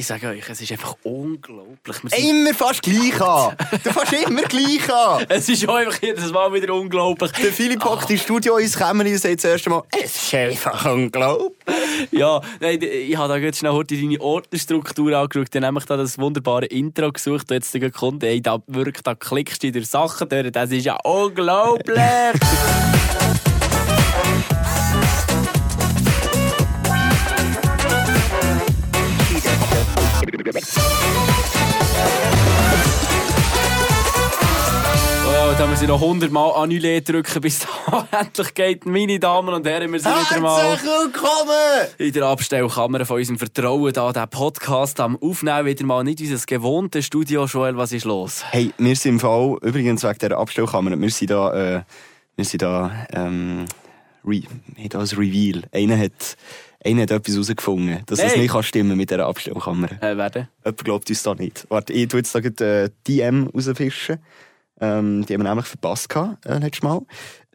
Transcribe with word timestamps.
Ich 0.00 0.06
sage 0.06 0.28
euch, 0.28 0.48
es 0.48 0.60
ist 0.60 0.70
einfach 0.70 0.94
unglaublich. 1.02 1.96
Immer 2.16 2.54
fast 2.54 2.82
gleich 2.82 3.20
an. 3.20 3.56
Du 3.82 3.90
fährst 3.90 4.28
immer 4.28 4.42
gleich 4.42 4.88
an. 4.88 5.26
Es 5.28 5.48
ist 5.48 5.68
auch 5.68 5.74
einfach 5.74 6.00
jedes 6.00 6.30
Mal 6.30 6.52
wieder 6.52 6.72
unglaublich. 6.72 7.32
Der 7.32 7.52
Philipp 7.52 7.84
hockt 7.84 8.08
ins 8.08 8.22
Studio 8.22 8.58
ins 8.58 8.78
Kämmerchen 8.78 9.14
und 9.14 9.20
sagt 9.20 9.38
das 9.38 9.44
erste 9.44 9.70
Mal, 9.70 9.82
es 10.00 10.22
ist 10.22 10.34
einfach 10.34 10.84
unglaublich. 10.92 11.76
Ja, 12.12 12.40
nein, 12.60 12.80
ich 12.80 13.16
habe 13.16 13.28
da 13.28 13.40
ganz 13.40 13.58
schnell 13.58 13.72
heute 13.72 13.96
deine 13.96 14.20
Ordnerstruktur 14.20 15.16
angeschaut, 15.16 15.48
dann 15.50 15.64
nämlich 15.64 15.84
da 15.86 15.96
das 15.96 16.16
wunderbare 16.16 16.66
Intro 16.66 17.10
gesucht, 17.10 17.50
und 17.50 17.56
jetzt 17.56 17.74
der 17.74 17.90
Kunde, 17.90 18.28
ey, 18.28 18.40
da 18.40 18.62
wirklich, 18.68 19.02
da 19.02 19.16
klickst 19.16 19.64
du 19.64 19.72
durch 19.72 19.88
Sachen 19.88 20.28
durch, 20.28 20.52
das 20.52 20.70
ist 20.70 20.84
ja 20.84 20.96
unglaublich! 21.02 21.98
Müssen 35.78 35.90
wir 35.90 35.94
noch 35.94 36.02
100 36.02 36.32
Mal 36.32 36.50
Annulé 36.50 37.00
drücken, 37.00 37.40
bis 37.40 37.60
da 37.86 38.08
endlich 38.10 38.52
geht. 38.54 38.84
Meine 38.84 39.20
Damen 39.20 39.54
und 39.54 39.64
Herren, 39.64 39.92
wir 39.92 40.00
sind 40.00 40.10
wieder 40.10 40.40
mal 40.40 40.76
willkommen! 40.76 41.86
in 41.98 42.12
der 42.12 42.24
Abstellkammer 42.24 43.06
von 43.06 43.18
unserem 43.18 43.38
Vertrauen 43.38 43.92
da, 43.92 44.12
den 44.12 44.28
Podcast 44.28 44.98
am 44.98 45.16
Aufnehmen. 45.22 45.66
Wieder 45.66 45.86
mal 45.86 46.02
nicht 46.02 46.20
unser 46.20 46.44
gewohntes 46.46 47.06
Studio. 47.06 47.44
Joel, 47.44 47.76
was 47.76 47.92
ist 47.92 48.06
los? 48.06 48.42
Hey, 48.50 48.72
wir 48.76 48.96
sind 48.96 49.12
im 49.12 49.20
Fall, 49.20 49.56
übrigens 49.62 50.02
wegen 50.02 50.18
dieser 50.18 50.36
Abstellkammer, 50.36 51.00
wir 51.00 51.10
sind 51.10 51.30
da, 51.30 51.76
äh, 51.76 51.82
wir 52.34 52.44
sind 52.44 52.62
da, 52.62 53.06
ähm, 53.12 53.66
re, 54.26 54.42
da 54.88 54.98
ein 54.98 55.06
Reveal. 55.06 55.62
Einer 55.70 55.96
hat, 55.96 56.36
einer 56.84 57.02
hat 57.02 57.12
etwas 57.12 57.34
herausgefunden, 57.34 58.02
dass 58.06 58.18
es 58.18 58.32
Hey. 58.32 58.40
nicht 58.40 58.50
kann 58.50 58.64
stimmen 58.64 58.96
mit 58.96 59.10
dieser 59.12 59.26
Abstellkammer. 59.28 59.90
Äh, 60.02 60.16
werden? 60.16 60.48
Jemand 60.64 60.84
glaubt 60.84 61.08
uns 61.08 61.22
da 61.22 61.36
nicht. 61.36 61.66
Warte, 61.68 61.92
ich 61.92 62.08
tue 62.08 62.18
jetzt 62.18 62.34
da 62.34 62.40
gerade, 62.40 62.86
äh, 62.86 62.90
DM 63.06 63.48
rausfischen. 63.54 64.18
Ähm, 64.80 65.24
die 65.26 65.34
haben 65.34 65.42
wir 65.42 65.48
nämlich 65.48 65.66
verpasst 65.66 66.08
gehabt, 66.08 66.46
äh, 66.46 66.58
letztes 66.58 66.82
Mal. 66.82 67.02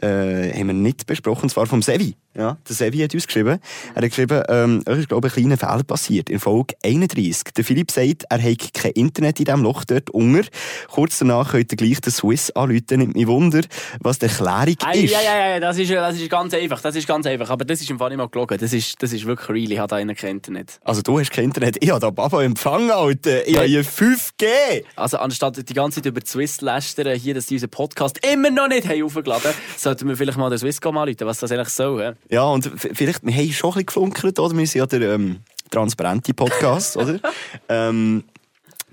Äh, 0.01 0.51
haben 0.53 0.67
wir 0.67 0.73
nicht 0.73 1.05
besprochen, 1.05 1.43
und 1.43 1.49
zwar 1.49 1.65
vom 1.65 1.81
Sevi. 1.81 2.15
Ja, 2.35 2.57
der 2.67 2.75
Sevi 2.75 2.97
hat 2.99 3.13
uns 3.13 3.27
geschrieben. 3.27 3.59
Er 3.93 4.01
hat 4.01 4.09
geschrieben, 4.09 4.41
ähm, 4.49 4.83
euch 4.87 4.99
ist, 4.99 5.09
glaube 5.09 5.27
ich, 5.27 5.37
ein 5.37 5.43
kleiner 5.43 5.57
Fehler 5.57 5.83
passiert. 5.83 6.29
In 6.29 6.39
Folge 6.39 6.75
31. 6.83 7.53
Der 7.55 7.63
Philipp 7.63 7.91
sagt, 7.91 8.23
er 8.29 8.41
hat 8.41 8.73
kein 8.73 8.91
Internet 8.93 9.39
in 9.39 9.45
diesem 9.45 9.61
Loch 9.61 9.83
dort 9.83 10.09
unter. 10.09 10.41
Kurz 10.89 11.19
danach 11.19 11.51
könnt 11.51 11.71
ihr 11.71 11.77
gleich 11.77 12.01
den 12.01 12.11
Swiss 12.11 12.49
anrufen. 12.51 12.83
Nimmt 12.89 13.15
mich 13.15 13.27
Wunder, 13.27 13.61
was 13.99 14.17
die 14.19 14.25
Erklärung 14.25 14.75
Ei, 14.83 15.01
ist. 15.03 15.11
ja, 15.11 15.21
ja, 15.21 15.49
ja, 15.49 15.59
das 15.59 15.77
ist, 15.77 15.91
das 15.91 16.15
ist 16.15 16.29
ganz 16.29 16.53
einfach. 16.53 16.81
Das 16.81 16.95
ist 16.95 17.07
ganz 17.07 17.25
einfach. 17.27 17.49
Aber 17.49 17.65
das 17.65 17.81
ist 17.81 17.89
im 17.89 17.99
Fall 17.99 18.09
nicht 18.09 18.17
mal 18.17 18.29
gelogen. 18.29 18.57
Das 18.59 18.73
ist, 18.73 19.01
das 19.01 19.13
ist 19.13 19.25
wirklich 19.25 19.49
real. 19.49 19.71
Ich 19.71 19.77
habe 19.77 19.87
da 19.89 19.95
einen 19.97 20.15
kein 20.15 20.37
Internet. 20.37 20.79
Also 20.83 21.01
du 21.03 21.19
hast 21.19 21.31
kein 21.31 21.45
Internet. 21.45 21.77
Ich 21.83 21.89
habe 21.91 21.99
da 21.99 22.09
Baba 22.09 22.43
empfangen, 22.43 22.89
Alter. 22.89 23.47
Ich 23.47 23.55
habe 23.57 23.67
hier 23.67 23.85
5G. 23.85 24.83
Also, 24.95 25.17
anstatt 25.17 25.69
die 25.69 25.73
ganze 25.73 26.01
Zeit 26.01 26.07
über 26.07 26.19
die 26.19 26.27
Swiss 26.27 26.61
lästern, 26.61 27.17
hier, 27.17 27.33
dass 27.33 27.45
die 27.45 27.55
unseren 27.55 27.69
Podcast 27.69 28.19
immer 28.25 28.49
noch 28.49 28.67
nicht 28.67 28.87
haben 28.87 29.03
aufgeladen 29.03 29.51
sollten 29.77 30.07
wir 30.07 30.17
vielleicht 30.17 30.37
mal 30.37 30.49
den 30.49 30.59
Swisscom 30.59 30.97
anrufen, 30.97 31.27
was 31.27 31.39
das 31.39 31.51
eigentlich 31.51 31.69
soll. 31.69 32.01
hä? 32.03 32.13
Ja, 32.29 32.45
und 32.45 32.69
vielleicht, 32.75 33.25
wir 33.25 33.33
haben 33.33 33.51
schon 33.51 33.69
ein 33.69 33.73
bisschen 33.73 33.85
geflunkert, 33.85 34.39
oder? 34.39 34.57
Wir 34.57 34.67
sind 34.67 34.79
ja 34.79 34.85
der 34.85 35.13
ähm, 35.13 35.37
transparente 35.69 36.33
Podcast, 36.33 36.97
oder? 36.97 37.19
Ähm, 37.69 38.23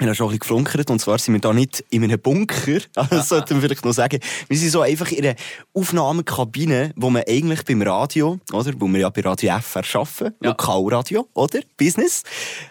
wir 0.00 0.06
haben 0.06 0.14
schon 0.14 0.26
ein 0.26 0.30
bisschen 0.30 0.40
geflunkert, 0.40 0.90
und 0.90 0.98
zwar 0.98 1.18
sind 1.18 1.34
wir 1.34 1.40
da 1.40 1.52
nicht 1.52 1.84
in 1.90 2.02
einem 2.02 2.18
Bunker, 2.18 2.78
also 2.96 3.16
das 3.16 3.28
sollten 3.28 3.56
wir 3.56 3.60
vielleicht 3.60 3.84
noch 3.84 3.92
sagen. 3.92 4.18
Wir 4.48 4.56
sind 4.56 4.70
so 4.70 4.80
einfach 4.80 5.12
in 5.12 5.24
einer 5.26 5.36
Aufnahmekabine, 5.74 6.92
wo 6.96 7.10
man 7.10 7.22
eigentlich 7.28 7.64
beim 7.64 7.82
Radio, 7.82 8.38
oder? 8.52 8.72
Wo 8.78 8.88
wir 8.88 9.00
ja 9.00 9.10
bei 9.10 9.20
Radio 9.20 9.58
FR 9.58 9.82
arbeiten, 9.94 10.34
Ja. 10.42 10.50
Lokalradio, 10.50 11.28
oder? 11.34 11.60
Business. 11.76 12.22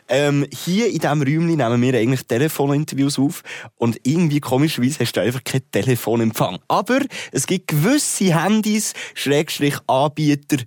Ähm, 0.08 0.48
hier 0.52 0.88
in 0.88 0.98
diesem 0.98 1.22
Räumchen 1.22 1.56
nehmen 1.56 1.82
wir 1.82 1.94
eigentlich 1.94 2.26
Telefoninterviews 2.26 3.20
auf 3.20 3.44
und 3.76 4.00
irgendwie 4.04 4.40
komischerweise 4.40 5.00
hast 5.02 5.14
du 5.14 5.22
einfach 5.22 5.44
keinen 5.44 5.70
Telefonempfang. 5.72 6.58
Aber 6.68 7.00
es 7.32 7.46
gibt 7.46 7.68
gewisse 7.68 8.36
Handys, 8.44 8.94
Schrägstrich 9.14 9.76
Anbieter, 9.86 10.58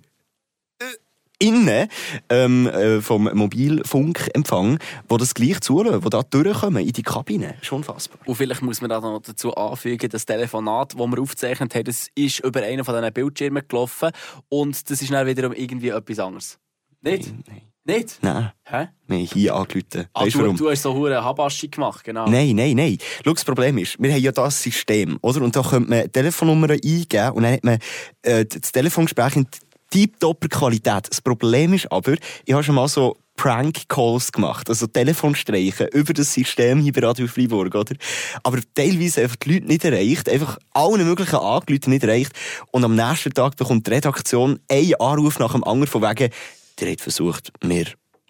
innen 1.43 1.87
ähm, 2.29 2.67
äh, 2.67 3.01
vom 3.01 3.29
Mobilfunkempfang, 3.33 4.79
wo 5.09 5.17
das 5.17 5.33
gleich 5.33 5.59
zulassen, 5.59 6.03
wo 6.03 6.09
da 6.09 6.23
durchkommen 6.23 6.85
in 6.85 6.93
die 6.93 7.03
Kabine. 7.03 7.55
Schon 7.61 7.79
unfassbar. 7.79 8.19
Und 8.25 8.35
vielleicht 8.35 8.61
muss 8.61 8.79
man 8.81 8.89
da 8.89 9.01
noch 9.01 9.21
dazu 9.21 9.53
anfügen, 9.55 10.09
das 10.09 10.25
Telefonat, 10.25 10.93
das 10.93 10.99
wir 10.99 11.19
aufgezeichnet 11.19 11.75
haben, 11.75 11.83
das 11.83 12.07
ist 12.15 12.39
über 12.39 12.61
einen 12.61 12.85
von 12.85 12.95
diesen 12.95 13.13
Bildschirmen 13.13 13.63
gelaufen 13.67 14.11
und 14.49 14.89
das 14.89 15.01
ist 15.01 15.11
dann 15.11 15.27
wiederum 15.27 15.53
irgendwie 15.53 15.89
etwas 15.89 16.19
anderes. 16.19 16.59
Nicht? 17.01 17.33
Nein. 17.47 17.61
Nicht? 17.85 18.19
Nein, 18.21 18.51
Hä? 18.63 18.87
haben 19.09 19.17
hier 19.17 19.53
angerufen. 19.55 20.07
Ah, 20.13 20.21
Weißt 20.23 20.35
du 20.35 20.39
du, 20.39 20.43
warum? 20.45 20.57
du 20.57 20.69
hast 20.69 20.83
so 20.83 20.93
hure 20.93 21.21
Habaschi 21.21 21.67
gemacht, 21.67 22.05
genau. 22.05 22.25
Nein, 22.29 22.55
nein, 22.55 22.77
nein. 22.77 22.97
Schau, 23.25 23.33
das 23.33 23.43
Problem 23.43 23.77
ist, 23.77 24.01
wir 24.01 24.13
haben 24.13 24.21
ja 24.21 24.31
das 24.31 24.63
System, 24.63 25.17
oder? 25.21 25.41
Und 25.41 25.53
da 25.53 25.61
könnte 25.63 25.89
man 25.89 26.09
Telefonnummern 26.09 26.71
eingeben 26.71 27.31
und 27.31 27.43
dann 27.43 27.53
hat 27.53 27.63
man 27.65 27.79
äh, 28.21 28.45
das 28.45 28.71
Telefongespräch 28.71 29.35
in 29.35 29.47
tiptopper 29.93 30.47
Qualität. 30.47 31.07
Das 31.07 31.21
Problem 31.21 31.73
ist 31.73 31.91
aber, 31.91 32.15
ich 32.45 32.53
habe 32.53 32.63
schon 32.63 32.73
mal 32.73 32.87
so 32.87 33.15
Prank-Calls 33.35 34.31
gemacht, 34.31 34.67
also 34.67 34.87
Telefonstreichen 34.87 35.87
über 35.89 36.13
das 36.13 36.33
System 36.33 36.79
hier 36.79 36.93
bei 36.93 37.01
Radio 37.01 37.27
Freiburg, 37.27 37.75
oder? 37.75 37.95
Aber 38.41 38.57
teilweise 38.73 39.21
einfach 39.21 39.35
die 39.35 39.53
Leute 39.53 39.67
nicht 39.67 39.85
erreicht, 39.85 40.29
einfach 40.29 40.57
allen 40.71 41.05
möglichen 41.05 41.35
Angerufen 41.35 41.91
nicht 41.91 42.03
erreicht 42.03 42.31
und 42.71 42.83
am 42.83 42.95
nächsten 42.95 43.33
Tag 43.33 43.55
bekommt 43.55 43.85
die 43.85 43.91
Redaktion 43.91 44.59
einen 44.67 44.95
Anruf 44.95 45.37
nach 45.37 45.51
dem 45.51 45.63
anderen 45.63 45.87
von 45.87 46.01
wegen, 46.01 46.31
der 46.79 46.91
hat 46.91 47.01
versucht, 47.01 47.51
mir 47.63 47.85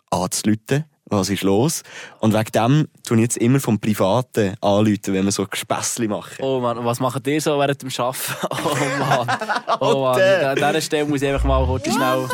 anzurufen. 0.09 0.83
Was 1.13 1.29
ist 1.29 1.43
los? 1.43 1.83
Und 2.19 2.33
wegen 2.33 2.51
dem 2.51 2.87
tun 3.05 3.19
jetzt 3.19 3.37
immer 3.37 3.59
vom 3.59 3.79
Privaten 3.79 4.55
anrufen, 4.61 5.13
wenn 5.13 5.25
wir 5.25 5.31
so 5.31 5.45
Gespässli 5.45 6.07
machen. 6.07 6.37
Oh 6.41 6.59
Mann, 6.59 6.83
was 6.83 6.99
macht 6.99 7.25
ihr 7.27 7.39
so 7.39 7.59
während 7.59 7.81
dem 7.81 7.89
Arbeiten? 7.97 8.17
Oh 8.63 8.99
Mann. 8.99 9.27
Oh 9.79 10.01
Mann. 10.03 10.21
An 10.21 10.55
dieser 10.55 10.81
Stelle 10.81 11.05
muss 11.05 11.21
ich 11.21 11.29
einfach 11.29 11.45
mal 11.45 11.65
kurz 11.65 11.85
schnell... 11.85 12.27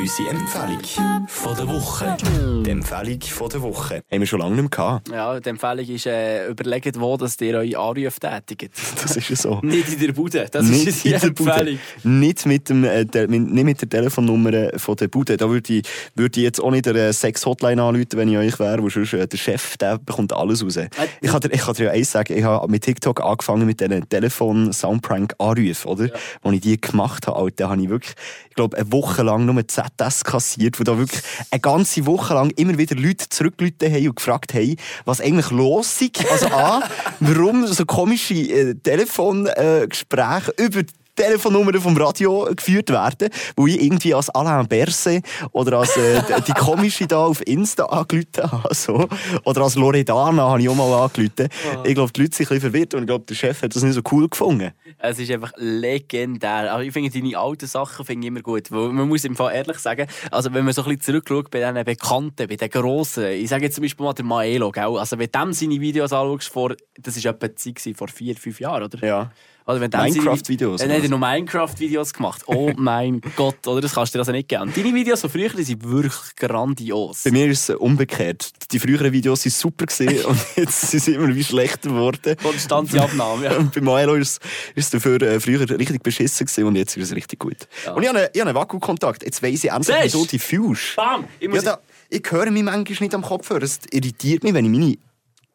Unsere 0.00 0.30
Empfehlung 0.30 1.26
von 1.26 1.56
der 1.56 1.68
Woche. 1.68 2.16
Die 2.64 2.70
Empfehlung 2.70 3.20
von 3.22 3.48
der 3.48 3.62
Woche. 3.62 4.02
Haben 4.10 4.20
wir 4.20 4.26
schon 4.26 4.38
lange 4.38 4.52
nicht 4.54 4.62
mehr 4.62 4.70
gehabt. 4.70 5.08
Ja, 5.08 5.40
die 5.40 5.48
Empfehlung 5.48 5.86
ist, 5.86 6.06
äh, 6.06 6.48
überlegt, 6.48 7.00
wo 7.00 7.16
dass 7.16 7.40
ihr 7.40 7.56
eure 7.58 7.78
Anrufe 7.78 8.20
tätigt. 8.20 8.72
Das 9.02 9.16
ist 9.16 9.28
ja 9.30 9.36
so. 9.36 9.60
Nicht 9.62 9.88
in 9.94 10.00
der 10.00 10.12
Bude. 10.12 10.46
Das 10.50 10.64
nicht 10.64 10.86
ist 10.86 11.04
die. 11.04 11.12
Empfehlung. 11.14 11.78
Nicht 12.04 12.46
mit, 12.46 12.68
dem, 12.68 12.84
äh, 12.84 13.04
der, 13.06 13.28
mit- 13.28 13.50
nicht 13.50 13.64
mit 13.64 13.80
der 13.80 13.88
Telefonnummer 13.88 14.52
äh, 14.52 14.78
von 14.78 14.96
der 14.96 15.08
Bude. 15.08 15.36
Da 15.36 15.48
würde 15.48 15.72
ich, 15.74 15.82
würde 16.14 16.38
ich 16.38 16.44
jetzt 16.44 16.60
auch 16.60 16.70
nicht 16.70 16.86
der 16.86 17.12
Sex-Hotline 17.12 17.82
anrufen, 17.82 18.06
wenn 18.14 18.28
ich 18.28 18.38
euch 18.38 18.58
wäre, 18.58 18.82
wo 18.82 18.88
sonst 18.88 19.12
äh, 19.14 19.26
der 19.26 19.36
Chef, 19.36 19.76
der 19.78 19.98
bekommt 19.98 20.32
alles 20.32 20.64
raus. 20.64 20.76
Ich 21.20 21.30
kann 21.30 21.40
dir, 21.40 21.52
ich 21.52 21.60
kann 21.60 21.74
dir 21.74 21.84
ja 21.86 21.90
eins 21.92 22.10
sagen, 22.12 22.36
ich 22.36 22.44
habe 22.44 22.70
mit 22.70 22.84
TikTok 22.84 23.20
angefangen 23.22 23.66
mit 23.66 23.80
diesen 23.80 24.08
Telefon-Soundprank-Anrufen, 24.08 25.88
oder? 25.90 26.06
Ja. 26.06 26.12
Als 26.42 26.54
ich 26.54 26.60
die 26.60 26.80
gemacht 26.80 27.26
habe, 27.26 27.36
Alter, 27.38 27.68
habe 27.70 27.82
ich 27.82 27.88
wirklich, 27.88 28.14
ich 28.48 28.54
glaube, 28.54 28.76
eine 28.76 28.90
Woche 28.92 29.22
lang 29.22 29.44
nur 29.44 29.66
ZS 29.96 30.24
kassiert, 30.24 30.78
wo 30.78 30.84
da 30.84 30.98
wirklich 30.98 31.22
eine 31.50 31.60
ganze 31.60 32.06
Woche 32.06 32.34
lang 32.34 32.50
immer 32.50 32.78
wieder 32.78 32.96
Leute 32.96 33.28
zurückgerufen 33.28 33.92
haben 33.92 34.08
und 34.08 34.16
gefragt 34.16 34.54
haben, 34.54 34.76
was 35.04 35.20
eigentlich 35.20 35.50
los 35.50 36.00
ist. 36.00 36.30
Also 36.30 36.46
A, 36.48 36.82
warum 37.20 37.66
so 37.66 37.84
komische 37.84 38.34
äh, 38.34 38.74
Telefongespräche 38.74 40.52
äh, 40.56 40.64
über 40.64 40.82
die 40.82 40.94
Telefonnummern 41.18 41.80
vom 41.80 41.96
Radio 41.96 42.48
geführt 42.54 42.90
werden, 42.90 43.28
wo 43.56 43.66
ich 43.66 43.82
irgendwie 43.82 44.14
als 44.14 44.30
Alain 44.30 44.66
Berset 44.68 45.24
oder 45.52 45.78
als 45.80 45.96
äh, 45.96 46.22
die- 46.46 46.52
komische 46.52 47.06
da 47.06 47.24
auf 47.24 47.44
Insta 47.46 47.84
angerufen 47.86 48.50
habe. 48.50 48.74
So. 48.74 49.08
Oder 49.44 49.62
als 49.62 49.74
Loredana 49.74 50.42
habe 50.50 50.60
ich 50.62 50.68
auch 50.68 50.74
mal 50.74 50.92
angerufen. 51.02 51.48
Ich 51.84 51.94
glaube, 51.94 52.12
die 52.12 52.22
Leute 52.22 52.36
sind 52.36 52.46
ein 52.46 52.54
bisschen 52.56 52.60
verwirrt 52.60 52.94
und 52.94 53.00
ich 53.02 53.06
glaube, 53.06 53.24
der 53.28 53.34
Chef 53.34 53.62
hat 53.62 53.74
das 53.74 53.82
nicht 53.82 53.94
so 53.94 54.00
cool 54.12 54.28
gefunden. 54.28 54.70
Es 54.98 55.18
ist 55.18 55.30
einfach 55.30 55.52
legendär. 55.56 56.72
Aber 56.72 56.82
ich 56.82 56.92
finde 56.92 57.10
deine 57.10 57.36
alten 57.38 57.66
Sachen 57.66 58.04
finde 58.04 58.26
ich 58.26 58.28
immer 58.28 58.42
gut. 58.42 58.70
Weil 58.70 58.88
man 58.90 59.08
muss 59.08 59.24
im 59.24 59.34
Fall 59.36 59.54
ehrlich 59.54 59.78
sagen, 59.78 60.06
also 60.30 60.52
wenn 60.52 60.64
man 60.64 60.74
so 60.74 60.82
ein 60.82 60.88
bisschen 60.96 61.02
zurückschaut 61.02 61.50
bei 61.50 61.60
diesen 61.60 61.84
Bekannten, 61.84 62.48
bei 62.48 62.56
den 62.56 62.68
Grossen, 62.70 63.24
ich 63.26 63.48
sage 63.48 63.64
jetzt 63.64 63.74
zum 63.76 63.82
Beispiel 63.82 64.04
mal 64.04 64.12
den 64.12 64.26
Maelo, 64.26 64.70
gell? 64.70 64.96
also 64.98 65.18
wenn 65.18 65.28
du 65.30 65.38
dem 65.38 65.52
seine 65.52 65.80
Videos 65.80 66.12
anschaust, 66.12 66.48
vor, 66.48 66.74
das 67.00 67.24
war 67.24 67.32
etwa 67.32 67.48
die 67.48 67.54
Zeit 67.74 67.96
vor 67.96 68.08
vier, 68.08 68.36
fünf 68.36 68.60
Jahren, 68.60 68.84
oder? 68.84 69.04
Ja. 69.06 69.30
Oder 69.68 69.80
wenn 69.82 69.90
dem 69.90 70.00
seine- 70.00 70.12
Minecraft-Videos, 70.14 70.80
Dann 70.80 70.90
er 70.90 70.98
oder? 71.00 71.08
noch 71.08 71.18
Minecraft-Videos 71.18 72.12
gemacht. 72.14 72.42
Oh 72.46 72.72
mein 72.76 73.20
Gott, 73.36 73.66
oder? 73.66 73.82
Das 73.82 73.94
kannst 73.94 74.14
du 74.14 74.16
dir 74.18 74.20
also 74.22 74.32
nicht 74.32 74.48
geben. 74.48 74.72
Deine 74.74 74.94
Videos 74.94 75.20
von 75.20 75.28
früher 75.30 75.50
die 75.50 75.62
sind 75.62 75.84
wirklich 75.88 76.34
grandios. 76.36 77.22
Bei 77.24 77.30
mir 77.30 77.46
ist 77.48 77.68
es 77.68 77.76
umgekehrt. 77.76 78.50
Die 78.72 78.78
früheren 78.78 79.12
Videos 79.12 79.44
waren 79.44 79.52
super 79.52 79.86
gewesen 79.86 80.24
und 80.24 80.38
jetzt 80.56 80.80
sind 80.90 81.02
sie 81.02 81.12
immer 81.14 81.34
wie 81.34 81.44
schlechter 81.44 81.90
geworden. 81.90 82.36
Konstante 82.42 83.00
Abnahme, 83.02 83.44
ja. 83.44 83.56
Und 83.58 83.72
bei 83.74 83.80
Milo 83.80 84.14
ist 84.14 84.40
es 84.74 84.90
dafür 84.90 85.20
äh, 85.22 85.38
früher 85.38 85.60
richtig 85.68 86.02
beschissen 86.02 86.46
gewesen 86.46 86.64
und 86.64 86.76
jetzt 86.76 86.96
ist 86.96 87.10
es 87.10 87.14
richtig 87.14 87.38
gut. 87.38 87.68
Ja. 87.84 87.92
Und 87.92 88.02
ich 88.02 88.08
habe 88.08 88.18
einen, 88.20 88.28
ich 88.32 88.40
habe 88.40 88.50
einen 88.50 88.56
Vakuumkontakt. 88.58 89.22
Jetzt 89.22 89.42
weiss 89.42 89.64
ich 89.64 89.70
endlich, 89.70 89.94
wie 89.96 90.02
Siehst 90.02 90.14
du? 90.14 90.22
du 90.24 90.26
die 90.30 90.38
fühlst. 90.38 90.96
Bam! 90.96 91.24
Ich 91.38 91.46
Ja, 91.46 91.54
muss 91.54 91.64
da, 91.64 91.78
ich 92.08 92.22
höre 92.30 92.50
mich 92.50 92.62
manchmal 92.62 92.84
nicht 93.00 93.14
am 93.14 93.22
Kopfhörer. 93.22 93.62
Es 93.62 93.80
irritiert 93.90 94.42
mich, 94.44 94.54
wenn 94.54 94.64
ich 94.64 94.70
meine 94.70 94.96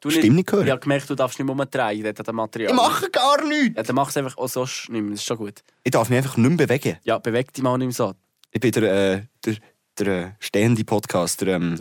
du 0.04 0.10
Stimme 0.10 0.36
nicht 0.36 0.52
höre. 0.52 0.66
Ich 0.66 0.72
habe 0.72 0.82
gemerkt, 0.82 1.10
du 1.10 1.16
darfst 1.16 1.40
nicht 1.40 1.46
mehr 1.46 1.54
umdrehen, 1.54 2.04
dort 2.04 2.30
an 2.30 2.36
Material. 2.36 2.72
Ich 2.72 2.76
mache 2.76 3.10
gar 3.10 3.44
nichts. 3.46 3.78
Ja, 3.78 3.84
dann 3.84 3.96
mach 3.96 4.10
es 4.10 4.18
einfach 4.18 4.38
auch 4.38 4.48
so 4.48 4.64
nicht 4.64 4.90
mehr. 4.90 5.02
Das 5.12 5.20
ist 5.20 5.26
schon 5.26 5.38
gut. 5.38 5.64
Ich 5.84 5.92
darf 5.92 6.10
mich 6.10 6.18
einfach 6.18 6.38
nicht 6.38 6.50
mehr 6.50 6.68
bewegen. 6.68 6.98
Ja, 7.04 7.18
beweg 7.18 7.54
dich 7.54 7.64
mal 7.64 7.78
nicht 7.78 7.88
mehr 7.88 7.94
so. 7.94 8.14
Ich 8.52 8.62
bin 8.62 8.72
der, 8.72 8.84
äh, 8.84 9.22
der, 9.46 9.56
der 9.98 10.08
äh, 10.08 10.32
stehende 10.40 10.84
Podcast. 10.84 11.42
Der, 11.42 11.56
ähm, 11.56 11.80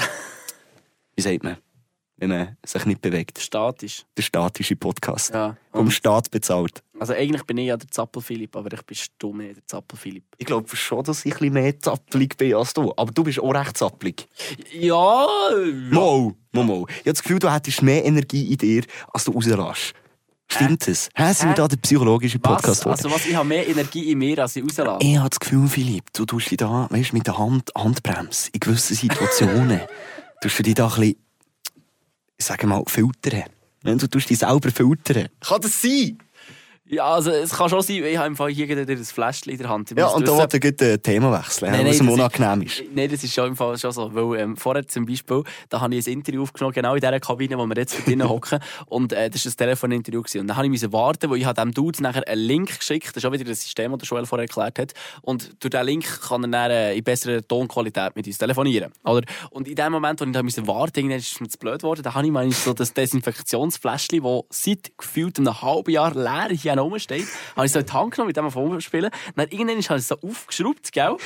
wie 1.17 1.23
sagt 1.23 1.43
man, 1.43 1.57
wenn 2.17 2.31
man 2.31 2.57
sich 2.65 2.85
nicht 2.87 3.03
bewegt. 3.03 3.39
Statisch. 3.41 4.05
Der 4.17 4.23
statische 4.23 4.77
Podcast. 4.77 5.35
Ja. 5.35 5.57
Vom 5.73 5.91
Staat 5.91 6.31
bezahlt. 6.31 6.83
Also 7.03 7.15
eigentlich 7.15 7.43
bin 7.43 7.59
ich 7.59 7.67
ja 7.67 7.77
der 7.77 7.89
Zappel-Philipp, 7.91 8.55
aber 8.55 8.73
ich 8.73 8.83
bin 8.83 8.97
nicht 9.39 9.57
der 9.57 9.67
Zappel-Philipp. 9.67 10.23
Ich 10.39 10.47
glaube 10.47 10.77
schon, 10.77 11.03
dass 11.03 11.27
ich 11.27 11.41
ein 11.41 11.53
mehr 11.53 11.77
zappelig 11.77 12.37
bin 12.37 12.55
als 12.55 12.75
du. 12.75 12.93
Aber 12.97 13.11
du 13.11 13.25
bist 13.25 13.41
auch 13.41 13.53
recht 13.53 13.77
zappelig. 13.77 14.29
Ja, 14.71 15.27
Mo, 15.91 16.37
mo, 16.53 16.63
mo. 16.63 16.87
Ich 16.89 16.99
habe 16.99 17.11
das 17.11 17.23
Gefühl, 17.25 17.41
du 17.41 17.53
hättest 17.53 17.83
mehr 17.83 18.05
Energie 18.05 18.53
in 18.53 18.57
dir, 18.57 18.85
als 19.13 19.25
du 19.25 19.33
rauslässt. 19.33 19.95
Stimmt 20.47 20.87
es? 20.87 21.09
Hä? 21.17 21.33
Sind 21.33 21.49
wir 21.49 21.51
Hä? 21.51 21.55
da 21.57 21.67
der 21.67 21.77
psychologische 21.79 22.39
was? 22.41 22.53
Podcast 22.53 22.83
geworden? 22.83 22.99
Also 22.99 23.11
was, 23.11 23.27
ich 23.27 23.35
habe 23.35 23.49
mehr 23.49 23.69
Energie 23.69 24.13
in 24.13 24.19
mir, 24.19 24.39
als 24.39 24.55
ich 24.55 24.63
rauslasse. 24.63 25.05
Ich 25.05 25.17
habe 25.17 25.29
das 25.29 25.41
Gefühl, 25.41 25.67
Philipp, 25.67 26.05
du 26.13 26.25
tust 26.25 26.53
dich 26.53 26.59
da, 26.59 26.87
weißt, 26.89 27.15
mit 27.15 27.27
der 27.27 27.37
Hand, 27.37 27.73
Handbremse 27.77 28.51
in 28.53 28.61
gewissen 28.61 28.95
Situationen, 28.95 29.81
tust 30.41 30.57
du 30.57 30.63
dich 30.63 30.75
da 30.75 30.87
ein 30.87 31.01
bisschen, 31.01 31.17
ich 32.39 32.45
sage 32.47 32.69
mal, 32.69 32.85
filtern. 32.87 33.43
Du 33.83 34.07
tust 34.07 34.31
dich 34.31 34.39
selber 34.39 34.71
filtern. 34.71 35.27
Kann 35.41 35.61
das 35.61 35.83
sein? 35.83 36.17
Ja, 36.85 37.15
also 37.15 37.31
es 37.31 37.51
kann 37.51 37.69
schon 37.69 37.81
sein, 37.81 38.03
ich 38.03 38.17
habe 38.17 38.27
im 38.27 38.35
Fall 38.35 38.51
hier 38.51 38.67
gerade 38.67 38.91
ein 38.91 39.05
Fläschchen 39.05 39.53
in 39.53 39.59
der 39.59 39.69
Hand. 39.69 39.93
Ja, 39.97 40.09
und 40.09 40.27
da 40.27 40.37
wollte 40.37 40.57
ich 40.57 40.65
ein 40.65 41.01
Thema 41.01 41.39
wechseln, 41.39 41.71
Nein, 41.71 41.87
was 41.87 42.01
nein, 42.01 42.09
ihm 42.09 42.17
das 42.19 42.41
unangenehm 42.41 42.63
ist. 42.67 42.83
Nein, 42.93 43.09
das 43.09 43.23
ist 43.23 43.33
schon 43.33 43.49
im 43.49 43.57
Fall 43.57 43.79
schon 43.79 43.93
so. 43.93 44.13
Weil, 44.13 44.41
ähm, 44.41 44.57
vorher 44.57 44.87
zum 44.89 45.07
Beispiel, 45.07 45.45
da 45.69 45.81
habe 45.81 45.95
ich 45.95 46.07
ein 46.09 46.15
Interview 46.15 46.43
aufgenommen, 46.43 46.75
genau 46.75 46.95
in 46.95 47.01
dieser 47.01 47.21
Kabine, 47.21 47.57
wo 47.57 47.67
wir 47.67 47.77
jetzt 47.77 48.05
drinnen 48.05 48.29
hocken. 48.29 48.59
Und 48.87 49.13
äh, 49.13 49.31
das 49.31 49.47
war 49.47 49.53
ein 49.53 49.57
Telefoninterview. 49.57 50.23
Gewesen. 50.23 50.41
Und 50.41 50.49
dann 50.49 50.57
habe 50.57 50.67
ich 50.67 50.93
warten, 50.93 51.31
weil 51.31 51.39
ich 51.39 51.45
habe 51.45 51.61
dem 51.61 51.73
Dude 51.73 52.03
nachher 52.03 52.27
einen 52.27 52.43
Link 52.43 52.79
geschickt. 52.79 53.09
Das 53.09 53.19
ist 53.19 53.27
auch 53.27 53.33
wieder 53.33 53.45
das 53.45 53.61
System, 53.63 53.93
das 53.93 54.01
der 54.01 54.09
Joel 54.09 54.27
vorher 54.27 54.49
erklärt 54.49 54.79
hat. 54.79 54.93
Und 55.23 55.51
durch 55.61 55.71
diesen 55.71 55.87
Link 55.87 56.21
kann 56.23 56.43
er 56.45 56.49
dann 56.49 56.71
äh, 56.73 56.95
in 56.95 57.05
besserer 57.05 57.47
Tonqualität 57.47 58.17
mit 58.17 58.27
uns 58.27 58.39
telefonieren. 58.39 58.93
Oder? 59.05 59.23
Und 59.51 59.69
in 59.69 59.77
dem 59.77 59.93
Moment, 59.93 60.21
wo 60.21 60.25
ich 60.25 60.33
da 60.33 60.43
musste 60.43 60.67
warten 60.67 61.11
ist 61.13 61.33
es 61.33 61.41
mir 61.41 61.49
zu 61.49 61.59
blöd 61.59 61.79
geworden, 61.79 62.03
da 62.03 62.13
habe 62.13 62.27
ich 62.27 62.33
mal 62.33 62.51
so 62.51 62.75
das 62.75 62.93
Desinfektionsfläschchen, 62.93 64.23
das 64.23 64.43
seit 64.51 64.99
gefühlt 64.99 65.39
einem 65.39 65.63
halben 65.63 65.91
Jahr 65.91 66.15
leer 66.15 66.49
hier 66.51 66.82
rumsteht, 66.83 67.27
habe 67.57 67.67
ich 67.67 67.73
so 67.73 67.79
in 67.79 67.87
die 67.87 67.93
Hand 67.93 68.11
genommen, 68.13 68.29
mit 68.29 68.37
dem 68.37 68.51
Phone 68.51 68.81
spielen. 68.81 69.11
Dann 69.37 69.49
irgendwann 69.49 69.83
habe 69.83 69.99
ich 69.99 70.03
es 70.03 70.09
so 70.09 70.17
aufgeschraubt, 70.21 70.93
gell? 70.93 71.17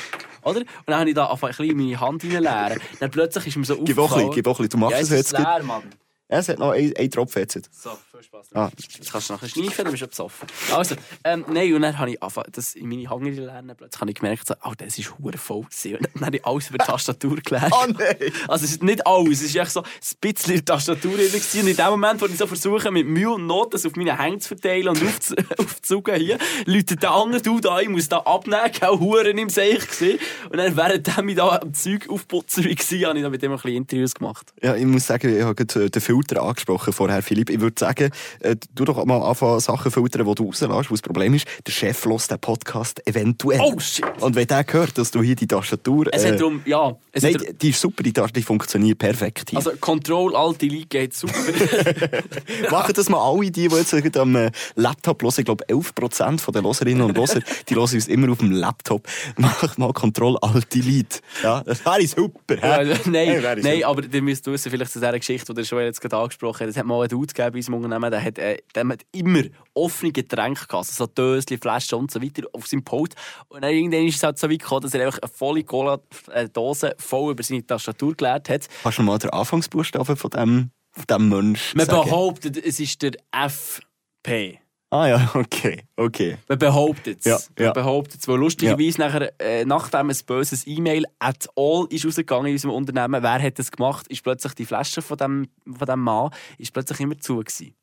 Oder? 0.43 0.61
Und 0.61 0.67
dann 0.87 1.00
habe 1.00 1.08
ich 1.08 1.14
da 1.14 1.31
einfach 1.31 1.49
ein 1.49 1.56
bisschen 1.56 1.76
meine 1.76 2.00
Hand 2.00 2.25
reinleeren. 2.25 2.81
Dann 3.00 3.11
plötzlich 3.11 3.47
ist 3.49 3.56
mir 3.56 3.64
so 3.64 3.76
Gib 3.82 3.99
auch 3.99 4.12
ein 4.12 4.29
bisschen, 4.29 4.29
aufgefallen... 4.29 4.31
gib 4.35 4.47
auch 4.47 4.58
ein 4.58 4.62
bisschen. 4.62 4.69
Du 4.70 4.79
machst 4.79 4.93
ja, 4.93 5.00
es 5.00 5.11
jetzt 5.11 5.32
leer, 5.32 5.62
Mann. 5.62 5.82
Ja, 6.29 6.38
es 6.38 6.49
hat 6.49 6.58
noch 6.58 6.70
einen, 6.70 6.97
einen 6.97 7.11
Tropfen 7.11 7.43
jetzt. 7.43 7.70
So, 7.73 7.91
viel 8.16 8.24
Spaß. 8.24 8.48
Ah. 8.54 8.70
Jetzt 8.76 9.12
kannst 9.12 9.28
du 9.28 9.34
nachher 9.34 9.48
schneiden, 9.48 9.72
dann 9.76 9.90
bist 9.90 10.02
du 10.02 10.06
besoffen. 10.06 10.48
Also, 10.74 10.96
ähm, 11.24 11.44
nein, 11.48 11.72
und 11.74 11.82
dann 11.82 11.98
habe 11.98 12.10
ich 12.10 12.22
angefangen, 12.22 12.50
das 12.52 12.74
in 12.74 12.88
meine 12.88 13.08
Hand 13.08 13.24
lernen. 13.24 13.76
Plötzlich 13.76 14.00
habe 14.00 14.10
ich 14.10 14.16
gemerkt, 14.16 14.46
so, 14.46 14.54
oh, 14.64 14.72
das 14.76 14.98
war 14.98 15.18
hure 15.18 15.38
voll. 15.38 15.62
gewesen. 15.62 15.96
Und 15.96 16.08
dann 16.14 16.26
habe 16.26 16.36
ich 16.36 16.46
alles 16.46 16.68
über 16.68 16.78
die 16.78 16.84
Tastatur 16.84 17.36
gelernt. 17.36 17.74
Oh 17.74 17.86
nein! 17.86 18.32
Also 18.48 18.64
es 18.64 18.72
ist 18.72 18.82
nicht 18.82 19.06
alles, 19.06 19.42
es 19.42 19.46
ist 19.46 19.56
echt 19.56 19.70
so 19.70 19.82
ein 19.82 19.88
bisschen 20.20 20.54
in 20.54 20.64
der 20.64 20.64
Tastatur 20.64 21.16
drin 21.16 21.26
gewesen. 21.26 21.60
Und 21.60 21.68
in 21.68 21.76
dem 21.76 21.86
Moment, 21.86 22.20
wo 22.20 22.26
ich 22.26 22.36
so 22.36 22.46
versuche, 22.46 22.90
mit 22.90 23.06
Mühe 23.06 23.30
und 23.30 23.46
Not 23.46 23.74
das 23.74 23.84
auf 23.86 23.96
meine 23.96 24.19
Hände 24.19 24.38
zu 24.38 24.48
verteilen 24.48 24.88
und 24.88 25.02
aufzu 25.02 25.34
aufzuzugen 25.58 26.16
hier, 26.16 26.38
läutet 26.64 27.02
der 27.02 27.10
andere 27.10 27.42
Dude 27.42 27.70
an, 27.70 27.82
ich 27.82 27.88
muss 27.88 28.08
da 28.08 28.19
abnehmen, 28.19 28.70
auch 28.80 29.00
Huren 29.00 29.38
im 29.38 29.48
Seich 29.48 29.86
gesehen. 29.86 30.19
Und 30.50 30.58
dann, 30.58 30.76
während 30.76 31.08
ich 31.08 31.36
da 31.36 31.60
am 31.62 31.74
Zeug 31.74 32.08
aufputzen 32.08 32.64
war, 32.64 32.70
habe 32.70 33.19
ich 33.19 33.24
da 33.24 33.30
mit 33.30 33.42
dem 33.42 33.52
ein 33.52 33.56
bisschen 33.56 33.76
Interviews 33.76 34.14
gemacht. 34.14 34.52
Ja, 34.62 34.74
ich 34.74 34.84
muss 34.84 35.06
sagen, 35.06 35.36
ich 35.36 35.42
habe 35.42 35.62
äh, 35.62 35.90
den 35.90 36.02
Filter 36.02 36.42
angesprochen 36.42 36.92
vorher, 36.92 37.22
Philipp. 37.22 37.50
Ich 37.50 37.60
würde 37.60 37.78
sagen, 37.78 38.06
äh, 38.41 38.56
du 38.75 38.85
doch 38.85 39.05
mal 39.05 39.23
anfangen, 39.23 39.61
Sachen 39.61 39.91
filtern, 39.91 40.26
die 40.26 40.35
du 40.35 40.44
rauslässt. 40.44 40.91
Wo 40.91 40.94
das 40.94 41.03
Problem 41.03 41.35
ist, 41.35 41.47
der 41.67 41.73
Chef 41.73 42.05
lässt 42.05 42.31
den 42.31 42.38
Podcast 42.38 43.06
eventuell. 43.06 43.61
Oh, 43.61 43.79
shit. 43.79 44.05
Und 44.20 44.35
wenn 44.37 44.47
der 44.47 44.64
hört, 44.69 44.99
dass 44.99 45.11
du 45.11 45.23
hier 45.23 45.37
die 45.37 45.47
Tastatur... 45.47 46.06
Es 46.12 46.25
äh, 46.25 46.32
hat 46.32 46.41
darum, 46.41 46.62
ja, 46.64 46.97
es 47.12 47.23
Nein, 47.23 47.38
die, 47.38 47.55
die 47.55 47.70
ist 47.70 47.81
super, 47.81 48.03
die 48.03 48.12
Tastatur 48.12 48.37
die 48.37 48.43
funktioniert 48.43 48.99
perfekt 48.99 49.50
hier. 49.50 49.58
also 49.58 49.73
Control 49.81 50.37
Alt 50.37 50.61
Delete 50.61 50.87
geht 50.87 51.14
super. 51.14 51.35
Machen 52.70 52.93
das 52.94 53.08
mal 53.08 53.19
alle, 53.19 53.50
die, 53.50 53.69
die 53.69 53.75
jetzt 53.75 54.17
am 54.17 54.37
äh, 54.37 54.50
Laptop 54.75 55.23
hören. 55.23 55.35
Ich 55.38 55.44
glaube, 55.44 55.64
11% 55.67 56.53
der 56.53 56.62
Loserinnen 56.62 57.03
und 57.03 57.17
Loser, 57.17 57.41
die 57.69 57.75
hören 57.75 57.82
uns 57.82 58.08
immer 58.08 58.31
auf 58.31 58.38
dem 58.38 58.53
Laptop. 58.53 59.08
Mach 59.37 59.76
mal 59.79 59.93
Control 59.93 60.37
Alt 60.38 60.75
Delete. 60.75 61.20
Ja, 61.43 61.62
das 61.62 61.85
wäre 61.85 62.06
super. 62.06 62.56
Ja, 62.61 62.85
nein, 63.06 63.26
Hey, 63.26 63.41
nein 63.62 63.76
super. 63.76 63.88
aber 63.88 64.03
ihr 64.12 64.23
müsst 64.23 64.47
wissen, 64.47 64.70
vielleicht 64.70 64.93
zu 64.93 64.99
dieser 65.00 65.19
Geschichte, 65.19 65.47
die 65.53 65.55
der 65.55 65.64
Joel 65.64 65.87
jetzt 65.87 66.00
gerade 66.00 66.17
angesprochen 66.17 66.61
hat, 66.61 66.69
es 66.69 66.76
hat 66.76 66.87
mal 66.87 67.00
einen 67.00 67.08
Dude 67.08 67.32
gegeben 67.32 67.53
bei 67.53 67.95
Unternehmen, 67.96 68.10
der 68.10 68.22
hat, 68.22 68.38
äh, 68.38 68.58
der 68.75 68.88
hat 68.88 69.02
immer 69.12 69.43
offene 69.75 70.12
Getränke 70.12 70.66
gehabt, 70.66 70.75
also 70.75 70.93
so 70.93 71.06
Döschen, 71.06 71.58
Flaschen 71.58 71.98
und 71.98 72.10
so 72.10 72.22
weiter 72.22 72.43
auf 72.52 72.66
seinem 72.66 72.84
Pult. 72.84 73.14
Und 73.48 73.62
dann 73.62 73.72
irgendwann 73.72 74.06
ist 74.06 74.16
es 74.16 74.22
halt 74.22 74.38
so 74.38 74.50
weit 74.50 74.60
gekommen, 74.60 74.82
dass 74.82 74.94
er 74.94 75.06
einfach 75.06 75.20
eine 75.20 75.31
volle 75.32 75.64
Cola-Dose 75.64 76.94
voll 76.98 77.32
über 77.32 77.43
seine 77.43 77.66
Tastatur 77.66 78.14
geleert 78.14 78.48
hat. 78.48 78.69
Kannst 78.82 78.98
du 78.98 79.02
mal 79.02 79.19
den 79.19 79.31
Anfangsbuchstaben 79.31 80.16
von 80.16 80.31
dem, 80.31 80.70
von 80.93 81.04
dem 81.08 81.28
Mensch 81.28 81.75
Man 81.75 81.87
sagen? 81.87 82.08
behauptet, 82.10 82.56
es 82.56 82.81
ist 82.81 83.02
der 83.02 83.12
FP. 83.32 84.60
Ah 84.90 85.08
ja, 85.08 85.30
okay, 85.34 85.82
okay. 85.96 86.38
Man 86.48 86.58
behauptet 86.58 87.18
es. 87.20 87.24
Ja, 87.24 87.38
ja. 87.58 87.66
Man 87.66 87.74
behauptet 87.74 88.20
es. 88.20 88.28
Weil 88.28 88.38
lustigerweise 88.38 89.00
nachher, 89.00 89.32
äh, 89.40 89.64
nachdem 89.64 90.10
ein 90.10 90.16
böses 90.26 90.66
E-Mail 90.66 91.04
at 91.18 91.48
all 91.56 91.86
ist 91.90 92.06
rausgegangen 92.06 92.46
in 92.46 92.52
unserem 92.52 92.74
Unternehmen, 92.74 93.22
wer 93.22 93.42
hat 93.42 93.58
das 93.58 93.70
gemacht, 93.72 94.06
ist 94.08 94.22
plötzlich 94.22 94.54
die 94.54 94.64
Flasche 94.64 95.02
von 95.02 95.16
dem, 95.16 95.48
von 95.66 95.86
dem 95.86 96.00
Mann 96.00 96.30
ist 96.58 96.72
plötzlich 96.72 97.00
immer 97.00 97.18
zu 97.18 97.38
gewesen. 97.38 97.74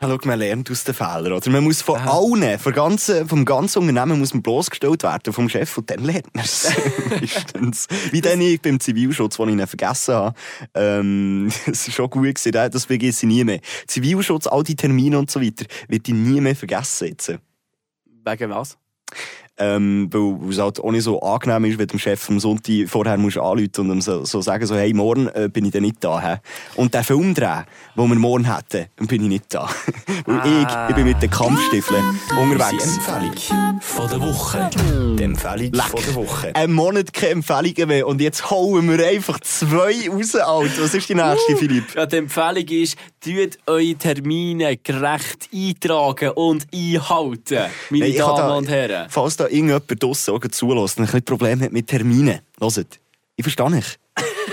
Ja, 0.00 0.08
schau, 0.10 0.18
man 0.24 0.38
lernt 0.38 0.70
aus 0.70 0.84
den 0.84 0.94
Fehlern, 0.94 1.32
oder? 1.32 1.50
Man 1.50 1.64
muss 1.64 1.80
von 1.80 1.96
Aha. 1.98 2.18
allen, 2.18 2.58
vom 2.58 2.72
ganzen, 2.74 3.26
vom 3.26 3.46
ganzen 3.46 3.78
Unternehmen 3.78 4.18
muss 4.18 4.34
man 4.34 4.42
bloßgestellt 4.42 5.02
werden, 5.02 5.32
vom 5.32 5.48
Chef, 5.48 5.78
und 5.78 5.88
dann 5.88 6.04
lernt 6.04 6.34
man 6.34 6.44
es. 6.44 6.70
Meistens. 7.20 7.86
Wie 8.10 8.20
dann 8.20 8.40
ich 8.42 8.60
beim 8.60 8.78
Zivilschutz, 8.78 9.38
den 9.38 9.48
ich 9.48 9.54
ihn 9.54 9.66
vergessen 9.66 10.14
habe. 10.14 10.36
Ähm, 10.74 11.50
das 11.66 11.86
war 11.88 11.94
schon 11.94 12.10
gut, 12.10 12.24
gewesen, 12.34 12.52
das- 12.52 12.70
das 12.72 12.84
vergesse 12.84 13.24
ich 13.24 13.32
nie 13.32 13.44
mehr. 13.44 13.60
Zivilschutz, 13.86 14.46
all 14.46 14.62
die 14.64 14.76
Termine 14.76 15.18
und 15.18 15.30
so 15.30 15.40
weiter, 15.40 15.64
wird 15.88 16.06
ich 16.06 16.14
nie 16.14 16.42
mehr 16.42 16.56
vergessen 16.56 17.08
jetzt. 17.08 17.32
Wegen 18.24 18.50
was? 18.50 18.76
Ähm, 19.58 20.08
weil 20.12 20.50
es 20.50 20.58
halt 20.58 20.78
auch 20.80 20.90
nicht 20.90 21.04
so 21.04 21.20
angenehm 21.22 21.64
ist, 21.64 21.78
wenn 21.78 21.86
du 21.86 21.94
dem 21.96 21.98
Chef 21.98 22.28
am 22.28 22.38
Sonntag 22.40 22.88
vorher 22.88 23.16
musst 23.16 23.38
anrufen 23.38 23.70
und 23.78 23.90
ihm 23.90 24.00
so, 24.02 24.24
so 24.26 24.42
sagen, 24.42 24.66
so, 24.66 24.76
hey, 24.76 24.92
morgen 24.92 25.28
äh, 25.28 25.48
bin 25.50 25.64
ich 25.64 25.70
dann 25.72 25.82
nicht 25.82 25.96
da. 26.04 26.20
Hä? 26.20 26.36
Und 26.76 26.92
den 26.92 27.02
Film 27.02 27.32
drehen, 27.34 27.64
den 27.96 28.08
wir 28.08 28.14
morgen 28.16 28.44
hätten, 28.54 28.86
bin 29.06 29.22
ich 29.22 29.28
nicht 29.28 29.54
da. 29.54 29.68
weil 30.26 30.40
Ah. 30.40 30.86
ich, 30.86 30.90
ich 30.90 30.96
bin 30.96 31.04
mit 31.06 31.22
den 31.22 31.30
Kampfstiefeln 31.30 32.04
unterwegs. 32.38 32.96
Empfehlung 32.96 33.80
von 33.80 34.08
der 34.10 34.20
Woche. 34.20 34.70
Die 35.18 35.22
Empfehlung 35.22 35.72
von 35.74 36.02
der 36.06 36.14
Woche. 36.14 36.54
Ein 36.54 36.72
Monat 36.72 37.12
keine 37.14 37.32
Empfehlungen 37.32 37.88
mehr 37.88 38.06
und 38.06 38.20
jetzt 38.20 38.50
hauen 38.50 38.86
wir 38.90 39.06
einfach 39.08 39.40
zwei 39.40 40.08
raus, 40.10 40.34
Alter. 40.36 40.82
Was 40.82 40.92
ist 40.94 41.08
die 41.08 41.14
nächste, 41.14 41.56
Philipp? 41.56 41.94
Ja, 41.94 42.04
die 42.04 42.16
Empfehlung 42.16 42.68
ist, 42.68 42.96
tut 43.24 43.58
eure 43.66 43.94
Termine 43.94 44.76
gerecht 44.76 45.48
eintragen 45.54 46.30
und 46.32 46.66
einhalten, 46.74 47.70
meine 47.90 48.04
Hey, 48.04 48.16
Damen 48.18 48.36
da- 48.36 48.54
und 48.56 48.68
Herren. 48.68 49.06
Falls 49.08 49.36
da 49.36 49.45
irgendjemand 49.48 50.02
draussen 50.02 50.34
auch 50.34 50.40
zulässt 50.48 50.98
und 50.98 51.04
ein 51.04 51.06
bisschen 51.06 51.24
Probleme 51.24 51.64
hat 51.64 51.72
mit 51.72 51.86
Terminen, 51.86 52.40
hört, 52.60 53.00
ich 53.36 53.42
verstehe 53.42 53.70
nicht. 53.70 53.98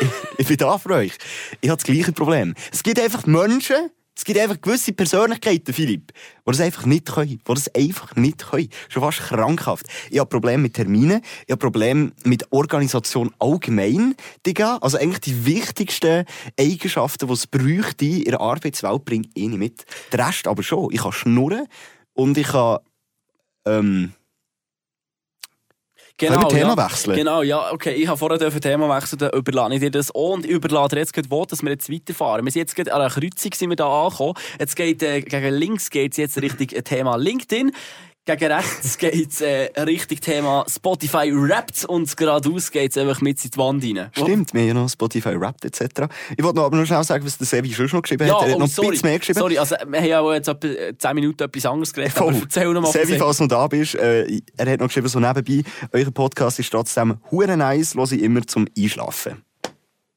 ich, 0.01 0.09
ich 0.39 0.47
bin 0.47 0.57
da 0.57 0.77
für 0.77 0.89
euch. 0.89 1.13
Ich 1.61 1.69
habe 1.69 1.77
das 1.77 1.85
gleiche 1.85 2.11
Problem. 2.11 2.53
Es 2.71 2.83
gibt 2.83 2.99
einfach 2.99 3.25
Menschen, 3.25 3.89
es 4.15 4.25
gibt 4.25 4.37
einfach 4.37 4.61
gewisse 4.61 4.93
Persönlichkeiten, 4.93 5.73
Philipp, 5.73 6.11
die 6.13 6.51
das 6.51 6.59
einfach 6.59 6.85
nicht 6.85 7.07
können. 7.07 7.29
Die 7.29 7.39
das 7.45 7.73
einfach 7.73 8.15
nicht 8.15 8.45
können. 8.45 8.69
Schon 8.89 9.01
fast 9.01 9.19
krankhaft. 9.19 9.87
Ich 10.11 10.19
habe 10.19 10.29
Probleme 10.29 10.63
mit 10.63 10.75
Terminen, 10.75 11.21
ich 11.45 11.51
habe 11.51 11.59
Probleme 11.59 12.11
mit 12.23 12.51
Organisation 12.51 13.33
allgemein, 13.39 14.15
Digga. 14.45 14.77
Also 14.81 14.97
eigentlich 14.97 15.21
die 15.21 15.45
wichtigsten 15.45 16.25
Eigenschaften, 16.59 17.27
die 17.27 17.33
es 17.33 17.47
bräuchte 17.47 18.05
in 18.05 18.23
der 18.25 18.41
Arbeitswelt, 18.41 19.05
bringe 19.05 19.27
ich 19.33 19.47
nicht 19.47 19.57
mit. 19.57 19.85
Der 20.11 20.27
Rest 20.27 20.47
aber 20.47 20.61
schon. 20.61 20.89
Ich 20.91 21.01
kann 21.01 21.11
schnurren 21.11 21.67
und 22.13 22.37
ich 22.37 22.47
kann... 22.47 22.79
Ähm, 23.65 24.13
Können 26.17 26.39
wir 26.39 26.47
Thema 26.47 26.75
ja. 26.77 26.85
wechseln? 26.89 27.15
Genau, 27.15 27.41
ja, 27.41 27.71
okay. 27.71 27.93
Ich 27.93 28.07
habe 28.07 28.17
vorher 28.17 28.37
dürfen 28.37 28.61
Thema 28.61 28.95
wechseln, 28.95 29.17
dann 29.17 29.31
überlasse 29.31 29.73
ich 29.73 29.79
dir 29.79 29.91
das 29.91 30.13
auch 30.13 30.33
und 30.33 30.45
ich 30.45 30.51
überlade 30.51 30.95
jetzt 30.97 31.13
gerade 31.13 31.29
wo, 31.29 31.43
dass 31.43 31.63
wir 31.63 31.71
jetzt 31.71 31.91
weiterfahren. 31.91 32.45
Wir 32.45 32.51
sind 32.51 32.61
jetzt 32.61 32.75
gerade 32.75 32.93
an 32.93 33.01
einer 33.01 33.09
Kreuzung 33.09 33.51
sind 33.53 33.69
wir 33.69 33.75
da 33.75 34.05
angekommen. 34.05 34.35
Jetzt 34.59 34.75
geht, 34.75 35.01
äh, 35.01 35.21
gegen 35.21 35.53
links 35.55 35.89
geht 35.89 36.11
es 36.11 36.17
jetzt 36.17 36.41
Richtung 36.41 36.67
Thema 36.67 37.15
LinkedIn. 37.15 37.71
Gegen 38.25 38.53
rechts 38.53 38.97
geht 38.99 39.31
es 39.31 39.41
äh, 39.41 39.69
Richtung 39.81 40.17
Thema 40.17 40.63
Spotify 40.69 41.29
Raps 41.33 41.83
und 41.83 42.15
geradeaus 42.15 42.71
geht 42.71 42.91
es 42.91 42.97
einfach 42.97 43.19
mit 43.19 43.43
in 43.43 43.51
die 43.51 43.57
Wand 43.57 43.83
rein. 43.83 44.09
Stimmt, 44.13 44.53
wir 44.53 44.61
haben 44.61 44.67
ja 44.69 44.73
noch 44.73 44.89
Spotify 44.89 45.37
Wrapped 45.37 45.65
etc. 45.65 46.07
Ich 46.37 46.41
wollte 46.41 46.55
noch, 46.55 46.65
aber 46.65 46.77
noch 46.77 46.85
schnell 46.85 47.03
sagen, 47.03 47.25
was 47.25 47.37
der 47.37 47.47
Sevi 47.47 47.73
schon 47.73 47.89
noch 47.91 48.01
geschrieben 48.01 48.25
Ja, 48.25 48.35
hat. 48.35 48.43
Er 48.43 48.51
hat 48.51 48.55
oh, 48.55 48.59
noch 48.59 48.67
sorry. 48.67 48.87
ein 48.87 48.91
bisschen 48.91 49.09
mehr 49.09 49.19
geschrieben. 49.19 49.39
Sorry, 49.39 49.57
also 49.57 49.75
wir 49.85 49.99
haben 49.99 50.07
ja 50.07 50.19
auch 50.21 50.31
jetzt 50.31 50.47
etwa 50.47 50.67
äh, 50.67 50.97
10 50.97 51.15
Minuten 51.15 51.43
etwas 51.43 51.65
anderes 51.65 51.93
geredet, 51.93 52.17
aber 52.17 52.31
Voll. 52.31 52.41
erzähl 52.43 52.73
noch 52.73 52.81
mal. 52.81 52.91
Sevi. 52.93 53.17
falls 53.17 53.37
du 53.37 53.43
noch 53.43 53.49
da 53.49 53.67
bist, 53.67 53.95
äh, 53.95 54.39
er 54.55 54.71
hat 54.71 54.79
noch 54.79 54.87
geschrieben, 54.87 55.09
so 55.09 55.19
nebenbei, 55.19 55.61
euer 55.91 56.09
Podcast 56.11 56.59
ist 56.59 56.71
trotzdem 56.71 57.17
hure 57.29 57.57
nice, 57.57 57.93
höre 57.93 58.09
ich 58.13 58.21
immer 58.21 58.47
zum 58.47 58.67
Einschlafen. 58.77 59.43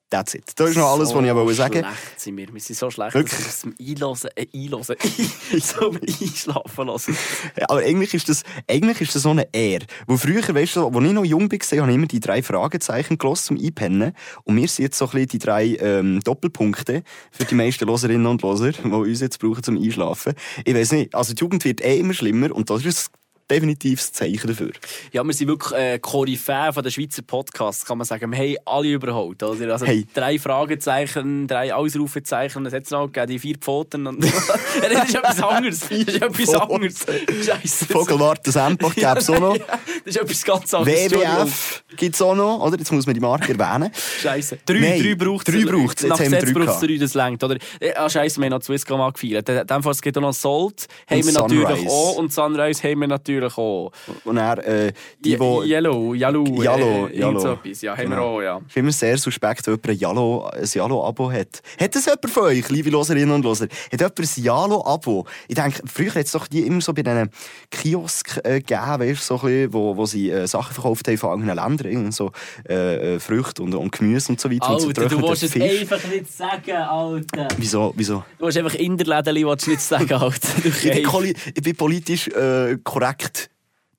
That's 0.08 0.34
it. 0.34 0.44
Das 0.54 0.70
ist 0.70 0.76
noch 0.76 0.92
alles, 0.92 1.12
was 1.12 1.24
ich 1.24 1.34
wollte 1.34 1.54
sagen 1.54 1.78
schlecht 1.80 2.20
sind 2.20 2.36
wir. 2.36 2.52
Wir 2.52 2.60
sind 2.60 2.78
so 2.78 2.90
schlecht, 2.90 3.14
Wirklich? 3.14 3.44
dass 3.44 3.64
wir 3.64 3.74
zum 3.74 3.74
Einlösen, 3.80 4.30
äh, 4.36 4.46
Einlösen, 4.54 4.96
zum 5.60 5.96
Einschlafen 5.96 6.86
lassen. 6.86 7.16
Ja, 7.58 7.66
Aber 7.68 7.80
eigentlich 7.80 8.14
ist 8.14 8.28
das, 8.28 8.44
eigentlich 8.68 9.00
ist 9.00 9.16
das 9.16 9.22
so 9.22 9.30
eine 9.30 9.48
Ehre. 9.52 9.84
Wo 10.06 10.16
früher, 10.16 10.42
weißt 10.42 10.76
du, 10.76 10.86
als 10.86 11.04
ich 11.04 11.12
noch 11.12 11.24
jung 11.24 11.50
war, 11.50 11.78
habe 11.80 11.90
ich 11.90 11.94
immer 11.96 12.06
die 12.06 12.20
drei 12.20 12.42
Fragezeichen 12.42 13.18
gelassen 13.18 13.56
zum 13.56 13.64
Einpennen. 13.64 14.12
Und 14.44 14.56
wir 14.56 14.68
sind 14.68 14.84
jetzt 14.84 14.98
so 14.98 15.06
ein 15.06 15.10
bisschen 15.10 15.28
die 15.28 15.38
drei 15.38 15.76
ähm, 15.80 16.20
Doppelpunkte 16.20 17.02
für 17.32 17.44
die 17.44 17.54
meisten 17.56 17.84
Loserinnen 17.86 18.26
und 18.26 18.42
Loser, 18.42 18.70
die 18.72 18.88
uns 18.88 19.20
jetzt 19.20 19.40
brauchen 19.40 19.64
zum 19.64 19.76
Einschlafen. 19.76 20.34
Ich 20.64 20.74
weiß 20.74 20.92
nicht, 20.92 21.14
also 21.16 21.34
die 21.34 21.40
Jugend 21.40 21.64
wird 21.64 21.80
eh 21.84 21.98
immer 21.98 22.14
schlimmer 22.14 22.54
und 22.54 22.70
das 22.70 22.84
ist 22.84 23.10
definitives 23.50 24.12
Zeichen 24.12 24.48
dafür. 24.48 24.72
Ja, 25.12 25.24
wir 25.24 25.32
sind 25.32 25.48
wirklich 25.48 25.72
äh, 25.78 25.98
Koryphäe 25.98 26.72
von 26.72 26.82
der 26.82 26.90
Schweizer 26.90 27.22
Podcasts, 27.22 27.84
kann 27.84 27.98
man 27.98 28.06
sagen. 28.06 28.30
Wir 28.32 28.38
haben 28.38 28.56
alle 28.64 28.88
überholt. 28.88 29.42
Oder? 29.42 29.72
Also 29.72 29.86
Hey. 29.86 30.06
drei 30.14 30.38
Fragezeichen, 30.38 31.46
drei 31.46 31.72
Ausrufezeichen, 31.74 32.66
es 32.66 32.72
hat 32.72 32.90
noch 32.90 33.06
gegeben, 33.06 33.26
die 33.28 33.38
vier 33.38 33.56
Pfoten. 33.58 34.06
Und 34.06 34.22
das 34.24 35.04
ist 35.08 35.14
etwas 35.14 35.42
anderes. 35.42 35.80
Das 35.80 35.90
ist 35.90 36.08
etwas 36.22 36.54
anderes. 36.54 37.06
Scheiße. 37.44 37.86
Vogelwart, 37.86 38.46
das 38.46 38.56
Empach 38.56 38.94
gäbe 38.94 39.18
es 39.18 39.30
auch 39.30 39.40
noch. 39.40 39.56
Das 40.04 40.14
ist 40.14 40.22
etwas 40.22 40.44
ganz 40.44 40.72
anderes. 40.74 41.10
WWF 41.10 41.84
gibt 41.96 42.14
es 42.14 42.22
auch 42.22 42.36
noch, 42.36 42.60
oder? 42.60 42.78
Jetzt 42.78 42.92
muss 42.92 43.06
man 43.06 43.14
die 43.14 43.20
Marke 43.20 43.54
erwähnen. 43.58 43.90
Scheiße. 44.20 44.58
Drei, 44.64 44.78
Nein, 44.78 45.02
drei 45.02 45.14
braucht 45.16 45.48
drei 45.48 45.64
braucht's. 45.64 46.02
Jetzt 46.02 46.10
Nach 46.10 46.18
Gesetz 46.18 46.52
braucht 46.52 46.68
es 46.68 46.78
drei, 46.78 46.96
das 46.96 47.14
längt. 47.14 47.42
Oder? 47.42 47.56
Ah, 47.96 48.08
Scheiße, 48.08 48.38
wir 48.38 48.44
haben 48.44 48.52
noch 48.52 48.62
Swisscom 48.62 48.98
mal 48.98 49.10
gefeiert. 49.10 49.48
In 49.48 49.66
dem 49.66 49.82
Fall 49.82 49.92
es 49.92 50.00
gibt 50.00 50.16
auch 50.16 50.22
noch 50.22 50.32
Salt, 50.32 50.86
haben 51.10 51.26
wir 51.26 51.32
natürlich 51.32 51.88
auch. 51.88 52.16
Und 52.16 52.32
Sunrise 52.32 52.82
haben 52.84 53.00
wir 53.00 53.08
natürlich 53.08 53.35
auch. 53.44 53.92
Und 54.24 54.36
er, 54.36 54.58
äh, 54.66 54.92
die, 55.20 55.38
wo 55.38 55.62
Yellow, 55.62 56.14
Yellow. 56.14 56.44
Yellow, 56.62 57.06
äh, 57.08 57.18
Yellow. 57.18 57.38
so 57.40 57.52
etwas. 57.52 57.82
Ja, 57.82 57.92
haben 57.96 58.10
wir 58.10 58.16
Genau. 58.16 58.36
auch, 58.36 58.42
ja. 58.42 58.60
ist 58.66 58.76
immer 58.76 58.92
sehr 58.92 59.18
suspekt, 59.18 59.66
wenn 59.66 59.96
jemand 59.96 60.54
ein 60.54 60.64
Jalo-Abo 60.64 61.30
hat. 61.30 61.62
Hat 61.80 61.94
das 61.94 62.06
jemand 62.06 62.30
von 62.30 62.42
euch, 62.44 62.68
liebe 62.70 62.90
Loserinnen 62.90 63.34
und 63.34 63.44
Loser? 63.44 63.66
Hat 63.92 64.00
jemand 64.00 64.18
ein 64.18 64.42
Jalo-Abo? 64.42 65.26
Ich 65.48 65.54
denke, 65.54 65.82
früher 65.86 66.14
hat 66.14 66.26
es 66.26 66.32
doch 66.32 66.46
die 66.46 66.60
immer 66.66 66.80
so 66.80 66.92
bei 66.92 67.02
diesen 67.02 67.30
Kiosk 67.70 68.40
äh, 68.44 68.60
gegeben, 68.60 69.00
weißt, 69.00 69.26
so 69.26 69.34
ein 69.34 69.40
bisschen, 69.40 69.72
wo, 69.72 69.96
wo 69.96 70.06
sie 70.06 70.30
äh, 70.30 70.46
Sachen 70.46 70.74
verkauft 70.74 71.06
haben 71.08 71.18
von 71.18 71.30
anderen 71.30 71.56
Ländern, 71.56 72.12
so 72.12 72.32
äh, 72.68 73.14
äh, 73.14 73.20
Früchte 73.20 73.62
und, 73.62 73.74
und 73.74 73.92
Gemüse 73.92 74.32
und 74.32 74.40
so 74.40 74.50
weiter. 74.50 74.70
und 74.70 74.80
so 74.80 74.88
Alter, 74.88 75.08
du 75.08 75.22
willst 75.22 75.42
es 75.42 75.54
einfach 75.54 76.08
nicht 76.08 76.32
sagen, 76.32 76.72
Alter. 76.72 77.48
Wieso? 77.56 77.92
Wieso? 77.96 78.24
Du 78.38 78.46
hast 78.46 78.56
einfach 78.56 78.74
Inderläden, 78.74 79.34
willst 79.46 79.66
du 79.66 79.70
nicht 79.70 79.82
sagen, 79.82 80.12
Alter. 80.14 80.48
Ich 80.64 80.82
bin, 80.82 81.34
ich 81.54 81.62
bin 81.62 81.76
politisch 81.76 82.28
äh, 82.28 82.76
korrekt 82.82 83.25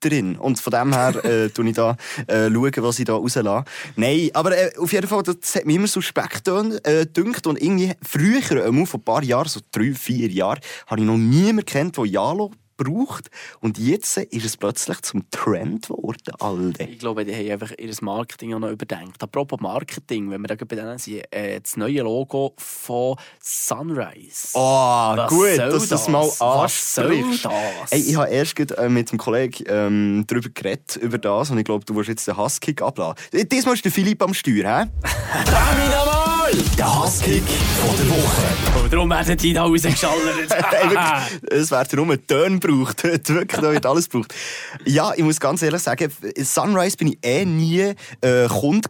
drin. 0.00 0.36
Und 0.36 0.60
von 0.60 0.70
dem 0.70 0.92
her 0.92 1.24
äh, 1.24 1.48
tue 1.54 1.68
ich 1.68 1.74
da 1.74 1.96
äh, 2.26 2.50
schauen, 2.50 2.72
was 2.76 2.98
ich 2.98 3.04
da 3.04 3.14
rauslasse. 3.14 3.64
Nein, 3.96 4.30
aber 4.34 4.56
äh, 4.56 4.76
auf 4.78 4.92
jeden 4.92 5.08
Fall, 5.08 5.22
das 5.22 5.54
hat 5.54 5.66
mich 5.66 5.76
immer 5.76 5.86
suspekt. 5.86 6.48
Äh, 6.48 7.06
gedünkt. 7.06 7.46
und 7.46 7.60
irgendwie 7.60 7.92
früher, 8.02 8.64
äh, 8.64 8.86
vor 8.86 9.00
ein 9.00 9.04
paar 9.04 9.22
Jahren, 9.22 9.48
so 9.48 9.60
drei, 9.70 9.92
vier 9.94 10.28
Jahren, 10.28 10.60
habe 10.86 11.00
ich 11.00 11.06
noch 11.06 11.16
niemanden 11.16 11.64
kennt, 11.64 11.96
der 11.96 12.06
Jalo 12.06 12.52
braucht. 12.78 13.30
Und 13.60 13.76
jetzt 13.76 14.16
ist 14.16 14.46
es 14.46 14.56
plötzlich 14.56 15.02
zum 15.02 15.30
Trend 15.30 15.88
geworden, 15.88 16.32
Alter. 16.38 16.88
Ich 16.88 16.98
glaube, 16.98 17.24
die 17.26 17.34
haben 17.34 17.50
einfach 17.50 17.72
ihr 17.76 17.94
Marketing 18.00 18.54
auch 18.54 18.60
noch 18.60 18.70
überdenkt. 18.70 19.22
Apropos 19.22 19.60
Marketing, 19.60 20.30
wenn 20.30 20.40
wir 20.40 20.48
da 20.48 20.54
bei 20.64 20.76
denen 20.76 20.96
sind, 20.98 21.22
äh, 21.30 21.60
das 21.60 21.76
neue 21.76 22.02
Logo 22.02 22.54
von 22.56 23.16
Sunrise. 23.42 24.50
Oh, 24.54 24.60
Was 24.60 25.28
gut, 25.28 25.58
dass 25.58 25.82
du 25.82 25.88
das 25.88 26.08
mal 26.08 26.24
Was 26.26 26.40
ansprichst. 26.98 27.44
das? 27.44 27.92
Ey, 27.92 28.00
ich 28.00 28.16
habe 28.16 28.30
erst 28.30 28.56
gerade, 28.56 28.76
äh, 28.78 28.88
mit 28.88 29.10
dem 29.10 29.18
Kollegen 29.18 29.64
ähm, 29.66 30.24
darüber 30.26 30.48
geredet, 30.48 30.96
über 30.96 31.18
das, 31.18 31.50
und 31.50 31.58
ich 31.58 31.64
glaube, 31.64 31.84
du 31.84 31.94
willst 31.96 32.08
jetzt 32.08 32.26
den 32.26 32.36
Hasskick 32.36 32.80
abladen. 32.80 33.22
Diesmal 33.32 33.74
ist 33.74 33.84
der 33.84 33.92
Philipp 33.92 34.22
am 34.22 34.32
Steuer, 34.32 34.84
hä? 34.84 36.17
Der 36.78 37.00
Hasskick 37.02 37.42
von 37.42 37.94
der 37.98 38.08
Woche. 38.08 38.82
Und 38.82 38.90
darum 38.92 39.10
werden 39.10 39.36
die 39.36 39.52
da 39.52 39.64
rausgeschallert. 39.64 40.48
Es 41.50 41.70
wird 41.70 41.92
nur 41.92 42.06
einen 42.06 42.26
Ton 42.26 42.58
gebraucht. 42.60 43.04
Wirklich, 43.04 43.60
da 43.60 43.70
wird 43.72 43.84
alles 43.84 44.08
gebraucht. 44.08 44.34
Ja, 44.86 45.12
ich 45.14 45.22
muss 45.24 45.40
ganz 45.40 45.60
ehrlich 45.60 45.82
sagen, 45.82 46.10
Sunrise 46.38 46.96
bin 46.96 47.08
ich 47.08 47.18
eh 47.22 47.44
nie 47.44 47.92
äh, 48.22 48.46
Kunde 48.48 48.88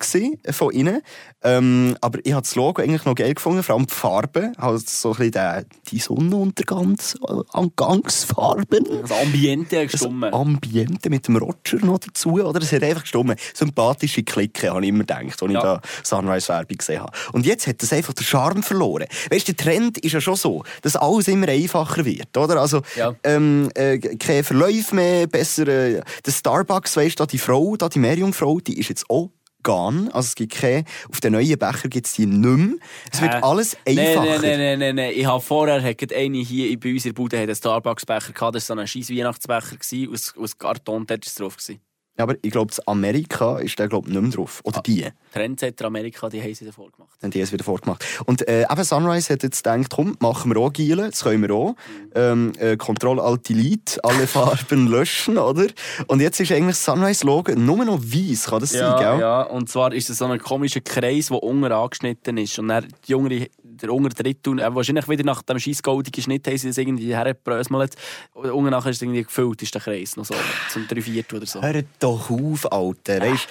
von 0.53 0.73
ihnen. 0.73 1.00
Ähm, 1.43 1.97
aber 2.00 2.19
ich 2.25 2.33
habe 2.33 2.43
das 2.43 2.55
Logo 2.55 2.81
eigentlich 2.83 3.05
noch 3.05 3.15
geil 3.15 3.35
gefunden, 3.35 3.62
vor 3.62 3.77
allem 3.77 3.87
die 3.87 3.95
Farben. 3.95 4.53
Halt 4.59 4.88
so 4.88 5.11
ein 5.11 5.17
bisschen 5.17 5.33
der, 5.33 5.65
die 5.91 5.99
Sonnenuntergangsfarben. 5.99 8.85
Das 9.03 9.12
Ambiente 9.12 9.77
hat 9.79 9.85
Das 9.87 9.93
gestummen. 9.93 10.33
Ambiente 10.35 11.11
mit 11.11 11.27
dem 11.29 11.37
Roger 11.37 11.85
noch 11.85 11.99
dazu, 11.99 12.33
oder? 12.35 12.61
Es 12.61 12.73
hat 12.73 12.83
einfach 12.83 13.03
gestummen. 13.03 13.37
Sympathische 13.55 14.23
Clique, 14.23 14.69
habe 14.71 14.83
ich 14.83 14.88
immer 14.88 15.00
gedacht, 15.00 15.23
als 15.25 15.43
ich 15.43 15.50
Ja. 15.50 15.61
da 15.62 15.81
Sunrise-Werbung 16.03 16.77
gesehen 16.79 17.00
habe. 17.03 17.12
Und 17.33 17.47
jetzt 17.49 17.67
hat 17.67 17.83
das 17.83 17.93
einfach 17.93 18.12
den 18.14 18.25
Charme 18.25 18.62
verloren. 18.62 19.07
Weißt 19.31 19.49
du, 19.49 19.52
der 19.55 19.64
Trend 19.64 19.99
ist 19.99 20.12
ja 20.12 20.21
schon 20.21 20.37
so, 20.37 20.62
dass 20.83 20.97
alles 20.97 21.28
immer 21.28 21.49
einfacher 21.49 22.05
wird, 22.05 22.37
oder? 22.37 22.61
Also, 22.61 22.83
Ja. 22.97 23.14
ähm, 23.25 23.71
äh, 23.75 23.99
keine 23.99 24.45
Verläufe 24.45 24.95
mehr, 24.95 25.26
besser, 25.26 25.67
äh, 25.67 26.00
der 26.25 26.33
Starbucks, 26.33 26.97
weißt 26.97 27.19
du, 27.19 27.26
die 27.26 27.38
Frau, 27.38 27.76
da 27.76 27.88
die 27.88 27.99
Meerjungfrau, 27.99 28.61
die 28.61 28.78
ist 28.78 28.88
jetzt 28.88 29.09
auch 29.11 29.31
gone. 29.62 30.09
Also 30.14 30.28
es 30.28 30.35
gibt 30.35 30.55
keine, 30.55 30.85
auf 31.11 31.21
den 31.21 31.33
neuen 31.33 31.59
Becher 31.59 31.88
gibt 31.88 32.07
es 32.07 32.14
die 32.14 32.26
nicht 32.26 32.38
mehr. 32.40 32.76
Es 33.12 33.21
wird 33.21 33.35
alles 33.43 33.76
einfacher. 33.87 34.25
nein, 34.25 34.40
nein, 34.40 34.59
nein, 34.59 34.78
nein, 34.78 34.95
nein. 34.95 35.12
Ich 35.14 35.26
habe 35.26 35.40
vorher 35.43 35.83
hat 35.83 36.12
eine 36.12 36.38
hier 36.38 36.78
bei 36.78 36.93
uns 36.93 37.05
in 37.05 37.11
der 37.11 37.14
Bude 37.14 37.38
einen 37.38 37.55
Starbucks-Becher 37.55 38.33
gehabt. 38.33 38.55
Das 38.55 38.69
war 38.69 38.76
so 38.76 38.81
ein 38.81 38.87
scheiß 38.87 39.11
Weihnachtsbecher 39.11 39.76
gewesen, 39.76 40.12
aus, 40.14 40.35
aus 40.38 40.57
Karton. 40.57 41.05
Ist 41.11 41.26
es 41.26 41.35
drauf. 41.35 41.57
Gewesen. 41.57 41.81
Ja, 42.19 42.25
aber 42.25 42.35
ich 42.43 42.51
glaube, 42.51 42.75
Amerika 42.87 43.59
ist 43.59 43.79
der 43.79 43.87
glaub, 43.87 44.09
nicht 44.09 44.21
mehr 44.21 44.31
drauf. 44.33 44.61
Oder 44.65 44.83
die. 44.83 45.07
Trendsetter 45.33 45.85
Amerika, 45.85 46.29
die 46.29 46.43
haben 46.43 46.53
sie 46.53 46.65
davor 46.65 46.91
gemacht. 46.91 47.13
haben 47.23 47.31
die 47.31 47.41
es 47.41 47.53
wieder 47.53 47.63
vorgemacht. 47.63 48.05
Und 48.27 48.47
äh, 48.49 48.65
eben 48.69 48.85
Sunrise 48.85 49.33
hat 49.33 49.45
jetzt 49.45 49.63
gedacht, 49.63 49.89
komm, 49.89 50.17
machen 50.19 50.53
wir 50.53 50.61
auch 50.61 50.73
Gielen, 50.73 51.11
das 51.11 51.23
können 51.23 51.43
wir 51.43 51.55
auch. 51.55 51.77
Ähm, 52.17 52.55
äh, 52.59 52.77
Control 52.77 53.21
Alt 53.21 53.49
Delete, 53.49 54.03
alle 54.03 54.27
Farben 54.27 54.89
löschen, 54.89 55.39
oder? 55.39 55.69
Und 56.09 56.21
jetzt 56.21 56.41
ist 56.41 56.51
eigentlich 56.51 56.77
Sunrise-Logo 56.77 57.53
nur 57.55 57.85
noch 57.85 58.03
weiß, 58.03 58.47
kann 58.47 58.61
das 58.61 58.71
sein, 58.71 58.99
gell? 58.99 59.21
ja. 59.21 59.43
Und 59.43 59.69
zwar 59.71 59.93
ist 59.93 60.11
es 60.11 60.19
so 60.19 60.25
ein 60.25 60.41
komischer 60.41 60.81
Kreis, 60.81 61.29
der 61.29 61.41
unten 61.41 61.71
angeschnitten 61.71 62.37
ist. 62.37 62.59
Und 62.59 62.67
dann 62.67 62.89
die 63.07 63.13
jüngere, 63.13 63.47
der 63.83 63.93
untere 63.93 64.15
Drittel, 64.23 64.59
äh, 64.61 64.75
wahrscheinlich 64.75 65.09
wieder 65.09 65.25
nach 65.25 65.43
dem 65.43 65.59
scheiß 65.59 65.83
goldigen 65.83 66.23
Schnitt 66.23 66.47
haben 66.47 66.59
sie 66.59 66.69
das 66.69 66.79
irgendwie 66.79 67.15
hergebröselt. 67.15 67.95
Und 68.35 68.51
unten 68.51 68.71
nachher 68.71 68.91
ist 68.91 68.97
es 68.97 69.03
irgendwie 69.03 69.23
gefüllt, 69.25 69.63
ist 69.63 69.75
der 69.75 69.81
Kreis 69.81 70.17
noch 70.17 70.25
so. 70.25 70.35
Zum 70.73 70.87
drei 70.89 71.01
Viertel 71.01 71.37
oder 71.37 71.47
so. 71.47 71.63
Hört 71.63 71.87
doch 71.99 72.31
auf, 72.31 72.71
Alter. 72.73 73.21
Weisst, 73.21 73.49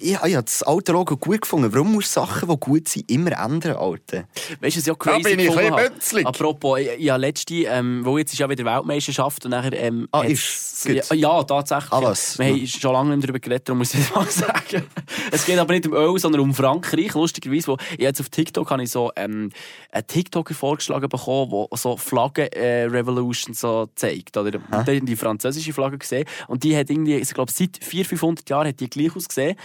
ich, 0.00 0.12
ich 0.12 0.16
habe 0.16 0.42
das 0.42 0.62
alte 0.62 0.92
Logo 0.92 1.16
gut 1.16 1.42
gefunden. 1.42 1.72
Warum 1.72 1.92
musst 1.92 2.16
du 2.16 2.20
Sachen, 2.20 2.48
die 2.48 2.56
gut 2.58 2.88
sind, 2.88 3.10
immer 3.10 3.32
ändern, 3.38 3.76
Alter? 3.76 4.24
Weißt 4.60 4.76
du, 4.76 4.80
was 4.80 4.86
ich 4.86 4.90
auch 4.90 4.98
crazy 4.98 5.22
bin 5.22 5.38
ich 5.40 5.56
ein 5.56 5.92
bisschen. 5.94 6.26
Apropos, 6.26 6.78
ich, 6.80 6.88
ich 6.98 7.10
habe 7.10 7.20
letzte, 7.20 7.54
ähm, 7.54 8.02
wo 8.04 8.18
jetzt 8.18 8.32
ist 8.32 8.38
ja 8.38 8.48
wieder 8.48 8.64
Weltmeisterschaft 8.64 9.44
und 9.44 9.50
nachher, 9.52 9.72
ähm, 9.74 10.08
Ah, 10.12 10.22
ist? 10.22 10.84
ja, 10.86 11.02
ja, 11.14 11.42
tatsächlich. 11.44 11.92
Ah, 11.92 12.02
was? 12.02 12.38
Wir 12.38 12.46
haben 12.46 12.66
schon 12.66 12.92
lange 12.92 13.16
nicht 13.16 13.24
darüber 13.24 13.38
geredet, 13.38 13.68
darum 13.68 13.78
muss 13.78 13.94
ich 13.94 14.00
es 14.00 14.14
mal 14.14 14.26
sagen. 14.30 14.84
es 15.32 15.44
geht 15.44 15.58
aber 15.58 15.72
nicht 15.72 15.86
um 15.86 15.94
Öl, 15.94 16.18
sondern 16.18 16.40
um 16.42 16.54
Frankreich. 16.54 17.14
Lustigerweise, 17.14 17.68
wo 17.68 17.76
ich 17.92 17.98
jetzt 18.00 18.20
auf 18.20 18.28
TikTok 18.28 18.70
habe 18.70 18.82
ich 18.82 18.90
so 18.90 19.10
ähm, 19.16 19.50
einen 19.90 20.06
TikToker 20.06 20.54
vorgeschlagen 20.54 21.08
bekommen, 21.08 21.50
der 21.70 21.78
so 21.78 21.96
Flaggen-Revolution 21.96 23.54
so 23.54 23.88
zeigt. 23.94 24.36
Oder 24.36 24.58
und 24.58 24.88
dann 24.88 25.06
die 25.06 25.16
französische 25.16 25.72
Flagge 25.72 25.98
gesehen. 25.98 26.26
Und 26.48 26.64
die 26.64 26.76
hat 26.76 26.90
irgendwie, 26.90 27.16
ich 27.16 27.32
glaube, 27.34 27.52
seit 27.52 27.78
400, 27.82 28.08
500 28.08 28.50
Jahren 28.50 28.68
hat 28.68 28.80
die 28.80 28.90
gleich 28.90 29.14
ausgesehen. 29.14 29.56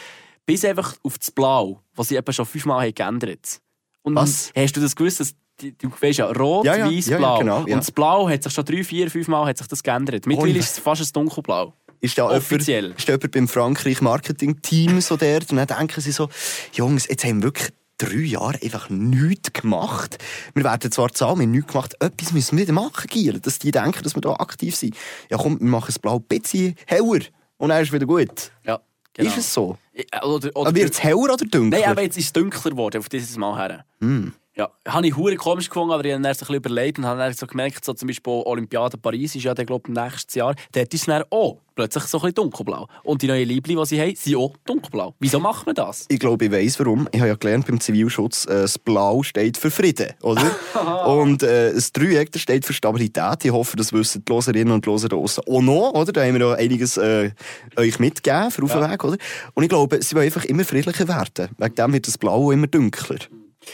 Bis 0.46 0.66
einfach 0.66 0.96
auf 1.04 1.18
das 1.18 1.32
Blau, 1.32 1.82
was 1.96 2.10
sie 2.10 2.16
eben 2.16 2.34
schon 2.34 2.46
fünfmal 2.46 2.82
haben 2.88 2.94
geändert 2.96 3.62
Und 4.02 4.16
Was? 4.16 4.52
hast 4.56 4.76
du 4.76 4.82
das 4.82 4.96
gewusst, 4.96 5.20
dass 5.20 5.36
Du 5.80 5.92
weißt 6.02 6.18
ja, 6.18 6.26
rot, 6.32 6.66
Ja, 6.66 6.76
ja, 6.76 6.90
weiß, 6.90 7.06
ja, 7.06 7.18
blau. 7.20 7.38
genau, 7.38 7.58
ja. 7.68 7.76
Und 7.76 7.82
das 7.82 7.92
Blau 7.92 8.28
hat 8.28 8.42
sich 8.42 8.52
schon 8.52 8.66
drei, 8.66 8.84
vier, 8.84 9.12
fünf 9.12 9.28
Mal 9.28 9.46
hat 9.46 9.60
sich 9.60 9.68
das 9.68 9.84
geändert. 9.84 10.26
Mittlerweile 10.26 10.54
Ui. 10.56 10.60
ist 10.60 10.72
es 10.72 10.80
fast 10.80 11.04
ein 11.04 11.14
dunkelblau. 11.14 11.74
Ist 12.00 12.18
da 12.18 12.26
Offiziell. 12.26 12.86
Jemand, 12.86 13.00
ist 13.00 13.08
da 13.08 13.14
jemand 13.14 13.32
beim 13.32 13.48
Frankreich-Marketing-Team 13.48 15.02
so 15.02 15.18
dort? 15.18 15.52
Und 15.52 15.58
dann 15.58 15.68
denken 15.68 16.02
sie 16.02 16.12
so, 16.12 16.30
Jungs, 16.74 17.08
jetzt 17.08 17.24
haben 17.26 17.38
wir 17.44 17.50
wirklich 17.50 17.70
drei 18.02 18.18
Jahre 18.18 18.58
einfach 18.62 18.90
nichts 18.90 19.54
gemacht. 19.54 20.18
Wir 20.54 20.64
werden 20.64 20.92
zwar 20.92 21.12
zahlen, 21.12 21.40
wir 21.40 21.44
haben 21.44 21.52
nichts 21.52 21.72
gemacht. 21.72 21.96
Etwas 22.00 22.32
müssen 22.32 22.58
wir 22.58 22.64
wieder 22.64 22.74
machen, 22.74 23.08
Giel, 23.08 23.40
dass 23.40 23.60
die 23.60 23.72
denken, 23.72 24.04
dass 24.04 24.16
wir 24.16 24.22
da 24.22 24.34
aktiv 24.34 24.76
sind. 24.76 24.96
Ja 25.30 25.38
komm, 25.38 25.60
wir 25.60 25.68
machen 25.68 25.88
das 25.88 26.00
Blau 26.00 26.18
ein 26.18 26.24
bisschen 26.24 26.76
heller. 26.86 27.22
Und 27.58 27.70
dann 27.70 27.82
ist 27.82 27.90
es 27.90 27.94
wieder 27.94 28.08
gut. 28.08 28.52
Ja, 28.66 28.80
genau. 29.14 29.30
Ist 29.30 29.38
es 29.38 29.54
so? 29.54 29.78
Oder, 30.24 30.56
oder 30.56 30.74
wird 30.74 30.92
es 30.92 31.04
heller 31.04 31.18
oder 31.34 31.38
dunkler? 31.38 31.80
Nein, 31.80 31.90
aber 31.90 32.02
jetzt 32.02 32.18
ist 32.18 32.26
es 32.26 32.34
dunkler 32.34 32.72
geworden 32.72 32.98
auf 32.98 33.10
dieses 33.10 33.38
Mal 33.38 33.58
her. 33.58 33.86
Hm. 34.00 34.34
Ja, 34.62 34.70
habe 34.88 35.08
ich 35.08 35.18
hure 35.18 35.36
komisch 35.38 35.70
gefunden, 35.70 35.92
aber 35.92 36.06
ich 36.06 36.14
habe 36.14 36.22
so 36.22 36.28
ein 36.28 36.34
bisschen 36.34 36.56
überlegt 36.56 37.00
und 37.00 37.06
habe 37.08 37.20
dann 37.20 37.34
so 37.34 37.48
gemerkt, 37.48 37.84
so 37.84 37.94
zum 37.94 38.06
Beispiel 38.06 38.44
Olympiade 38.46 38.96
Paris 38.96 39.36
ist 39.36 39.44
ja 39.44 39.56
dann, 39.56 39.66
glaube 39.66 39.90
ich, 39.90 39.96
nächstes 39.96 40.36
Jahr, 40.36 40.54
dort 40.72 40.94
ist 40.94 41.00
es 41.00 41.06
dann 41.08 41.24
auch 41.32 41.58
plötzlich 41.74 42.04
so 42.04 42.20
ein 42.20 42.22
bisschen 42.22 42.36
dunkelblau. 42.36 42.88
Und 43.04 43.24
die 43.24 43.28
neuen 43.28 43.48
Liebli, 43.48 43.76
die 43.76 43.86
sie 43.88 44.00
haben, 44.00 44.14
sind 44.16 44.36
auch 44.36 44.54
dunkelblau. 44.64 45.16
Wieso 45.20 45.40
macht 45.40 45.66
man 45.66 45.74
das? 45.74 46.06
Ich 46.10 46.20
glaube, 46.20 46.46
ich 46.46 46.52
weiss 46.52 46.78
warum. 46.78 47.10
Ich 47.12 47.20
habe 47.20 47.30
ja 47.30 47.36
gelernt 47.36 47.66
beim 47.66 47.80
Zivilschutz, 47.80 48.46
äh, 48.46 48.62
das 48.62 48.78
Blau 48.78 49.24
steht 49.24 49.58
für 49.58 49.72
Frieden, 49.72 50.14
oder? 50.22 50.46
und 51.08 51.42
äh, 51.42 51.74
das 51.74 51.92
Dreieck 51.92 52.30
steht 52.38 52.64
für 52.64 52.74
Stabilität. 52.74 53.44
Ich 53.44 53.52
hoffe, 53.52 53.78
das 53.78 53.92
wissen 53.92 54.24
die 54.24 54.32
Loserinnen 54.32 54.76
und 54.76 54.86
Loser 54.86 55.10
draussen 55.10 55.44
auch 55.50 55.62
noch, 55.64 55.94
oder? 55.94 56.12
Da 56.12 56.24
haben 56.24 56.38
wir 56.38 56.50
ja 56.50 56.54
einiges 56.54 56.98
äh, 56.98 57.32
euch 57.78 57.98
mitgegeben 57.98 58.52
für 58.52 58.62
auf 58.62 58.74
den 58.74 58.92
Weg, 58.92 59.04
oder? 59.04 59.18
Und 59.56 59.64
ich 59.64 59.70
glaube, 59.70 60.04
sie 60.04 60.14
wollen 60.14 60.26
einfach 60.26 60.46
immer 60.46 60.66
friedlicher 60.66 61.08
werden. 61.08 61.50
Wegen 61.58 61.74
dem 61.74 61.94
wird 61.94 62.06
das 62.06 62.20
Blau 62.20 62.52
immer 62.52 62.68
dunkler. 62.68 63.18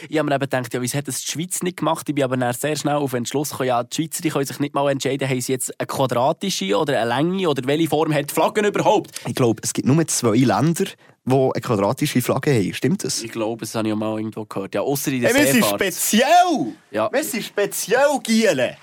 Ich 0.08 0.18
habe 0.18 0.28
mir 0.28 0.34
eben 0.34 0.40
gedacht, 0.40 0.72
ja, 0.74 0.80
wieso 0.80 0.98
hat 0.98 1.08
das 1.08 1.22
die 1.22 1.32
Schweiz 1.32 1.62
nicht 1.62 1.78
gemacht? 1.78 2.08
Ich 2.08 2.14
bin 2.14 2.24
aber 2.24 2.36
dann 2.36 2.52
sehr 2.52 2.76
schnell 2.76 2.96
auf 2.96 3.10
den 3.10 3.18
Entschluss 3.18 3.50
gekommen, 3.50 3.68
ja, 3.68 3.82
die 3.82 3.94
Schweizer 3.94 4.22
die 4.22 4.28
können 4.30 4.46
sich 4.46 4.60
nicht 4.60 4.74
mal 4.74 4.90
entscheiden, 4.90 5.28
haben 5.28 5.40
sie 5.40 5.52
jetzt 5.52 5.78
eine 5.80 5.86
quadratische 5.86 6.76
oder 6.76 7.00
eine 7.00 7.14
Länge 7.14 7.48
oder 7.48 7.66
welche 7.66 7.88
Form 7.88 8.12
hat 8.12 8.30
die 8.30 8.34
Flaggen 8.34 8.64
überhaupt? 8.64 9.10
Ich 9.26 9.34
glaube, 9.34 9.60
es 9.64 9.72
gibt 9.72 9.88
nur 9.88 10.06
zwei 10.06 10.36
Länder, 10.36 10.84
die 11.24 11.34
eine 11.34 11.52
quadratische 11.52 12.22
Flagge 12.22 12.52
haben. 12.52 12.74
Stimmt 12.74 13.04
das? 13.04 13.22
Ich 13.22 13.32
glaube, 13.32 13.60
das 13.60 13.74
habe 13.74 13.88
ich 13.88 13.94
auch 13.94 13.98
mal 13.98 14.18
irgendwo 14.18 14.44
gehört. 14.44 14.74
Ja, 14.74 14.82
außer 14.82 15.12
in 15.12 15.22
der 15.22 15.34
Hey, 15.34 15.44
wir 15.44 15.52
sind 15.52 15.64
speziell! 15.64 16.74
Ja. 16.90 17.10
Wir 17.12 17.24
sind 17.24 17.44
speziell, 17.44 18.18
Giele! 18.22 18.76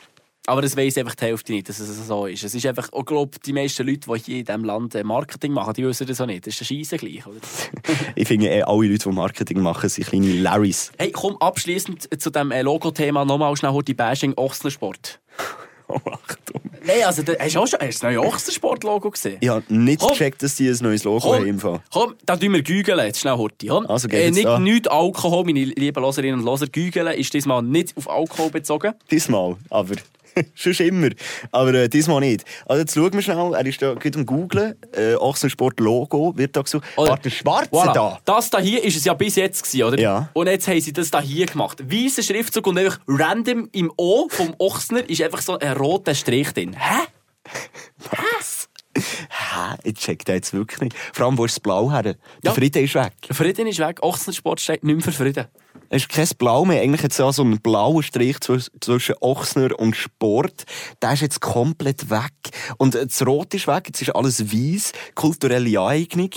Aber 0.47 0.61
das 0.61 0.77
weiss 0.77 0.97
einfach 0.97 1.15
die 1.15 1.25
Hälfte 1.25 1.51
nicht, 1.53 1.69
dass 1.69 1.79
es 1.79 2.07
so 2.07 2.27
ist. 2.27 2.43
Es 2.43 2.53
ist 2.53 2.65
einfach, 2.65 2.89
ich 2.95 3.05
glaube, 3.05 3.37
die 3.43 3.53
meisten 3.53 3.85
Leute, 3.85 4.01
die 4.11 4.19
hier 4.19 4.39
in 4.39 4.45
diesem 4.45 4.63
Land 4.63 4.93
äh, 4.93 5.03
Marketing 5.03 5.53
machen, 5.53 5.73
die 5.73 5.85
wissen 5.85 6.05
das 6.05 6.21
auch 6.21 6.27
nicht. 6.27 6.45
Das 6.45 6.53
ist 6.53 6.61
ein 6.61 6.77
Scheisse 6.77 6.97
gleich, 6.97 7.25
oder? 7.25 7.37
Ich 8.15 8.27
finde, 8.27 8.49
eh, 8.49 8.61
alle 8.61 8.87
Leute, 8.87 9.09
die 9.09 9.15
Marketing 9.15 9.59
machen, 9.61 9.89
sind 9.89 10.07
kleine 10.07 10.31
Larrys. 10.33 10.91
Hey, 10.97 11.11
komm, 11.11 11.37
abschließend 11.37 12.07
zu 12.21 12.29
diesem 12.29 12.51
äh, 12.51 12.61
Logo-Thema 12.61 13.25
nochmal 13.25 13.55
schnell 13.57 13.71
heute 13.71 13.95
Bashing 13.95 14.33
Ochsensport. 14.35 15.19
Oh, 15.87 15.99
Achtung. 16.03 16.61
Nein, 16.83 17.03
also, 17.05 17.21
da, 17.21 17.33
hast 17.39 17.53
du 17.53 17.59
auch 17.59 17.67
schon 17.67 17.79
hast 17.79 17.81
du 17.81 17.85
das 17.85 18.01
neue 18.01 18.19
Ochsensport-Logo 18.21 19.11
gesehen? 19.11 19.37
Ich 19.39 19.49
habe 19.49 19.63
nicht 19.69 19.99
Komm. 19.99 20.09
gecheckt, 20.09 20.41
dass 20.41 20.55
die 20.55 20.67
ein 20.67 20.77
neues 20.81 21.03
Logo 21.03 21.31
haben. 21.31 21.45
Im 21.45 21.59
Fall. 21.59 21.79
komm, 21.93 22.15
da 22.25 22.35
tun 22.35 22.53
wir 22.53 22.63
gügeln 22.63 22.97
jetzt 23.05 23.19
schnell 23.19 23.37
heute. 23.37 23.67
Komm. 23.67 23.85
Also, 23.85 24.07
geht 24.07 24.19
äh, 24.19 24.31
nicht, 24.31 24.45
da. 24.45 24.57
nicht 24.57 24.89
Alkohol, 24.89 25.45
meine 25.45 25.63
lieben 25.63 26.01
Loserinnen 26.01 26.39
und 26.39 26.43
Loser. 26.45 26.65
Gügeln 26.65 27.07
ist 27.15 27.31
diesmal 27.35 27.61
nicht 27.61 27.95
auf 27.97 28.09
Alkohol 28.09 28.49
bezogen. 28.49 28.93
Diesmal, 29.11 29.57
aber. 29.69 29.95
Sonst 30.55 30.79
immer. 30.81 31.09
Aber 31.51 31.73
äh, 31.73 31.89
diesmal 31.89 32.19
nicht. 32.19 32.43
Also 32.65 32.81
jetzt 32.81 32.93
schauen 32.93 33.13
wir 33.13 33.21
schnell. 33.21 33.53
Er 33.53 33.65
ist 33.65 33.81
da 33.81 33.93
gerade 33.93 34.19
am 34.19 34.25
Googlen. 34.25 34.75
Äh, 34.93 35.15
Ochsensport-Logo 35.15 36.33
wird 36.37 36.55
da 36.55 36.61
gesucht. 36.61 36.83
Oder- 36.97 37.11
Warte, 37.11 37.23
der 37.23 37.29
Schwarze 37.31 37.69
Voilà. 37.71 37.93
da. 37.93 38.19
Das 38.25 38.49
da 38.49 38.59
hier 38.59 38.83
ist 38.83 38.97
es 38.97 39.05
ja 39.05 39.13
bis 39.13 39.35
jetzt 39.35 39.63
gewesen, 39.63 39.83
oder? 39.83 39.99
Ja. 39.99 40.29
Und 40.33 40.47
jetzt 40.47 40.67
haben 40.67 40.79
sie 40.81 40.93
das 40.93 41.11
da 41.11 41.21
hier 41.21 41.45
gemacht. 41.45 41.83
Weißer 41.91 42.23
Schriftzug 42.23 42.67
und 42.67 42.77
einfach 42.77 42.99
random 43.07 43.69
im 43.71 43.91
O 43.97 44.27
vom 44.29 44.53
Ochsner 44.59 45.07
ist 45.09 45.21
einfach 45.21 45.41
so 45.41 45.57
ein 45.57 45.73
roter 45.77 46.15
Strich 46.15 46.51
drin. 46.53 46.75
Hä? 46.77 47.03
Was? 48.11 48.54
Hä? 49.29 49.75
Ich 49.83 49.95
check 49.95 50.23
den 50.25 50.35
jetzt 50.35 50.53
wirklich 50.53 50.79
nicht. 50.81 50.95
Vor 51.13 51.25
allem, 51.25 51.37
wo 51.37 51.45
ist 51.45 51.55
das 51.55 51.59
Blau 51.59 51.91
her? 51.91 52.03
Der 52.03 52.15
Ja. 52.43 52.53
Frieden 52.53 52.83
ist 52.83 52.95
weg. 52.95 53.13
Frieden 53.31 53.67
ist 53.67 53.79
weg. 53.79 54.01
Ochsner 54.01 54.33
Sport 54.33 54.61
steht 54.61 54.83
nicht 54.83 54.95
mehr 54.95 55.03
für 55.03 55.11
Frieden. 55.11 55.45
Es 55.89 56.03
ist 56.03 56.09
kein 56.09 56.27
Blau 56.37 56.65
mehr. 56.65 56.81
Eigentlich 56.81 57.03
hat 57.03 57.11
es 57.11 57.17
ja 57.17 57.31
so 57.31 57.43
einen 57.43 57.59
blauen 57.61 58.01
Strich 58.03 58.37
zwisch- 58.39 58.71
zwischen 58.81 59.15
Ochsner 59.21 59.77
und 59.79 59.95
Sport. 59.95 60.63
Der 61.01 61.13
ist 61.13 61.21
jetzt 61.21 61.41
komplett 61.41 62.09
weg. 62.09 62.31
Und 62.77 62.95
äh, 62.95 63.05
das 63.05 63.25
Rot 63.25 63.53
ist 63.53 63.67
weg. 63.67 63.83
Jetzt 63.87 64.01
ist 64.01 64.15
alles 64.15 64.51
weiß. 64.51 64.93
Kulturelle 65.13 65.79
Aneignung. 65.79 66.31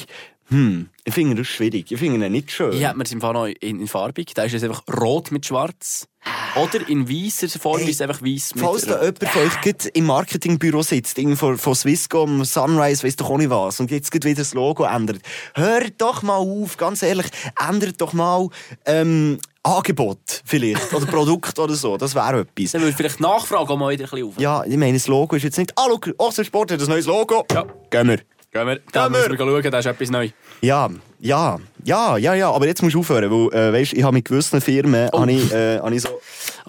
Hm, 0.48 0.88
ich 1.04 1.14
finde 1.14 1.36
das 1.36 1.46
schwierig. 1.46 1.92
Ich 1.92 1.98
finde 1.98 2.24
ihn 2.24 2.32
nicht 2.32 2.50
schön. 2.50 2.72
Hier 2.72 2.88
hat 2.88 2.96
man 2.96 3.04
es 3.04 3.12
im 3.12 3.20
Fall 3.20 3.34
noch 3.34 3.46
in, 3.46 3.80
in 3.80 3.86
farbig. 3.86 4.32
Da 4.34 4.44
ist 4.44 4.54
es 4.54 4.62
einfach 4.62 4.82
rot 5.00 5.30
mit 5.30 5.44
schwarz. 5.44 6.08
Oder 6.56 6.88
in 6.88 7.08
weißer 7.08 7.48
Form 7.58 7.78
Hey, 7.78 7.90
ist 7.90 7.96
es 7.96 8.00
einfach 8.00 8.20
weiß 8.20 8.54
mit 8.54 8.64
Falls 8.64 8.82
da 8.82 9.00
jemand 9.00 9.24
von 9.28 9.42
euch 9.42 9.60
gerade 9.60 9.88
im 9.90 10.06
Marketingbüro 10.06 10.82
sitzt, 10.82 11.18
von, 11.36 11.58
von 11.58 11.74
Swisscom, 11.74 12.44
Sunrise, 12.44 13.06
weiss 13.06 13.16
doch 13.16 13.30
auch 13.30 13.38
nicht 13.38 13.50
was, 13.50 13.80
und 13.80 13.90
jetzt 13.90 14.12
wieder 14.12 14.34
das 14.34 14.54
Logo 14.54 14.84
ändert, 14.84 15.20
hört 15.54 15.94
doch 15.98 16.22
mal 16.22 16.36
auf, 16.36 16.76
ganz 16.76 17.02
ehrlich, 17.02 17.26
ändert 17.66 18.00
doch 18.00 18.12
mal 18.12 18.48
ähm, 18.84 19.38
Angebot 19.62 20.42
vielleicht, 20.44 20.92
oder 20.92 21.06
Produkt 21.06 21.58
oder 21.58 21.74
so, 21.74 21.96
das 21.96 22.14
wäre 22.14 22.40
etwas. 22.40 22.72
Dann 22.72 22.82
würde 22.82 22.96
vielleicht 22.96 23.20
Nachfrage 23.20 23.70
auch 23.72 23.76
mal 23.76 23.92
wieder 23.92 24.04
ein 24.04 24.10
bisschen 24.10 24.28
auf. 24.28 24.40
Ja, 24.40 24.64
ich 24.64 24.76
meine, 24.76 24.94
das 24.94 25.06
Logo 25.06 25.36
ist 25.36 25.44
jetzt 25.44 25.58
nicht, 25.58 25.72
ah, 25.76 25.86
schau, 25.88 26.12
Ochsensport 26.18 26.72
hat 26.72 26.80
ein 26.80 26.88
neues 26.88 27.06
Logo. 27.06 27.46
Ja. 27.52 27.64
Gehen 27.90 28.08
wir. 28.08 28.18
Gehen 28.50 28.66
wir. 28.66 28.76
Gehen 28.76 29.12
wir. 29.12 29.36
schauen, 29.36 29.70
da 29.70 29.78
ist 29.78 29.86
etwas 29.86 30.10
neu. 30.10 30.30
Ja, 30.60 30.88
ja, 31.20 31.58
ja, 31.84 32.16
ja, 32.16 32.34
ja, 32.34 32.50
aber 32.50 32.66
jetzt 32.66 32.82
musst 32.82 32.94
du 32.94 33.00
aufhören, 33.00 33.30
weil, 33.30 33.52
äh, 33.58 33.72
weißt, 33.72 33.92
ich 33.94 34.02
habe 34.02 34.14
mit 34.14 34.24
gewissen 34.24 34.60
Firmen, 34.60 35.08
Oh. 35.12 35.20
habe 35.20 35.32
ich, 35.32 35.52
äh, 35.52 35.78
habe 35.78 35.94
ich 35.94 36.02
so 36.02 36.08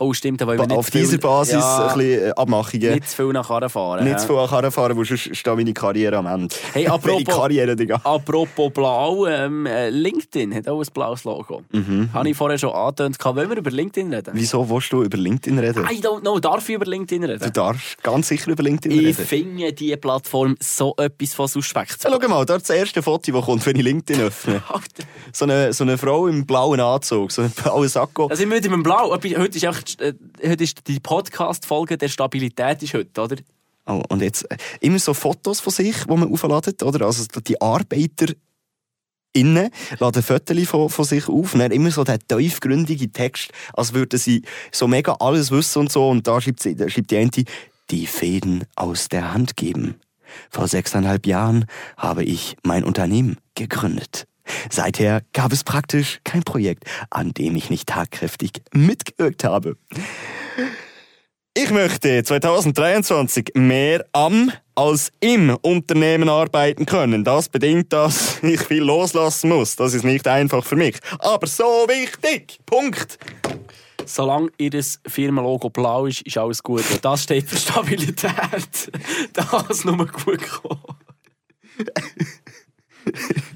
Oh, 0.02 0.14
stimmt, 0.14 0.40
wir 0.40 0.56
nicht 0.56 0.72
auf 0.72 0.90
dieser 0.92 1.18
Basis 1.18 1.56
ja, 1.56 1.88
ein 1.90 1.98
bisschen 1.98 2.28
äh, 2.30 2.32
Abmachungen. 2.38 2.94
nicht 2.94 3.10
zu 3.10 3.16
viel 3.18 3.34
nach 3.34 3.46
Karren 3.50 3.70
fahren. 3.70 4.06
Nicht 4.06 4.22
zu 4.22 4.28
viel 4.28 4.38
an 4.38 4.48
Karren 4.48 4.72
fahren, 4.72 4.98
weil 4.98 5.04
sonst 5.04 5.36
steht 5.36 5.56
meine 5.58 5.74
Karriere 5.74 6.16
am 6.18 6.26
Ende. 6.26 6.56
Hey, 6.72 6.88
apropos- 6.88 7.26
Karriere, 7.26 7.76
Digga. 7.76 8.00
Apropos 8.06 8.72
blau, 8.72 9.26
ähm, 9.28 9.66
äh, 9.66 9.90
LinkedIn 9.90 10.56
hat 10.56 10.70
auch 10.70 10.80
ein 10.80 10.88
blaues 10.94 11.26
Logo. 11.26 11.64
Mhm. 11.74 12.10
Habe 12.14 12.30
ich 12.30 12.38
vorher 12.38 12.58
schon 12.58 12.70
angetönt. 12.72 13.18
Wollen 13.26 13.50
wir 13.50 13.58
über 13.58 13.72
LinkedIn 13.72 14.14
reden? 14.14 14.32
Wieso 14.36 14.70
willst 14.70 14.94
du 14.94 15.04
über 15.04 15.18
LinkedIn 15.18 15.60
reden? 15.60 15.84
I 15.92 16.00
don't 16.00 16.22
know. 16.22 16.40
Darf 16.40 16.70
ich 16.70 16.76
über 16.76 16.86
LinkedIn 16.86 17.24
Du 17.24 17.28
reden? 17.34 17.52
darfst 17.52 18.02
ganz 18.02 18.30
sicher 18.30 18.52
über 18.52 18.64
LinkedIn 18.64 18.98
Ich 18.98 19.06
reden. 19.18 19.26
finde 19.28 19.74
diese 19.74 19.98
Plattform 19.98 20.56
so 20.62 20.94
etwas 20.98 21.34
von 21.34 21.48
suspekt. 21.50 21.98
Ja, 22.06 22.10
schau 22.22 22.28
mal, 22.30 22.40
ist 22.42 22.50
das 22.50 22.70
erste 22.70 23.02
Foto, 23.04 23.34
das 23.34 23.44
kommt, 23.46 23.66
wenn 23.66 23.76
ich 23.76 23.84
LinkedIn 23.84 24.22
öffne. 24.24 24.64
So 25.32 25.46
eine, 25.46 25.74
so 25.74 25.84
eine 25.84 25.98
Frau 25.98 26.28
im 26.28 26.46
blauen 26.46 26.80
Anzug, 26.80 27.32
so 27.32 27.42
einen 27.42 27.52
blauen 27.52 27.88
Sakko. 27.88 28.28
Also 28.28 28.44
ich 28.44 28.50
würde 28.50 28.70
mit 28.70 28.78
dem 28.78 28.84
Blau. 28.84 29.12
Heute 29.12 29.28
ist, 29.28 29.66
einfach, 29.66 29.84
äh, 30.00 30.14
heute 30.44 30.64
ist 30.64 30.88
die 30.88 31.00
Podcast-Folge 31.00 31.98
der 31.98 32.08
Stabilität 32.08 32.82
ist 32.84 32.94
heute, 32.94 33.22
oder? 33.22 33.36
Oh, 33.86 34.04
und 34.10 34.22
jetzt 34.22 34.50
äh, 34.52 34.58
immer 34.82 35.00
so 35.00 35.14
Fotos 35.14 35.60
von 35.60 35.74
sich, 35.74 35.96
die 36.06 36.16
man 36.16 36.32
aufladet, 36.32 36.82
oder? 36.84 37.06
Also 37.06 37.26
die 37.42 37.62
Arbeiter 37.62 38.34
innen 39.34 39.70
laden 40.00 40.24
Fotos 40.24 40.68
von, 40.68 40.90
von 40.90 41.06
sich 41.06 41.28
auf 41.28 41.54
und 41.54 41.60
dann 41.60 41.72
immer 41.72 41.92
so 41.92 42.04
der 42.04 42.20
tiefgründige 42.20 43.12
Text, 43.12 43.52
als 43.74 43.94
würden 43.94 44.20
sie 44.20 44.44
so 44.72 44.88
mega 44.88 45.14
alles 45.20 45.52
wissen 45.52 45.80
und 45.80 45.92
so. 45.92 46.10
Und 46.10 46.28
da 46.28 46.42
schreibt, 46.42 46.62
sie, 46.62 46.76
da 46.76 46.90
schreibt 46.90 47.12
die 47.12 47.18
eine, 47.18 47.30
die 47.90 48.06
Fäden 48.06 48.66
aus 48.76 49.10
der 49.10 49.34
Hand 49.34 49.58
geben. 49.58 49.96
Vor 50.50 50.68
sechseinhalb 50.68 51.26
Jahren 51.26 51.66
habe 51.98 52.24
ich 52.24 52.58
mein 52.64 52.84
Unternehmen 52.84 53.38
gegründet. 53.56 54.29
Seither 54.70 55.22
gab 55.34 55.52
es 55.52 55.64
praktisch 55.64 56.20
kein 56.24 56.44
Projekt, 56.44 56.86
an 57.10 57.34
dem 57.34 57.56
ich 57.56 57.70
nicht 57.70 57.88
tatkräftig 57.88 58.62
mitgewirkt 58.74 59.44
habe. 59.44 59.78
Ich 61.56 61.72
möchte 61.72 62.24
2023 62.24 63.52
mehr 63.56 64.06
am 64.14 64.52
als 64.76 65.12
im 65.20 65.58
Unternehmen 65.62 66.30
arbeiten 66.30 66.86
können. 66.86 67.26
Das 67.26 67.50
bedingt, 67.50 67.92
dass 67.92 68.40
ich 68.44 68.62
viel 68.62 68.84
loslassen 68.84 69.50
muss. 69.50 69.76
Das 69.76 69.94
ist 69.94 70.06
nicht 70.06 70.26
einfach 70.28 70.64
für 70.64 70.78
mich. 70.78 70.98
Aber 71.20 71.48
so 71.48 71.64
wichtig. 71.64 72.60
Punkt. 72.66 73.18
Solange 74.06 74.50
ihr 74.58 74.72
Firmenlogo 75.06 75.70
blau 75.70 76.06
ist, 76.06 76.22
ist 76.22 76.38
alles 76.38 76.64
gut. 76.64 76.90
Und 76.92 77.04
das 77.04 77.24
steht 77.24 77.50
für 77.50 77.58
Stabilität. 77.58 78.32
Das 79.34 79.70
ist 79.70 79.86
nur 79.86 79.98
gut 79.98 80.40
gekommen. 80.40 80.96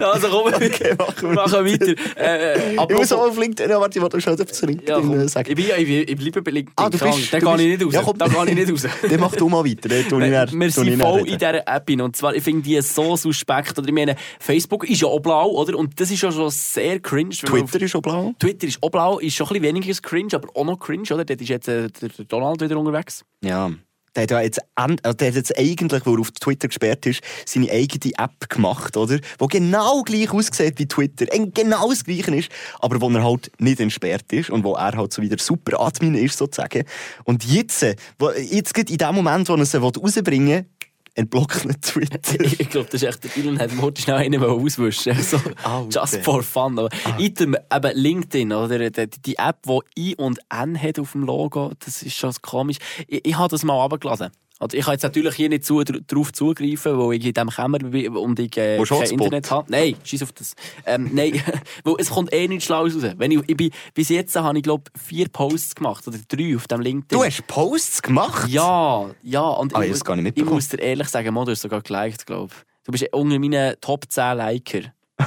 Also 0.00 0.28
komm, 0.28 0.52
Okay, 0.54 0.94
machen 0.98 1.22
wir 1.22 1.34
machen 1.34 1.64
weiter. 1.66 1.94
Äh, 2.16 2.72
Ich 2.72 2.78
apropos- 2.80 2.98
muss 2.98 3.12
auch 3.12 3.28
auf 3.28 3.38
LinkedIn. 3.38 3.70
Ja, 3.70 3.80
warte, 3.80 3.98
ich 3.98 4.02
wollte 4.02 4.20
schon 4.20 4.32
etwas 4.34 4.52
zu 4.56 4.64
ja, 4.66 4.70
LinkedIn 4.70 4.94
komm. 4.94 5.20
äh, 5.20 5.28
sagen. 5.28 5.48
ich, 5.50 5.54
bin, 5.56 5.64
ich, 5.66 5.86
bin, 5.86 6.08
ich 6.08 6.16
bleibe 6.16 6.42
bei 6.42 6.50
LinkedIn. 6.50 6.74
Ah, 6.76 6.90
du 6.90 6.98
bist- 6.98 7.32
Da 7.32 7.38
gehe 7.38 7.54
ich 7.72 7.78
nicht 7.80 7.84
raus. 7.86 7.94
Ja, 7.94 8.02
komm. 8.02 8.18
da 8.18 8.26
gehe 8.28 8.44
ich 8.46 8.54
nicht 8.54 8.72
raus. 8.84 8.90
Dann 9.08 9.20
mach 9.20 9.36
du 9.36 9.48
mal 9.48 9.64
weiter. 9.64 9.88
Dann 9.88 9.98
ich 10.00 10.10
Nein, 10.10 10.32
dann- 10.32 10.60
wir 10.60 10.66
ich 10.68 10.74
sind 10.74 11.00
voll 11.00 11.20
in 11.20 11.38
dieser 11.38 11.66
App. 11.68 11.90
Und 11.90 12.16
zwar, 12.16 12.34
ich 12.34 12.42
finde 12.42 12.62
die 12.62 12.80
so 12.80 13.16
suspekt. 13.16 13.78
Oder 13.78 13.88
ich 13.88 13.94
meine, 13.94 14.16
Facebook 14.40 14.88
ist 14.88 15.00
ja 15.02 15.08
auch 15.08 15.20
blau, 15.20 15.50
oder? 15.50 15.76
Und 15.78 15.98
das 16.00 16.10
ist 16.10 16.22
ja 16.22 16.30
schon 16.32 16.50
sehr 16.50 17.00
cringe. 17.00 17.34
man 17.50 17.62
auf- 17.62 17.70
Twitter 17.70 17.84
ist 17.84 17.90
schon 17.90 18.02
blau. 18.02 18.32
Twitter 18.38 18.66
ist 18.66 18.78
auch 18.82 18.90
blau, 18.90 19.18
ist 19.18 19.34
schon 19.34 19.46
ein 19.48 19.60
bisschen 19.60 19.64
weniger 19.76 19.94
cringe, 20.02 20.28
aber 20.34 20.48
auch 20.54 20.64
noch 20.64 20.78
cringe, 20.78 21.04
oder? 21.12 21.24
Dort 21.24 21.40
ist 21.40 21.48
jetzt 21.48 21.68
äh, 21.68 21.88
der 21.88 22.24
Donald 22.26 22.60
wieder 22.60 22.78
unterwegs. 22.78 23.24
Ja. 23.42 23.70
Der 24.16 24.22
hat, 24.24 24.30
ja 24.30 24.40
jetzt, 24.40 24.60
also 24.74 24.96
der 25.14 25.28
hat 25.28 25.34
jetzt 25.34 25.58
eigentlich, 25.58 26.06
wo 26.06 26.14
er 26.14 26.20
auf 26.20 26.30
Twitter 26.30 26.68
gesperrt 26.68 27.06
ist, 27.06 27.20
seine 27.46 27.70
eigene 27.70 28.12
App 28.16 28.48
gemacht, 28.48 28.96
oder? 28.96 29.18
Die 29.18 29.46
genau 29.48 30.02
gleich 30.02 30.30
aussieht 30.30 30.78
wie 30.78 30.86
Twitter. 30.86 31.26
Genau 31.26 31.88
das 31.88 32.04
Gleiche 32.04 32.34
ist, 32.34 32.50
aber 32.80 33.00
wo 33.00 33.10
er 33.10 33.24
halt 33.24 33.50
nicht 33.58 33.80
entsperrt 33.80 34.32
ist 34.32 34.50
und 34.50 34.64
wo 34.64 34.74
er 34.74 34.96
halt 34.96 35.12
so 35.12 35.22
wieder 35.22 35.38
super 35.38 35.80
Admin 35.80 36.14
ist, 36.14 36.38
sozusagen. 36.38 36.84
Und 37.24 37.44
jetzt, 37.44 37.84
wo, 38.18 38.30
jetzt 38.30 38.74
gerade 38.74 38.92
in 38.92 38.98
dem 38.98 39.14
Moment, 39.14 39.48
wo 39.48 39.54
er 39.54 39.64
sie 39.64 39.78
rausbringen 39.78 40.48
will, 40.48 40.66
entblockt 41.14 41.64
er 41.64 41.80
Twitter. 41.80 42.40
ich 42.44 42.68
glaube, 42.68 42.88
das 42.90 43.02
ist 43.02 43.08
echt 43.08 43.24
der 43.24 43.36
Elon 43.36 43.58
hat 43.58 43.76
wollte 43.78 44.02
schnell 44.02 44.16
einen 44.16 44.42
auswischen. 44.42 45.14
So, 45.22 45.40
Alter. 45.62 46.00
just 46.00 46.24
for 46.24 46.42
fun. 46.42 46.78
Aber 46.78 46.90
Item, 47.18 47.56
eben 47.72 47.96
LinkedIn, 47.96 48.52
oder? 48.52 48.90
Die, 48.90 49.08
die 49.08 49.36
App, 49.36 49.62
die 49.66 50.10
I 50.10 50.14
und 50.16 50.40
N 50.50 50.80
hat 50.80 50.98
auf 50.98 51.12
dem 51.12 51.22
Logo, 51.22 51.72
das 51.84 52.02
ist 52.02 52.16
schon 52.16 52.32
komisch. 52.42 52.78
Ich, 53.06 53.26
ich 53.26 53.36
habe 53.36 53.48
das 53.48 53.62
mal 53.64 53.74
runtergeladen. 53.74 54.30
Also 54.64 54.78
ich 54.78 54.84
kann 54.86 54.92
jetzt 54.94 55.02
natürlich 55.02 55.34
hier 55.34 55.50
nicht 55.50 55.62
zu, 55.66 55.84
darauf 55.84 56.32
zugreifen, 56.32 56.98
weil 56.98 57.18
ich 57.18 57.26
in 57.26 57.34
diesem 57.34 57.50
Kämmer 57.50 57.78
bin 57.80 58.16
und 58.16 58.38
ich 58.38 58.56
äh, 58.56 58.78
Wo 58.78 58.84
kein 58.84 58.98
Hotspot? 58.98 59.20
Internet 59.20 59.50
habe. 59.50 59.70
Nein, 59.70 59.94
scheiß 60.02 60.22
auf 60.22 60.32
das. 60.32 60.54
Ähm, 60.86 61.10
nein, 61.12 61.38
weil 61.84 61.96
es 61.98 62.08
kommt 62.08 62.32
eh 62.32 62.48
nichts 62.48 62.64
Schlaues 62.64 62.94
raus. 62.94 63.12
Wenn 63.18 63.30
ich, 63.30 63.40
ich 63.46 63.56
bin, 63.58 63.70
bis 63.92 64.08
jetzt 64.08 64.34
habe 64.36 64.56
ich, 64.56 64.64
glaube 64.64 64.84
vier 64.96 65.28
Posts 65.28 65.74
gemacht, 65.74 66.08
oder 66.08 66.16
drei 66.28 66.56
auf 66.56 66.66
dem 66.66 66.80
LinkedIn. 66.80 67.18
Du 67.18 67.22
hast 67.22 67.46
Posts 67.46 68.00
gemacht? 68.00 68.48
Ja, 68.48 69.10
ja. 69.22 69.42
Und 69.42 69.76
Ah, 69.76 69.82
ich, 69.82 69.90
hab's 69.90 70.02
gar 70.02 70.16
nicht 70.16 70.38
ich 70.38 70.44
muss 70.46 70.70
dir 70.70 70.78
ehrlich 70.78 71.08
sagen, 71.08 71.34
Mo, 71.34 71.44
du 71.44 71.50
hast 71.50 71.60
sogar 71.60 71.82
geliked, 71.82 72.24
glaube 72.24 72.54
ich. 72.56 72.84
Du 72.86 72.92
bist 72.92 73.06
unter 73.12 73.38
meinen 73.38 73.74
Top 73.82 74.10
10 74.10 74.38
Liker. 74.38 74.80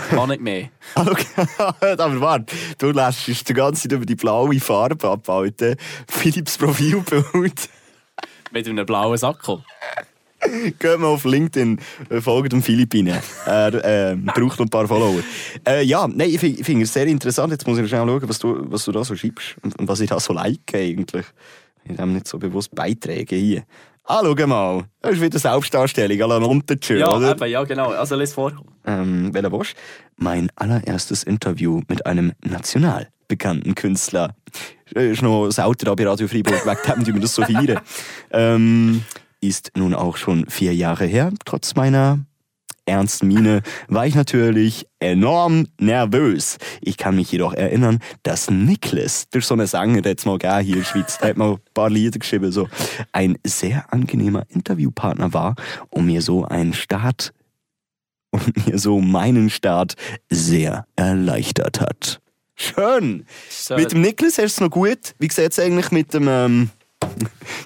Gar 0.10 0.28
nicht 0.28 0.42
mehr. 0.42 0.70
Ah. 0.96 1.74
Aber 1.80 2.22
warte, 2.22 2.56
du 2.80 2.90
lässt 2.90 3.28
die 3.28 3.54
ganze 3.54 3.84
Zeit 3.84 3.92
über 3.92 4.06
die 4.06 4.16
blaue 4.16 4.60
Farbe 4.60 5.08
ab, 5.08 5.30
Alter. 5.30 5.76
Philips 6.08 6.58
Profilbild. 6.58 7.70
Mit 8.52 8.68
einem 8.68 8.86
blauen 8.86 9.18
Sakko. 9.18 9.62
Geht 10.80 11.00
mal 11.00 11.08
auf 11.08 11.26
LinkedIn, 11.26 11.80
äh, 12.10 12.22
folgt 12.22 12.52
dem 12.54 12.62
Philippinen. 12.62 13.18
Er 13.46 13.74
äh, 14.12 14.16
braucht 14.16 14.60
noch 14.60 14.66
ein 14.68 14.70
paar 14.70 14.88
Follower. 14.88 15.22
Äh, 15.68 15.84
ja, 15.84 16.08
nein, 16.08 16.30
ich 16.30 16.40
finde 16.40 16.64
find 16.64 16.84
es 16.84 16.94
sehr 16.94 17.08
interessant. 17.08 17.52
Jetzt 17.52 17.68
muss 17.68 17.78
ich 17.80 17.88
schnell 17.90 18.06
schauen, 18.06 18.30
was 18.30 18.40
du, 18.40 18.72
was 18.72 18.86
du 18.86 18.92
da 18.92 19.04
so 19.04 19.16
schreibst 19.16 19.56
und, 19.64 19.78
und 19.80 19.88
was 19.88 20.00
ich 20.00 20.10
da 20.10 20.20
so 20.20 20.34
like 20.34 20.74
eigentlich. 20.74 21.26
Ich 21.86 21.98
habe 21.98 22.12
nicht 22.12 22.28
so 22.28 22.38
bewusst 22.38 22.74
Beiträge 22.76 23.36
hier. 23.36 23.64
Ah, 24.06 24.22
schau 24.24 24.48
mal. 24.48 24.86
Das 25.02 25.14
ist 25.14 25.22
wieder 25.22 25.40
Selbstdarstellung, 25.40 26.18
à 26.22 26.28
la 26.28 26.38
Untertür, 26.46 27.00
Ja, 27.00 27.14
oder? 27.14 27.32
eben, 27.32 27.50
ja, 27.52 27.64
genau. 27.66 27.90
Also, 27.92 28.16
lass 28.16 28.34
vor. 28.34 28.54
Ähm, 28.86 29.34
welcher 29.34 29.50
Bosch? 29.50 29.74
Mein 30.16 30.50
allererstes 30.56 31.24
Interview 31.24 31.82
mit 31.90 32.06
einem 32.06 32.32
national 32.42 33.10
bekannten 33.28 33.76
Künstler. 33.76 34.36
Das 34.94 35.04
ist 35.04 35.22
noch 35.22 35.46
das 35.46 35.60
Auto 35.60 35.86
da 35.86 35.96
bei 35.96 36.08
Radio 36.08 36.28
Freiburg, 36.28 36.64
dem 36.64 37.04
tun 37.04 37.14
wir 37.14 37.22
das 37.22 37.36
so 37.36 37.44
feiern. 37.44 37.80
Ähm, 38.32 39.04
ist 39.42 39.72
nun 39.76 39.94
auch 39.94 40.18
schon 40.18 40.50
vier 40.50 40.74
Jahre 40.74 41.06
her. 41.06 41.32
Trotz 41.46 41.76
meiner 41.76 42.20
ernsten 42.88 43.28
Miene 43.28 43.62
war 43.88 44.08
ich 44.08 44.16
natürlich 44.16 44.88
enorm 45.00 45.68
nervös. 45.80 46.58
Ich 46.82 46.98
kann 46.98 47.16
mich 47.16 47.32
jedoch 47.32 47.54
erinnern, 47.54 48.00
dass 48.24 48.50
Niklas, 48.50 49.30
durch 49.30 49.46
so 49.46 49.54
einen 49.54 49.68
Sänger, 49.68 50.02
der 50.02 50.14
jetzt 50.14 50.26
mal 50.26 50.38
gegeben 50.38 50.62
hier 50.62 50.76
in 50.76 50.82
der 50.82 50.88
Schweiz, 50.88 51.18
der 51.20 51.30
hat 51.30 51.38
mal 51.38 51.54
ein 51.54 51.60
paar 51.74 51.90
Lieder 51.90 52.18
geschrieben, 52.18 52.52
so, 52.52 52.68
ein 53.12 53.38
sehr 53.46 53.92
angenehmer 53.94 54.46
Interviewpartner 54.50 55.34
war 55.34 55.56
und 55.90 56.06
mir 56.06 56.22
so 56.22 56.46
einen 56.46 56.74
Start 56.74 57.34
und 58.32 58.68
mir 58.68 58.80
so 58.80 59.00
meinen 59.00 59.50
Start 59.50 59.96
sehr 60.30 60.86
erleichtert 60.96 61.82
hat. 61.82 62.22
Schön! 62.60 63.26
So, 63.50 63.76
Mit 63.76 63.92
dem 63.92 64.02
Niklas 64.02 64.36
du 64.36 64.42
es 64.42 64.60
noch 64.60 64.72
gut. 64.72 65.14
Wie 65.20 65.30
sieht 65.30 65.52
es 65.52 65.60
eigentlich 65.60 65.92
mit 65.92 66.12
dem, 66.12 66.28
ähm, 66.28 66.72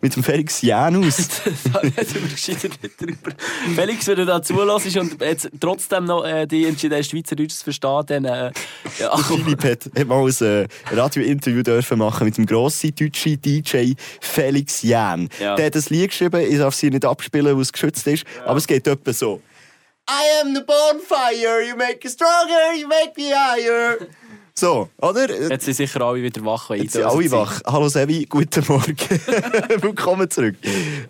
mit 0.02 0.14
dem 0.14 0.22
Felix 0.22 0.62
Jan 0.62 1.02
aus? 1.02 1.16
da 1.74 1.80
reden 1.80 1.98
wir 1.98 2.30
gescheiter 2.30 2.68
nicht 2.68 3.00
drüber. 3.00 3.32
Felix, 3.74 4.06
wenn 4.08 4.18
du 4.18 4.26
da 4.26 4.44
zulässt 4.44 4.98
und 4.98 5.22
jetzt 5.22 5.50
trotzdem 5.62 6.04
noch 6.04 6.26
äh, 6.26 6.46
die 6.46 6.66
entschieden 6.66 7.02
Schweizerdeutsch 7.02 7.56
zu 7.56 7.64
verstehen, 7.64 8.04
dann 8.08 8.26
äh, 8.26 8.52
ja, 9.00 9.16
Philipp 9.16 9.64
hat, 9.64 9.90
hat 9.98 10.08
mal 10.08 10.28
ein 10.28 10.46
äh, 10.46 10.68
Radiointerview 10.92 11.64
dürfen 11.64 11.98
machen 11.98 12.26
mit 12.26 12.38
dem 12.38 12.46
grossen 12.46 12.94
deutschen 12.94 13.42
DJ 13.42 13.94
Felix 14.20 14.82
Jan. 14.82 15.30
Ja. 15.40 15.56
Der 15.56 15.68
hat 15.68 15.76
ein 15.78 15.84
Lied 15.88 16.10
geschrieben, 16.10 16.42
ich 16.42 16.58
darf 16.58 16.76
sie 16.76 16.90
nicht 16.90 17.06
abspielen, 17.06 17.56
weil 17.56 17.62
es 17.62 17.72
geschützt 17.72 18.06
ist, 18.08 18.26
aber 18.46 18.58
es 18.58 18.68
geht 18.68 18.86
etwa 18.86 19.14
so. 19.14 19.42
I 20.10 20.42
am 20.42 20.54
the 20.54 20.62
bonfire, 20.62 21.62
you 21.62 21.78
make 21.78 22.00
me 22.04 22.10
stronger, 22.10 22.74
you 22.76 22.90
make 22.90 23.14
me 23.16 23.34
higher. 23.34 23.98
So, 24.54 24.90
oder? 24.98 25.50
jetzt 25.50 25.66
sind 25.66 25.76
sicher 25.76 26.02
alle 26.02 26.22
wieder 26.22 26.44
wach. 26.44 26.70
Jetzt 26.72 26.94
sind 26.94 27.06
alle 27.06 27.32
wach. 27.32 27.62
Hallo 27.66 27.88
Sevi, 27.88 28.26
guten 28.30 28.64
Morgen. 28.68 28.96
Willkommen 29.82 30.30
zurück. 30.30 30.56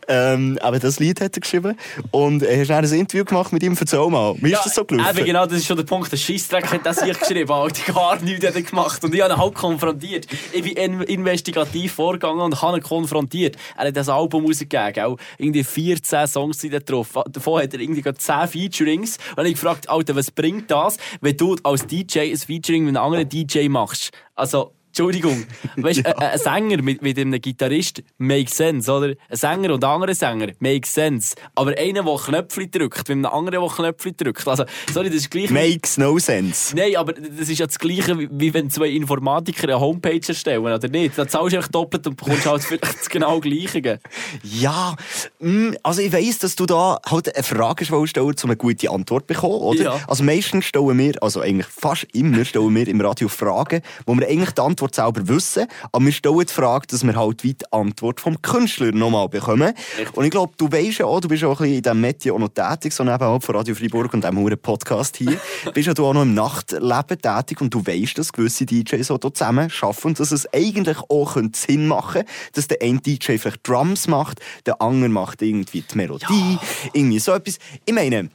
Ähm, 0.07 0.59
aber 0.61 0.79
das 0.79 0.99
Lied 0.99 1.19
hat 1.19 1.35
er 1.35 1.41
geschrieben 1.41 1.75
und 2.11 2.43
er 2.43 2.61
hat 2.61 2.69
dann 2.69 2.85
ein 2.85 2.99
Interview 2.99 3.25
gemacht 3.25 3.51
mit 3.51 3.63
ihm. 3.63 3.75
Erzähl 3.79 4.07
mal, 4.09 4.35
wie 4.39 4.53
ist 4.53 4.65
das 4.65 4.75
so 4.75 4.85
gelaufen? 4.85 5.17
Eben 5.17 5.25
genau, 5.25 5.45
das 5.45 5.57
ist 5.57 5.65
schon 5.65 5.75
der 5.75 5.83
Punkt. 5.83 6.11
Der 6.11 6.17
Scheissdreck 6.17 6.71
hat 6.71 6.85
das 6.85 7.01
ich 7.01 7.17
geschrieben, 7.19 7.51
Alter, 7.51 7.91
gar 7.91 8.21
nichts 8.21 8.45
hat 8.45 8.55
er 8.55 8.61
gemacht. 8.61 9.03
Und 9.03 9.15
ich 9.15 9.21
habe 9.21 9.33
ihn 9.33 9.39
halt 9.39 9.53
konfrontiert. 9.55 10.27
Ich 10.53 10.61
bin 10.61 10.73
in 10.73 11.01
investigativ 11.01 11.93
vorgegangen 11.93 12.41
und 12.41 12.61
habe 12.61 12.77
ihn 12.77 12.83
konfrontiert. 12.83 13.57
Er 13.75 13.87
hat 13.87 13.97
das 13.97 14.07
Album 14.07 14.45
rausgegeben, 14.45 14.93
gell? 14.93 15.15
irgendwie 15.39 15.63
14 15.63 16.27
Songs 16.27 16.59
sind 16.61 16.73
da 16.73 16.79
drauf. 16.79 17.09
Davon 17.29 17.61
hat 17.63 17.73
er 17.73 17.79
irgendwie 17.79 18.03
gerade 18.03 18.17
10 18.17 18.47
Featurings. 18.47 19.17
Und 19.17 19.23
dann 19.29 19.37
habe 19.37 19.49
ich 19.49 19.55
gefragt, 19.55 19.89
Alter, 19.89 20.15
was 20.15 20.29
bringt 20.29 20.69
das, 20.69 20.97
wenn 21.21 21.35
du 21.35 21.57
als 21.63 21.87
DJ 21.87 22.31
ein 22.31 22.37
Featuring 22.37 22.85
mit 22.85 22.95
einem 22.95 23.03
anderen 23.03 23.27
DJ 23.31 23.40
machst? 23.69 24.11
Also, 24.35 24.73
Entschuldigung. 24.91 25.45
Weißt 25.77 26.05
du, 26.05 26.17
ein, 26.17 26.37
Sänger 26.37 26.81
mit, 26.81 27.01
mit 27.01 27.17
einem 27.17 27.39
Gitarrist 27.39 28.03
makes 28.17 28.57
sense, 28.57 28.91
oder? 28.91 29.13
Ein 29.29 29.37
Sänger 29.37 29.73
und 29.73 29.83
ein 29.85 29.89
anderer 29.89 30.13
Sänger 30.13 30.47
makes 30.59 30.93
sense. 30.93 31.33
Aber 31.55 31.77
einer, 31.77 32.03
der 32.03 32.15
Knöpfe 32.17 32.67
drückt, 32.67 33.07
mit 33.07 33.09
einem 33.11 33.25
anderen, 33.25 33.61
der 33.61 33.69
Knöpfe 33.73 34.11
drückt. 34.11 34.45
Also, 34.45 34.65
sorry, 34.93 35.07
das 35.07 35.15
ist 35.19 35.31
gleich. 35.31 35.49
Makes 35.49 35.97
no 35.97 36.19
sense. 36.19 36.75
Nein, 36.75 36.97
aber 36.97 37.13
das 37.13 37.47
ist 37.47 37.57
ja 37.59 37.67
das 37.67 37.79
Gleiche, 37.79 38.19
wie- 38.19 38.27
wie 38.31 38.53
wenn 38.53 38.69
zwei 38.69 38.89
Informatiker 38.89 39.63
eine 39.69 39.79
Homepage 39.79 40.19
erstellen, 40.27 40.61
oder 40.61 40.87
nicht? 40.89 41.17
Da 41.17 41.25
zahlst 41.25 41.53
du 41.53 41.57
einfach 41.57 41.69
doppelt 41.71 42.05
und 42.07 42.17
bekommst 42.17 42.45
halt 42.45 42.61
vielleicht 42.61 42.83
das 42.99 43.07
genau 43.09 43.39
Gleiche. 43.39 43.99
Ja, 44.43 44.95
mm, 45.39 45.71
also 45.83 46.01
ich 46.01 46.11
weiss, 46.11 46.39
dass 46.39 46.55
du 46.57 46.65
da 46.65 46.99
halt 47.09 47.33
eine 47.33 47.43
Frage 47.43 47.85
stellst, 47.85 48.17
um 48.43 48.49
eine 48.49 48.57
gute 48.57 48.89
Antwort 48.89 49.23
zu 49.23 49.27
bekommen, 49.27 49.55
oder? 49.55 49.83
Ja. 49.83 49.99
Also 50.07 50.23
meistens 50.25 50.65
stellen 50.65 50.97
wir, 50.97 51.21
also 51.23 51.39
eigentlich 51.39 51.67
fast 51.67 52.07
immer 52.13 52.43
stellen 52.43 52.75
wir 52.75 52.87
im 52.89 52.99
Radio 52.99 53.29
Fragen, 53.29 53.81
wo 54.05 54.15
wir 54.15 54.27
eigentlich 54.27 54.51
die 54.51 54.61
Antwort 54.61 54.80
selber 54.91 55.27
wissen, 55.27 55.67
aber 55.91 56.05
wir 56.05 56.11
stellen 56.11 56.39
die 56.39 56.53
Frage, 56.53 56.87
dass 56.87 57.03
wir 57.03 57.15
halt 57.15 57.43
wie 57.43 57.53
die 57.53 57.65
Antwort 57.71 58.19
vom 58.19 58.41
Künstler 58.41 58.91
nochmal 58.91 59.29
bekommen. 59.29 59.73
Richtig. 59.97 60.17
Und 60.17 60.25
ich 60.25 60.31
glaube, 60.31 60.53
du 60.57 60.71
weisst 60.71 60.99
ja 60.99 61.05
auch, 61.05 61.19
du 61.19 61.27
bist 61.27 61.43
auch 61.43 61.59
ein 61.59 61.63
bisschen 61.63 61.75
in 61.77 61.83
diesem 61.83 62.01
Metier 62.01 62.33
auch 62.33 62.39
noch 62.39 62.49
tätig, 62.49 62.93
so 62.93 63.03
nebenhalb 63.03 63.43
von 63.43 63.55
Radio 63.55 63.75
Freiburg 63.75 64.13
und 64.13 64.23
diesem 64.23 64.37
huren 64.39 64.57
Podcast 64.57 65.17
hier. 65.17 65.39
bist 65.73 65.87
ja 65.87 65.93
du 65.93 66.05
auch 66.05 66.13
noch 66.13 66.23
im 66.23 66.33
Nachtleben 66.33 67.21
tätig 67.21 67.61
und 67.61 67.73
du 67.73 67.85
weisst, 67.85 68.17
dass 68.17 68.33
gewisse 68.33 68.65
DJs 68.65 69.11
auch 69.11 69.19
hier 69.21 69.33
zusammen 69.33 69.71
arbeiten 69.81 70.07
und 70.07 70.19
dass 70.19 70.31
es 70.31 70.51
eigentlich 70.53 70.97
auch 71.09 71.33
könnte 71.33 71.59
Sinn 71.59 71.87
machen 71.87 72.23
dass 72.53 72.67
der 72.67 72.81
eine 72.81 72.99
DJ 72.99 73.37
vielleicht 73.37 73.67
Drums 73.67 74.07
macht, 74.07 74.39
der 74.65 74.81
andere 74.81 75.09
macht 75.09 75.41
irgendwie 75.41 75.81
die 75.81 75.97
Melodie, 75.97 76.57
irgendwie 76.93 77.19
so 77.19 77.33
etwas. 77.33 77.57
Ich 77.85 77.93
meine, 77.93 78.29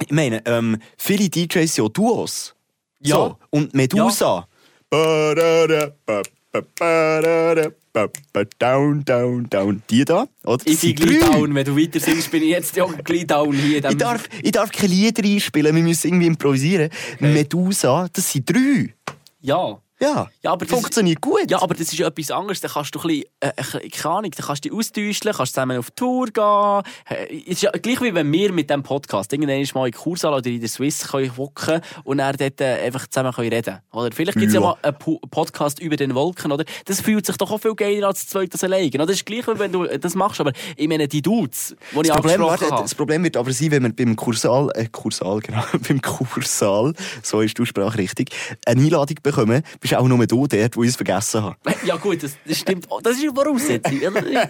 ich 0.00 0.10
meine, 0.10 0.42
ähm, 0.46 0.78
viele 0.96 1.28
DJs 1.28 1.74
sind 1.74 1.84
ja 1.84 1.88
Duos. 1.88 2.54
Ja. 3.00 3.16
So, 3.16 3.36
und 3.50 3.74
Medusa. 3.74 4.40
Ba-da-da, 4.40 4.48
Down, 8.58 9.04
down, 9.04 9.48
down. 9.48 9.82
Die 9.90 10.04
da, 10.04 10.26
oder? 10.44 10.66
Ich 10.66 10.80
bin 10.80 10.94
gleich 10.94 11.20
down. 11.20 11.54
Wenn 11.54 11.64
du 11.64 11.76
weiter 11.76 11.98
singst, 11.98 12.30
bin 12.30 12.42
ich 12.42 12.50
jetzt 12.50 12.78
auch 12.80 12.92
gleich 13.04 13.26
down 13.26 13.52
hier. 13.54 13.84
Ich 13.84 13.96
darf, 13.96 14.28
ich 14.42 14.52
darf 14.52 14.70
keine 14.70 14.92
Lieder 14.92 15.24
einspielen, 15.24 15.74
wir 15.74 15.82
müssen 15.82 16.08
irgendwie 16.08 16.26
improvisieren. 16.26 16.90
Medusa, 17.20 18.08
das 18.12 18.30
sind 18.30 18.48
drei. 18.48 18.94
Ja. 19.40 19.80
Ja, 20.00 20.28
Ja, 20.42 20.52
aber 20.52 20.66
das- 20.66 20.74
funktioniert 20.78 21.20
gut. 21.20 21.50
Ja, 21.50 21.62
aber 21.62 21.74
das 21.74 21.88
ist 21.92 21.98
ja 21.98 22.06
etwas 22.06 22.30
anderes. 22.30 22.60
Da 22.60 22.68
kannst 22.68 22.94
du 22.94 23.00
ein 23.00 23.06
bisschen, 23.08 23.24
äh, 23.40 23.48
ein 23.56 23.80
bisschen- 23.90 24.10
Ahnung, 24.10 24.30
da 24.36 24.42
kannst 24.44 24.64
du 24.64 24.68
dich 24.68 24.78
austauschen, 24.78 25.32
kannst 25.32 25.54
zusammen 25.54 25.78
auf 25.78 25.90
Tour 25.92 26.26
gehen. 26.26 26.82
Äh, 27.08 27.34
ist 27.34 27.62
ja 27.62 27.70
gleich 27.70 28.00
wie 28.02 28.14
wenn 28.14 28.30
wir 28.30 28.52
mit 28.52 28.68
diesem 28.70 28.82
Podcast 28.82 29.32
irgendwann 29.32 29.64
mal 29.74 29.86
in 29.86 29.92
Kursaal 29.94 30.34
oder 30.34 30.46
in 30.50 30.60
der 30.60 30.68
Swiss 30.68 31.08
können 31.08 31.34
hocken 31.36 31.80
und 32.04 32.18
dann 32.18 32.36
dort 32.36 32.60
äh, 32.60 32.84
einfach 32.84 33.06
zusammen 33.06 33.32
können 33.32 33.48
reden 33.52 33.78
Oder 33.92 34.10
vielleicht 34.14 34.34
gibt 34.38 34.48
es 34.48 34.54
ja. 34.54 34.60
Ja. 34.60 34.66
mal 34.66 34.76
einen 34.82 34.98
Po- 34.98 35.20
Podcast 35.30 35.80
über 35.80 35.96
den 35.96 36.14
Wolken, 36.14 36.52
oder? 36.52 36.64
Das 36.84 37.00
fühlt 37.00 37.24
sich 37.26 37.36
doch 37.36 37.50
auch 37.50 37.58
viel 37.60 37.74
geiler 37.74 38.08
als 38.08 38.26
zweites 38.26 38.62
alleine. 38.64 38.88
Oder? 38.88 39.06
Das 39.06 39.16
ist 39.16 39.26
gleich, 39.26 39.46
wie 39.48 39.58
wenn 39.58 39.72
du 39.72 39.86
das 39.86 40.14
machst. 40.14 40.40
Aber 40.40 40.52
ich 40.76 40.88
meine, 40.88 41.08
die 41.08 41.22
Dudes, 41.22 41.74
die 41.92 41.96
ich 41.96 42.02
Das 42.02 42.16
Problem, 42.16 42.42
angesprochen 42.42 42.48
warte, 42.60 42.70
habe. 42.70 42.82
das 42.82 42.94
Problem 42.94 43.24
wird 43.24 43.36
aber 43.36 43.52
sein, 43.52 43.70
wenn 43.70 43.82
man 43.82 43.94
beim 43.94 44.14
Kursal, 44.14 44.70
äh, 44.74 44.86
Kursal, 44.92 45.40
genau, 45.42 45.62
beim 45.88 46.02
Kursal, 46.02 46.92
so 47.22 47.40
ist 47.40 47.56
die 47.58 47.62
Aussprache 47.62 47.98
richtig, 47.98 48.30
eine 48.66 48.82
Einladung 48.82 49.16
bekommen, 49.22 49.62
bist 49.90 50.00
auch 50.00 50.08
nur 50.08 50.26
du 50.26 50.46
der, 50.46 50.68
der 50.68 50.78
uns 50.78 50.96
vergessen 50.96 51.44
hat. 51.44 51.56
Ja 51.84 51.96
gut, 51.96 52.22
das, 52.22 52.36
das 52.44 52.58
stimmt. 52.58 52.86
Oh, 52.90 53.00
Das 53.02 53.16
ist 53.16 53.22
eine 53.22 53.34
Voraussetzung. 53.34 54.00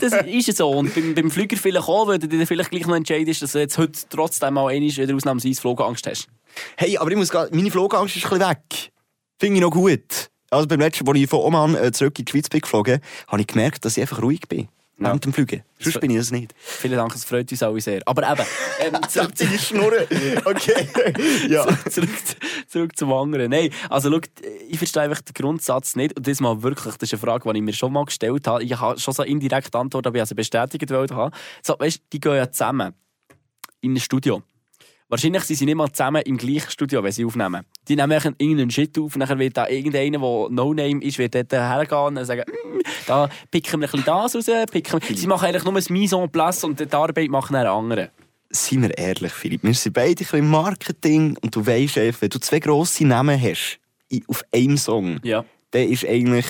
Das 0.00 0.12
ist 0.24 0.56
so. 0.56 0.70
Und 0.70 0.94
beim, 0.94 1.14
beim 1.14 1.30
Flüger 1.30 1.56
vielleicht 1.56 1.88
auch, 1.88 2.06
weil 2.06 2.18
du 2.18 2.28
dir 2.28 2.46
vielleicht 2.46 2.70
gleich 2.70 2.86
noch 2.86 2.96
entscheidest, 2.96 3.42
dass 3.42 3.52
du 3.52 3.58
jetzt 3.58 3.78
heute 3.78 3.98
trotzdem 4.08 4.54
mal 4.54 4.68
einmal 4.68 4.90
wieder 4.90 5.14
ausnahmsweise 5.14 5.60
Flugangst 5.60 6.06
hast. 6.06 6.28
Hey, 6.76 6.96
aber 6.96 7.10
ich 7.10 7.16
muss 7.16 7.30
gerade, 7.30 7.54
meine 7.54 7.70
Flugangst 7.70 8.16
ist 8.16 8.24
ein 8.24 8.30
bisschen 8.38 8.48
weg. 8.48 8.90
Finde 9.38 9.56
ich 9.56 9.60
noch 9.60 9.70
gut. 9.70 10.30
Also 10.50 10.66
beim 10.66 10.80
letzten, 10.80 11.08
als 11.08 11.18
ich 11.18 11.28
von 11.28 11.40
Oman 11.40 11.74
äh, 11.74 11.92
zurück 11.92 12.18
in 12.18 12.24
die 12.24 12.30
Schweiz 12.30 12.48
bin 12.48 12.60
geflogen, 12.60 13.00
habe 13.28 13.40
ich 13.40 13.46
gemerkt, 13.46 13.84
dass 13.84 13.96
ich 13.96 14.00
einfach 14.00 14.22
ruhig 14.22 14.40
bin. 14.48 14.68
Während 14.98 15.24
dem 15.26 15.32
Fliegen. 15.32 15.62
Sonst 15.78 16.00
bin 16.00 16.10
ich 16.10 16.16
das 16.16 16.30
nicht. 16.30 16.54
Vielen 16.56 16.96
Dank, 16.96 17.12
das 17.12 17.24
freut 17.24 17.50
uns 17.50 17.62
alle 17.62 17.80
sehr. 17.82 18.00
Aber 18.06 18.22
eben, 18.30 18.46
ähm, 18.80 19.00
zurück, 19.08 19.32
Seine 19.34 19.58
Schnurren. 19.58 20.06
Okay. 20.44 20.88
ja. 21.50 21.66
zurück, 21.90 22.08
zurück 22.66 22.96
zum 22.96 23.12
anderen. 23.12 23.50
Nein, 23.50 23.70
also 23.90 24.10
schau, 24.10 24.20
ich 24.68 24.78
verstehe 24.78 25.02
einfach 25.02 25.20
den 25.20 25.34
Grundsatz 25.34 25.96
nicht. 25.96 26.16
Und 26.16 26.26
das 26.26 26.40
mal 26.40 26.62
wirklich, 26.62 26.96
das 26.96 27.12
ist 27.12 27.12
eine 27.12 27.20
Frage, 27.20 27.52
die 27.52 27.58
ich 27.58 27.64
mir 27.64 27.74
schon 27.74 27.92
mal 27.92 28.06
gestellt 28.06 28.46
habe. 28.46 28.64
Ich 28.64 28.78
habe 28.78 28.98
schon 28.98 29.12
so 29.12 29.22
indirekt 29.22 29.74
Antwort, 29.76 30.06
aber 30.06 30.16
ich 30.16 30.20
habe 30.20 30.28
sie 30.28 30.34
bestätigt 30.34 30.90
wollte. 30.90 31.30
So, 31.62 31.76
weißt, 31.78 32.00
die 32.12 32.20
gehen 32.20 32.36
ja 32.36 32.50
zusammen 32.50 32.94
in 33.82 33.92
ein 33.92 34.00
Studio. 34.00 34.42
Wahrscheinlich 35.08 35.44
sind 35.44 35.56
sie 35.56 35.64
nicht 35.66 35.76
mal 35.76 35.90
zusammen 35.92 36.22
im 36.22 36.36
gleichen 36.36 36.70
Studio, 36.70 37.02
wenn 37.02 37.12
sie 37.12 37.24
aufnehmen. 37.24 37.64
Die 37.86 37.94
nehmen 37.94 38.10
irgendeinen 38.38 38.70
Shit 38.70 38.98
auf, 38.98 39.14
und 39.14 39.20
dann 39.20 39.38
wird 39.38 39.56
da 39.56 39.68
irgendeiner, 39.68 40.18
der 40.18 40.48
No-Name 40.50 41.02
ist, 41.04 41.18
wird 41.18 41.34
dort 41.36 41.52
hergehen 41.52 41.98
und 41.98 42.14
dann 42.16 42.24
sagen, 42.24 42.42
«Mm, 42.48 42.80
da 43.06 43.28
picken 43.50 43.80
wir 43.80 43.86
ein 43.88 43.90
bisschen 43.92 44.04
das 44.04 44.34
raus, 44.34 44.46
picken 44.72 45.00
wir. 45.00 45.16
Sie 45.16 45.26
machen 45.28 45.46
eigentlich 45.46 45.64
nur 45.64 45.76
ein 45.76 45.84
Mise 45.90 46.16
en 46.16 46.28
place 46.28 46.64
und 46.64 46.80
die 46.80 46.92
Arbeit 46.92 47.30
machen 47.30 47.52
dann 47.52 47.66
andere. 47.68 48.10
Seien 48.50 48.82
wir 48.82 48.98
ehrlich, 48.98 49.32
Philipp. 49.32 49.62
Wir 49.62 49.74
sind 49.74 49.92
beide 49.92 50.24
ein 50.32 50.38
im 50.38 50.50
Marketing 50.50 51.36
und 51.40 51.54
du 51.54 51.64
weisst 51.64 51.98
einfach, 51.98 52.22
wenn 52.22 52.30
du 52.30 52.40
zwei 52.40 52.58
grosse 52.58 53.04
Namen 53.06 53.40
hast 53.40 53.78
auf 54.26 54.42
einem 54.52 54.76
Song, 54.76 55.20
Ja. 55.22 55.44
dann 55.70 55.88
ist 55.88 56.04
eigentlich 56.04 56.46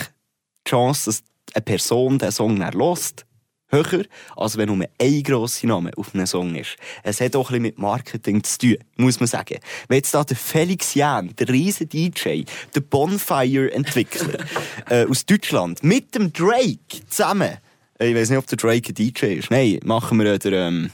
die 0.66 0.71
Chance, 0.71 1.11
dass 1.11 1.23
eine 1.55 1.62
Person 1.62 2.19
den 2.19 2.33
Song 2.33 2.59
dann 2.59 2.75
hört, 2.75 3.26
höher, 3.69 4.05
als 4.37 4.57
wenn 4.57 4.69
nur 4.69 4.87
ein 4.99 5.23
grosser 5.23 5.67
Name 5.67 5.91
auf 5.97 6.15
einem 6.15 6.27
Song 6.27 6.55
ist. 6.55 6.77
Es 7.03 7.21
hat 7.21 7.37
auch 7.37 7.51
ein 7.51 7.55
bisschen 7.55 7.63
mit 7.63 7.79
Marketing 7.79 8.43
zu 8.43 8.59
tun, 8.59 8.77
muss 8.97 9.21
man 9.21 9.27
sagen. 9.27 9.59
Wenn 9.89 9.97
jetzt 9.97 10.15
da 10.15 10.25
der 10.25 10.37
Felix 10.37 10.95
Jähn, 10.95 11.35
der 11.37 11.49
riesen 11.49 11.89
DJ, 11.89 12.45
der 12.75 12.81
Bonfire-Entwickler 12.81 14.45
äh, 14.91 15.07
aus 15.07 15.27
Deutschland, 15.27 15.83
mit 15.83 16.15
dem 16.15 16.33
Drake 16.33 17.07
zusammen, 17.09 17.59
ich 17.99 18.15
weiß 18.15 18.31
nicht, 18.31 18.39
ob 18.39 18.47
der 18.47 18.59
Drake 18.59 18.91
ein 18.91 18.95
DJ 18.95 19.39
ist, 19.39 19.51
nein, 19.51 19.81
machen 19.85 20.19
wir 20.19 20.39
den, 20.39 20.53
ähm, 20.53 20.91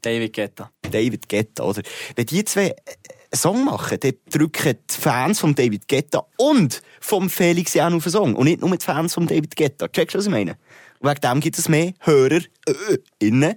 David 0.00 0.34
Guetta. 0.34 0.70
David 0.82 1.28
Guetta, 1.28 1.64
oder? 1.64 1.82
Wenn 2.14 2.26
die 2.26 2.44
zwei 2.44 2.74
einen 3.34 3.40
Song 3.40 3.64
machen, 3.64 3.98
dann 4.00 4.12
drücken 4.30 4.76
die 4.90 4.94
Fans 4.94 5.40
von 5.40 5.54
David 5.54 5.88
Guetta 5.88 6.26
und 6.36 6.82
vom 7.00 7.30
Felix 7.30 7.74
Jan 7.74 7.94
auf 7.94 8.02
den 8.02 8.12
Song. 8.12 8.34
Und 8.34 8.44
nicht 8.44 8.60
nur 8.60 8.76
die 8.76 8.84
Fans 8.84 9.14
von 9.14 9.26
David 9.26 9.56
Guetta. 9.56 9.88
Checkst 9.88 10.14
du, 10.14 10.18
was 10.18 10.26
ich 10.26 10.30
meine? 10.30 10.56
Wegen 11.04 11.20
dem 11.20 11.40
gibt 11.40 11.58
es 11.58 11.68
mehr 11.68 11.92
Hörer 12.00 12.40
äh, 12.66 12.98
innen 13.18 13.56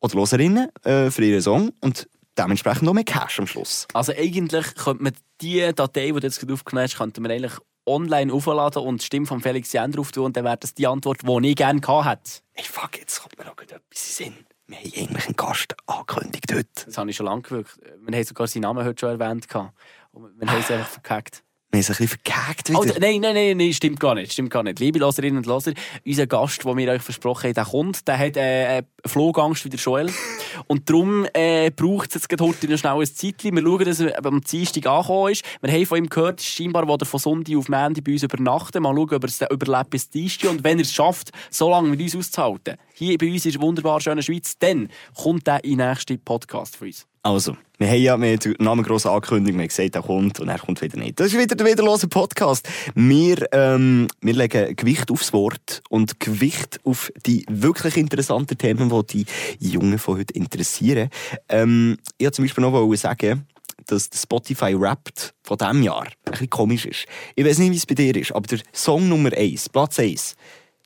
oder 0.00 0.14
Loserinnen 0.16 0.68
äh, 0.82 1.10
für 1.12 1.24
ihren 1.24 1.40
Song 1.40 1.72
und 1.80 2.08
dementsprechend 2.36 2.82
noch 2.82 2.92
mehr 2.92 3.04
Cash 3.04 3.38
am 3.38 3.46
Schluss. 3.46 3.86
Also 3.94 4.12
eigentlich 4.12 4.74
könnte 4.74 5.04
man 5.04 5.12
die 5.40 5.72
Datei, 5.74 6.06
die 6.06 6.12
du 6.12 6.26
jetzt 6.26 6.40
gerade 6.40 6.54
aufgenommen 6.54 6.84
hast, 6.84 6.98
könnte 6.98 7.20
man 7.20 7.30
eigentlich 7.30 7.52
online 7.86 8.32
aufladen 8.32 8.82
und 8.82 9.00
die 9.00 9.06
Stimme 9.06 9.26
von 9.26 9.40
Felix 9.40 9.72
Jan 9.72 9.92
drauf 9.92 10.10
tun 10.10 10.26
und 10.26 10.36
dann 10.36 10.44
wäre 10.44 10.56
das 10.56 10.74
die 10.74 10.88
Antwort, 10.88 11.20
die 11.22 11.48
ich 11.48 11.56
gerne 11.56 11.80
gehabt 11.80 12.08
hätte. 12.08 12.30
Hey, 12.54 12.64
fuck, 12.64 12.98
jetzt 12.98 13.22
kommt 13.22 13.38
mir 13.38 13.44
noch 13.44 13.56
etwas 13.58 13.78
in 13.78 13.80
Sinn. 13.92 14.34
Wir 14.66 14.78
haben 14.78 14.92
eigentlich 14.96 15.26
einen 15.26 15.36
Gast 15.36 15.76
angekündigt 15.86 16.52
heute. 16.52 16.68
Das 16.84 16.98
habe 16.98 17.08
ich 17.08 17.16
schon 17.16 17.26
lange 17.26 17.42
gewirkt. 17.42 17.78
Wir 18.04 18.16
haben 18.16 18.24
sogar 18.24 18.48
seinen 18.48 18.62
Namen 18.62 18.84
heute 18.84 19.00
schon 19.00 19.20
erwähnt. 19.20 19.46
Und 20.10 20.40
wir 20.40 20.50
haben 20.50 20.60
es 20.60 20.70
einfach 20.70 20.88
verkackt. 20.88 21.44
Wir 21.70 21.76
haben 21.76 21.80
es 21.80 21.90
ein 21.90 21.96
bisschen 21.98 22.08
verkackt 22.24 22.70
Oh, 22.74 22.82
wieder. 22.82 22.98
nein, 22.98 23.20
nein, 23.20 23.34
nein, 23.34 23.56
nein, 23.58 23.72
stimmt 23.74 24.00
gar 24.00 24.14
nicht. 24.14 24.32
Stimmt 24.32 24.48
gar 24.50 24.62
nicht. 24.62 24.80
Liebe 24.80 24.98
Loserinnen 25.00 25.36
und 25.36 25.44
Loser, 25.44 25.72
unser 26.06 26.26
Gast, 26.26 26.64
den 26.64 26.76
wir 26.78 26.90
euch 26.90 27.02
versprochen 27.02 27.48
haben, 27.48 27.54
der 27.54 27.64
kommt, 27.66 28.08
der 28.08 28.18
hat 28.18 28.36
äh, 28.38 28.82
Flugangst 29.04 29.66
wie 29.66 29.68
der 29.68 29.78
Joel. 29.78 30.10
Und 30.66 30.88
darum 30.88 31.26
äh, 31.34 31.70
braucht 31.70 32.08
es 32.08 32.14
jetzt 32.14 32.28
gerade 32.30 32.44
heute 32.44 32.68
noch 32.68 32.78
schnell 32.78 32.98
ein 32.98 33.06
Zeitchen. 33.06 33.54
Wir 33.54 33.62
schauen, 33.62 33.84
dass 33.84 34.00
er 34.00 34.24
am 34.24 34.40
Dienstag 34.40 34.86
angekommen 34.86 35.32
ist. 35.32 35.44
Wir 35.60 35.70
haben 35.72 35.86
von 35.86 35.98
ihm 35.98 36.08
gehört, 36.08 36.40
scheinbar 36.40 36.88
will 36.88 36.96
er 36.98 37.06
von 37.06 37.20
Sonntag 37.20 37.54
auf 37.56 37.68
Montag 37.68 38.02
bei 38.02 38.12
uns 38.12 38.22
übernachten. 38.22 38.82
Mal 38.82 38.94
schauen, 38.94 39.14
ob 39.14 39.24
er 39.24 39.28
es 39.28 39.40
überlebt 39.42 39.90
bis 39.90 40.08
Dienstag. 40.08 40.50
Und 40.50 40.64
wenn 40.64 40.78
er 40.78 40.82
es 40.82 40.92
schafft, 40.92 41.30
so 41.50 41.70
lange 41.70 41.88
mit 41.90 42.00
uns 42.00 42.16
auszuhalten, 42.16 42.76
hier 42.94 43.18
bei 43.18 43.30
uns 43.30 43.44
in 43.44 43.52
der 43.52 43.60
wunderbar 43.60 44.00
schönen 44.00 44.22
Schweiz, 44.22 44.56
dann 44.58 44.88
kommt 45.14 45.46
er 45.46 45.62
in 45.62 45.78
den 45.78 45.88
nächsten 45.88 46.18
Podcast 46.18 46.76
von 46.76 46.88
uns. 46.88 47.06
Also, 47.22 47.56
wir 47.78 47.88
haben 47.88 48.00
ja 48.00 48.20
wir 48.20 48.28
haben 48.28 48.38
den 48.38 48.54
Namen 48.58 48.84
gross 48.84 49.06
angekündigt, 49.06 49.54
wir 49.54 49.62
haben 49.62 49.68
gesagt, 49.68 49.94
er 49.94 50.02
kommt 50.02 50.40
und 50.40 50.48
er 50.48 50.58
kommt 50.58 50.80
wieder 50.82 50.98
nicht. 50.98 51.18
Das 51.18 51.28
ist 51.28 51.38
wieder 51.38 51.56
der 51.56 51.66
wiederlose 51.66 52.08
Podcast. 52.08 52.68
Wir, 52.94 53.46
ähm, 53.52 54.08
wir 54.20 54.34
legen 54.34 54.76
Gewicht 54.76 55.10
aufs 55.10 55.32
Wort 55.32 55.82
und 55.88 56.20
Gewicht 56.20 56.80
auf 56.84 57.12
die 57.26 57.44
wirklich 57.48 57.96
interessanten 57.96 58.56
Themen, 58.56 58.88
die 59.06 59.26
die 59.60 59.70
Jungen 59.70 59.98
von 59.98 60.18
heute 60.18 60.34
interessieren. 60.34 61.10
Ähm, 61.48 61.98
ich 62.18 62.24
wollte 62.24 62.36
zum 62.36 62.44
Beispiel 62.44 62.62
noch 62.62 62.94
sagen, 62.96 63.46
dass 63.86 64.10
der 64.10 64.18
Spotify 64.18 64.78
Wrapped 64.78 65.34
von 65.42 65.58
diesem 65.58 65.82
Jahr 65.82 66.04
ein 66.04 66.32
bisschen 66.32 66.50
komisch 66.50 66.86
ist. 66.86 67.06
Ich 67.34 67.44
weiß 67.44 67.58
nicht, 67.58 67.72
wie 67.72 67.76
es 67.76 67.86
bei 67.86 67.94
dir 67.94 68.14
ist, 68.16 68.32
aber 68.32 68.46
der 68.46 68.60
Song 68.72 69.08
Nummer 69.08 69.32
1, 69.32 69.68
Platz 69.70 69.98
1, 69.98 70.36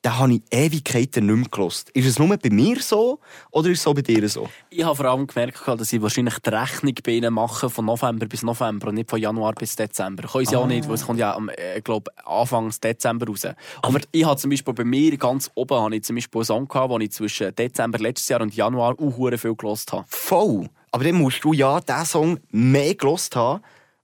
den 0.03 0.19
habe 0.19 0.33
ich 0.33 0.41
Ewigkeiten 0.51 1.27
nicht 1.27 1.35
mehr 1.35 1.47
gehört. 1.49 1.89
Ist 1.93 2.05
es 2.05 2.19
nur 2.19 2.35
bei 2.37 2.49
mir 2.49 2.81
so 2.81 3.19
oder 3.51 3.69
ist 3.69 3.79
es 3.79 3.83
so 3.83 3.93
bei 3.93 4.01
dir 4.01 4.27
so? 4.27 4.49
Ich 4.69 4.83
habe 4.83 4.95
vor 4.95 5.05
allem 5.05 5.27
gemerkt, 5.27 5.61
dass 5.65 5.93
ich 5.93 6.01
wahrscheinlich 6.01 6.37
die 6.39 6.49
Rechnung 6.49 6.93
bei 7.03 7.11
ihnen 7.13 7.33
mache 7.33 7.69
von 7.69 7.85
November 7.85 8.25
bis 8.25 8.43
November 8.43 8.89
und 8.89 8.95
nicht 8.95 9.09
von 9.09 9.19
Januar 9.19 9.53
bis 9.53 9.75
Dezember. 9.75 10.27
Können 10.27 10.45
sie 10.45 10.55
auch 10.55 10.67
nicht, 10.67 10.87
weil 10.87 10.95
es 10.95 11.05
kommt 11.05 11.19
ja 11.19 11.33
am, 11.33 11.49
äh, 11.49 11.79
glaub, 11.81 12.09
Anfangs 12.25 12.79
Dezember 12.79 13.27
raus. 13.27 13.47
Aber 13.81 13.99
ich 14.11 14.25
habe 14.25 14.39
zum 14.39 14.49
Beispiel 14.49 14.73
bei 14.73 14.83
mir 14.83 15.17
ganz 15.17 15.49
oben 15.55 15.79
habe 15.79 15.95
ich 15.95 16.03
zum 16.03 16.17
Beispiel 16.17 16.39
einen 16.39 16.45
Song 16.45 16.67
gehabt, 16.67 16.93
den 16.93 17.01
ich 17.01 17.11
zwischen 17.11 17.55
Dezember 17.55 17.99
letztes 17.99 18.27
Jahr 18.27 18.41
und 18.41 18.53
Januar 18.53 18.95
auch 18.99 19.37
viel 19.37 19.55
gelost 19.55 19.93
habe. 19.93 20.05
Voll. 20.07 20.69
Aber 20.91 21.03
dann 21.03 21.15
musst 21.15 21.43
du 21.43 21.53
ja 21.53 21.79
diesen 21.79 22.05
Song 22.05 22.39
mehr 22.51 22.93
gelost 22.95 23.35
haben 23.35 23.61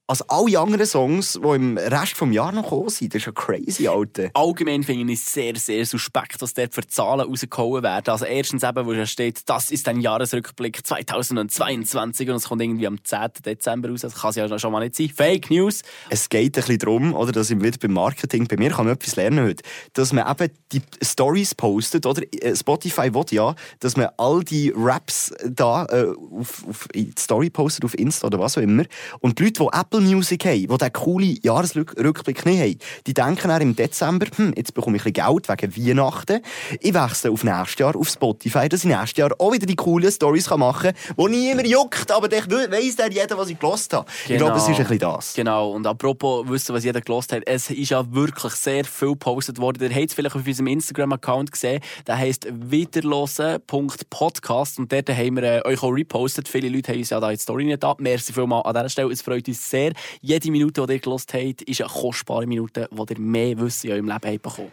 als 0.10 0.28
alle 0.28 0.60
anderen 0.60 0.88
Songs, 0.88 1.34
die 1.34 1.56
im 1.56 1.78
Rest 1.78 2.20
des 2.20 2.34
Jahres 2.34 2.56
noch 2.56 2.64
gekommen 2.64 2.90
sind. 2.90 3.14
Das 3.14 3.22
ist 3.22 3.28
ja 3.28 3.32
crazy, 3.32 3.88
Alter. 3.88 4.32
Allgemein 4.34 4.82
finde 4.82 5.14
ich 5.14 5.20
es 5.20 5.32
sehr, 5.32 5.56
sehr 5.56 5.86
suspekt, 5.86 6.42
was 6.42 6.56
dort 6.56 6.74
für 6.74 6.86
Zahlen 6.88 7.28
rausgehauen 7.28 7.84
werden. 7.84 8.10
Also 8.10 8.26
erstens 8.26 8.64
eben, 8.64 8.88
wo 8.88 8.94
da 8.94 9.06
steht, 9.06 9.48
das 9.48 9.70
ist 9.70 9.88
ein 9.88 10.02
Jahresrückblick 10.02 10.84
2022 10.84 12.28
und 12.28 12.36
es 12.38 12.50
kommt 12.50 12.64
irgendwie 12.64 12.88
am 12.88 13.04
10. 13.04 13.20
Dezember 13.46 13.90
raus. 13.90 14.02
Das 14.02 14.16
kann 14.16 14.32
es 14.32 14.38
ja 14.38 14.58
schon 14.58 14.72
mal 14.72 14.80
nicht 14.80 14.96
sein. 14.96 15.12
Fake 15.16 15.52
News. 15.52 15.84
Es 16.10 16.28
geht 16.28 16.58
ein 16.58 16.62
bisschen 16.62 16.80
darum, 16.80 17.14
oder, 17.14 17.32
dass 17.32 17.52
ich 17.52 17.62
wieder 17.62 17.78
beim 17.78 17.94
Marketing, 17.94 18.48
bei 18.48 18.58
mir 18.58 18.72
kann 18.72 18.86
man 18.86 18.96
etwas 18.96 19.16
lernen 19.16 19.46
heute, 19.46 19.64
dass 19.94 20.12
man 20.12 20.28
eben 20.28 20.52
die 20.72 20.82
Stories 21.04 21.54
postet, 21.54 22.08
oder? 22.08 22.24
Äh, 22.42 22.56
Spotify 22.56 23.14
will 23.14 23.26
ja, 23.30 23.54
dass 23.80 23.96
man 23.96 24.08
all 24.18 24.44
die 24.44 24.74
Raps 24.76 25.32
da 25.46 25.86
äh, 25.86 26.08
auf, 26.32 26.66
auf 26.68 26.88
die 26.96 27.12
Story 27.20 27.52
postet, 27.52 27.86
auf 27.86 27.94
Insta 27.94 28.26
oder 28.26 28.40
was 28.40 28.58
auch 28.58 28.64
immer. 28.64 28.86
Und 29.20 29.38
die 29.38 29.44
Leute, 29.44 29.64
die 29.64 29.80
Apple 29.80 29.99
Music 30.02 30.46
haben, 30.46 30.62
die 30.62 30.68
diesen 30.68 30.94
coolen 30.94 31.38
Jahresrückblick 31.42 32.46
nicht 32.46 32.60
haben, 32.60 32.78
die 33.08 33.14
denken 33.14 33.50
dann 33.50 33.62
im 33.62 33.76
Dezember, 33.76 34.28
hm, 34.36 34.54
jetzt 34.56 34.74
bekomme 34.74 34.98
ich 34.98 35.06
ein 35.06 35.14
Geld 35.14 35.50
wegen 35.50 35.76
Weihnachten. 35.76 36.42
Ich 36.80 36.94
wechsle 36.94 37.32
auf 37.32 37.44
nächstes 37.44 37.80
Jahr 37.80 37.96
auf 37.96 38.10
Spotify, 38.10 38.70
dass 38.70 38.84
ich 38.84 38.90
nächstes 38.90 39.18
Jahr 39.18 39.32
auch 39.40 39.52
wieder 39.52 39.66
die 39.66 39.76
coolen 39.76 40.12
Stories 40.12 40.50
machen 40.50 40.94
kann, 40.94 41.16
die 41.18 41.38
niemand 41.38 41.68
juckt, 41.68 42.12
aber 42.12 42.32
ich 42.32 42.50
weiss 42.50 42.96
dann 42.96 43.12
jeder, 43.12 43.38
was 43.38 43.50
ich 43.50 43.60
gelost 43.60 43.94
habe. 43.94 44.10
Ich 44.28 44.38
glaube, 44.38 44.58
es 44.58 44.64
ist 44.64 44.70
ein 44.70 44.78
bisschen 44.78 45.00
das. 45.00 45.34
Genau. 45.34 45.72
Und 45.72 45.88
apropos 45.88 46.48
wissen, 46.48 46.76
was 46.76 46.84
jeder 46.84 47.02
gelost 47.02 47.34
hat, 47.34 47.44
es 47.46 47.70
ist 47.70 47.90
ja 47.90 48.12
wirklich 48.12 48.54
sehr 48.54 48.86
viel 48.86 49.10
gepostet 49.10 49.60
worden. 49.60 49.84
Ihr 49.84 49.96
habt 49.96 50.10
es 50.10 50.14
vielleicht 50.14 50.36
auf 50.36 50.46
unserem 50.46 50.68
Instagram-Account 50.68 51.52
gesehen. 51.52 51.82
Der 52.08 52.18
heisst 52.18 52.48
wiederlosen.podcast 52.52 54.80
und 54.80 54.92
dort 54.92 55.10
haben 55.10 55.36
wir 55.36 55.44
äh, 55.44 55.62
euch 55.66 55.84
auch 55.84 55.92
repostet. 55.92 56.48
Viele 56.48 56.70
Leute 56.70 56.92
haben 56.92 57.00
uns 57.00 57.10
ja 57.10 57.20
da 57.20 57.30
die 57.30 57.38
Story 57.38 57.66
nicht 57.66 57.84
ab. 57.84 58.00
Merci 58.00 58.34
vielmals 58.34 58.66
an 58.66 58.74
dieser 58.74 58.90
Stelle. 58.90 59.12
Es 59.12 59.22
freut 59.22 59.48
uns 59.48 59.70
sehr. 59.70 59.89
Jede 60.22 60.52
Minute, 60.52 60.86
die 60.86 60.94
ihr 60.94 61.00
gelost 61.00 61.34
habt, 61.34 61.62
ist 61.64 61.82
eine 61.82 61.90
kostbare 61.90 62.46
Minute, 62.48 62.88
wo 62.92 63.06
ihr 63.10 63.20
mehr 63.20 63.58
Wissen 63.60 63.88
in 63.88 63.94
eurem 63.94 64.08
Leben 64.08 64.32
habt 64.34 64.42
bekommen. 64.42 64.72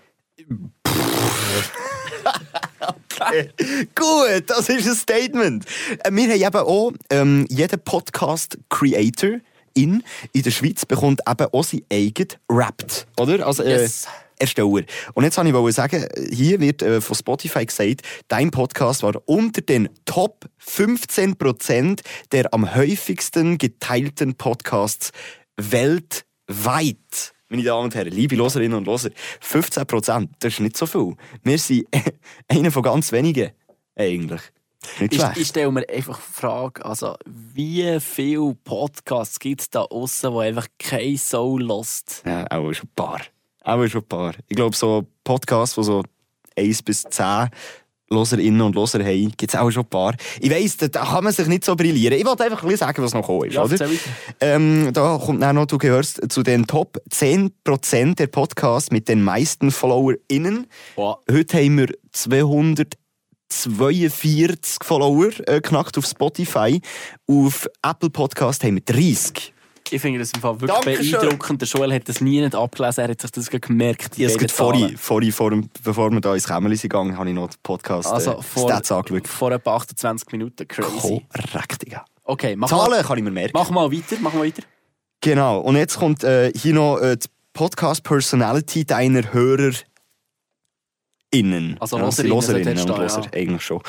Gut, 3.94 4.44
das 4.46 4.68
ist 4.68 4.86
ein 4.86 4.94
Statement. 4.94 5.64
Äh, 6.04 6.10
Wir 6.12 6.24
haben 6.46 6.56
eben 6.56 6.66
auch, 6.68 6.92
ähm, 7.10 7.46
jeder 7.48 7.76
Podcast-Creator 7.76 9.40
in, 9.74 10.02
in 10.32 10.42
der 10.42 10.50
Schweiz 10.50 10.84
bekommt 10.86 11.20
eben 11.28 11.46
auch 11.52 11.64
sein 11.64 11.82
eigenes 11.92 12.36
Wrapped, 12.48 13.06
oder? 13.18 13.46
Also, 13.46 13.62
äh, 13.62 13.82
Yes. 13.82 14.06
Ersteller. 14.38 14.82
Und 15.14 15.24
jetzt 15.24 15.36
wollte 15.36 15.68
ich 15.68 15.74
sagen, 15.74 16.06
hier 16.30 16.60
wird 16.60 16.82
äh, 16.82 17.00
von 17.00 17.16
Spotify 17.16 17.66
gesagt, 17.66 18.02
dein 18.28 18.50
Podcast 18.50 19.02
war 19.02 19.14
unter 19.26 19.60
den 19.62 19.88
Top 20.04 20.46
15% 20.64 22.00
der 22.32 22.52
am 22.52 22.74
häufigsten 22.74 23.58
geteilten 23.58 24.34
Podcasts 24.34 25.12
weltweit. 25.56 27.32
Meine 27.48 27.62
Damen 27.62 27.84
und 27.84 27.94
Herren, 27.94 28.10
liebe 28.12 28.34
Loserinnen 28.34 28.76
und 28.76 28.86
Loser, 28.86 29.10
15%, 29.40 30.28
das 30.40 30.54
ist 30.54 30.60
nicht 30.60 30.76
so 30.76 30.86
viel. 30.86 31.14
Wir 31.44 31.58
sind 31.58 31.86
einer 32.48 32.72
von 32.72 32.82
ganz 32.82 33.12
wenigen, 33.12 33.50
eigentlich. 33.94 34.40
Nicht 35.00 35.14
Ich, 35.14 35.20
schlecht. 35.20 35.36
ich 35.38 35.48
stelle 35.48 35.70
mir 35.70 35.88
einfach 35.88 36.18
die 36.20 36.32
Frage, 36.32 36.84
also, 36.84 37.14
wie 37.24 37.98
viele 38.00 38.54
Podcasts 38.64 39.38
gibt 39.38 39.60
es 39.60 39.70
da 39.70 39.82
außen, 39.82 40.32
die 40.32 40.38
einfach 40.38 40.66
kein 40.78 41.16
Soul 41.16 41.62
lost? 41.62 42.22
Ja, 42.26 42.46
auch 42.50 42.72
schon 42.72 42.88
ein 42.88 42.92
paar. 42.96 43.20
Auch 43.66 43.86
schon 43.88 44.02
ein 44.02 44.08
paar. 44.08 44.32
Ich 44.48 44.56
glaube, 44.56 44.76
so 44.76 45.06
Podcasts, 45.24 45.74
die 45.74 45.82
so 45.82 46.04
1 46.56 46.82
bis 46.82 47.02
10 47.02 47.48
Loserinnen 48.08 48.60
und 48.60 48.76
Loser 48.76 49.00
haben, 49.00 49.32
gibt 49.36 49.52
es 49.52 49.58
auch 49.58 49.68
schon 49.72 49.82
ein 49.82 49.88
paar. 49.88 50.14
Ich 50.38 50.48
weiss, 50.48 50.76
da, 50.76 50.86
kann 50.86 51.24
man 51.24 51.32
sich 51.32 51.48
nicht 51.48 51.64
so 51.64 51.74
brillieren. 51.74 52.16
Ich 52.16 52.24
wollte 52.24 52.44
einfach 52.44 52.62
ein 52.62 52.68
bisschen 52.68 52.86
sagen, 52.86 53.02
was 53.02 53.12
noch 53.12 53.22
gekommen 53.22 53.48
ist. 53.48 53.54
Ja, 53.54 53.64
oder? 53.64 53.88
Ähm, 54.40 54.90
da 54.92 55.18
kommt 55.18 55.42
dann 55.42 55.56
noch, 55.56 55.66
du 55.66 55.78
gehörst 55.78 56.30
zu 56.30 56.44
den 56.44 56.68
Top 56.68 57.02
10% 57.10 58.14
der 58.14 58.28
Podcasts 58.28 58.92
mit 58.92 59.08
den 59.08 59.24
meisten 59.24 59.72
FollowerInnen. 59.72 60.68
Wow. 60.94 61.16
Heute 61.28 61.56
haben 61.56 61.78
wir 61.78 61.88
242 62.12 64.84
Follower 64.84 65.30
äh, 65.48 65.60
knackt 65.60 65.98
auf 65.98 66.06
Spotify. 66.06 66.80
Auf 67.26 67.66
Apple 67.82 68.10
Podcast 68.10 68.62
haben 68.62 68.76
wir 68.76 68.84
30. 68.84 69.55
Ich 69.90 70.00
finde 70.02 70.18
das 70.18 70.32
im 70.32 70.40
Fall 70.40 70.60
wirklich 70.60 70.78
Dankeschön. 70.84 71.20
beeindruckend. 71.20 71.60
Der 71.62 71.68
Joel 71.68 71.92
hat 71.94 72.08
das 72.08 72.20
nie 72.20 72.40
nicht 72.40 72.54
abgelesen, 72.54 73.04
er 73.04 73.10
hat 73.10 73.20
sich 73.20 73.30
das 73.30 73.50
gemerkt. 73.50 74.12
Habe 74.14 74.24
es 74.24 74.36
gerade 74.38 74.52
vorhin, 74.52 74.96
vorhin 74.98 75.32
vor, 75.32 75.50
dem- 75.50 75.68
bevor 75.82 76.10
wir 76.10 76.20
da 76.20 76.34
ins 76.34 76.46
Kämmerli 76.46 76.76
sind 76.76 76.90
gegangen, 76.90 77.16
habe 77.16 77.28
ich 77.28 77.34
noch 77.34 77.48
den 77.48 77.56
Podcast 77.62 78.08
Also 78.08 78.32
äh, 78.38 78.42
vor, 78.42 78.68
Stats 78.68 78.90
angeschaut. 78.92 79.28
vor 79.28 79.52
etwa 79.52 79.76
28 79.76 80.32
Minuten. 80.32 80.66
Crazy. 80.68 81.26
Korrekt, 81.52 81.82
Digga. 81.82 82.04
Okay, 82.24 82.56
mach 82.56 82.68
Zahlen 82.68 82.90
mal, 82.90 83.04
kann 83.04 83.18
ich 83.18 83.24
mir 83.24 83.30
merken. 83.30 83.52
mach 83.54 83.70
mal 83.70 83.90
weiter, 83.92 84.16
mach 84.20 84.32
mal 84.34 84.44
weiter. 84.46 84.62
Genau. 85.20 85.60
Und 85.60 85.76
jetzt 85.76 85.96
kommt 85.98 86.24
äh, 86.24 86.52
hier 86.56 86.74
noch 86.74 86.98
äh, 86.98 87.16
die 87.16 87.28
Podcast-Personality 87.52 88.84
deiner 88.84 89.32
Hörer. 89.32 89.72
Innen. 91.38 91.76
Also 91.80 91.96
ja, 91.98 92.04
Loserinnen 92.04 92.34
Loserinnen 92.36 92.76
sollte 92.76 92.92
und 92.92 93.10
stehen, 93.10 93.22
Loser, 93.22 93.34
eigentlich 93.34 93.62
schon. 93.62 93.80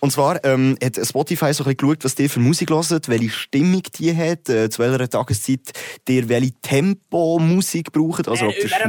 Und 0.00 0.10
zwar 0.12 0.44
ähm, 0.44 0.76
hat 0.82 0.96
Spotify 1.06 1.52
so 1.52 1.64
ein 1.64 1.74
bisschen 1.74 1.76
geschaut, 1.76 2.04
was 2.04 2.14
die 2.14 2.28
für 2.28 2.40
Musik 2.40 2.70
hören, 2.70 3.00
welche 3.06 3.30
Stimmung 3.30 3.82
die 3.98 4.16
hat, 4.16 4.48
äh, 4.48 4.68
zu 4.70 4.82
welcher 4.82 5.08
Tageszeit 5.08 5.60
die 6.08 6.28
welche 6.28 6.52
Tempo-Musik 6.62 7.92
braucht. 7.92 8.28
Also, 8.28 8.46
ob 8.46 8.54
der 8.54 8.68
schnell- 8.68 8.88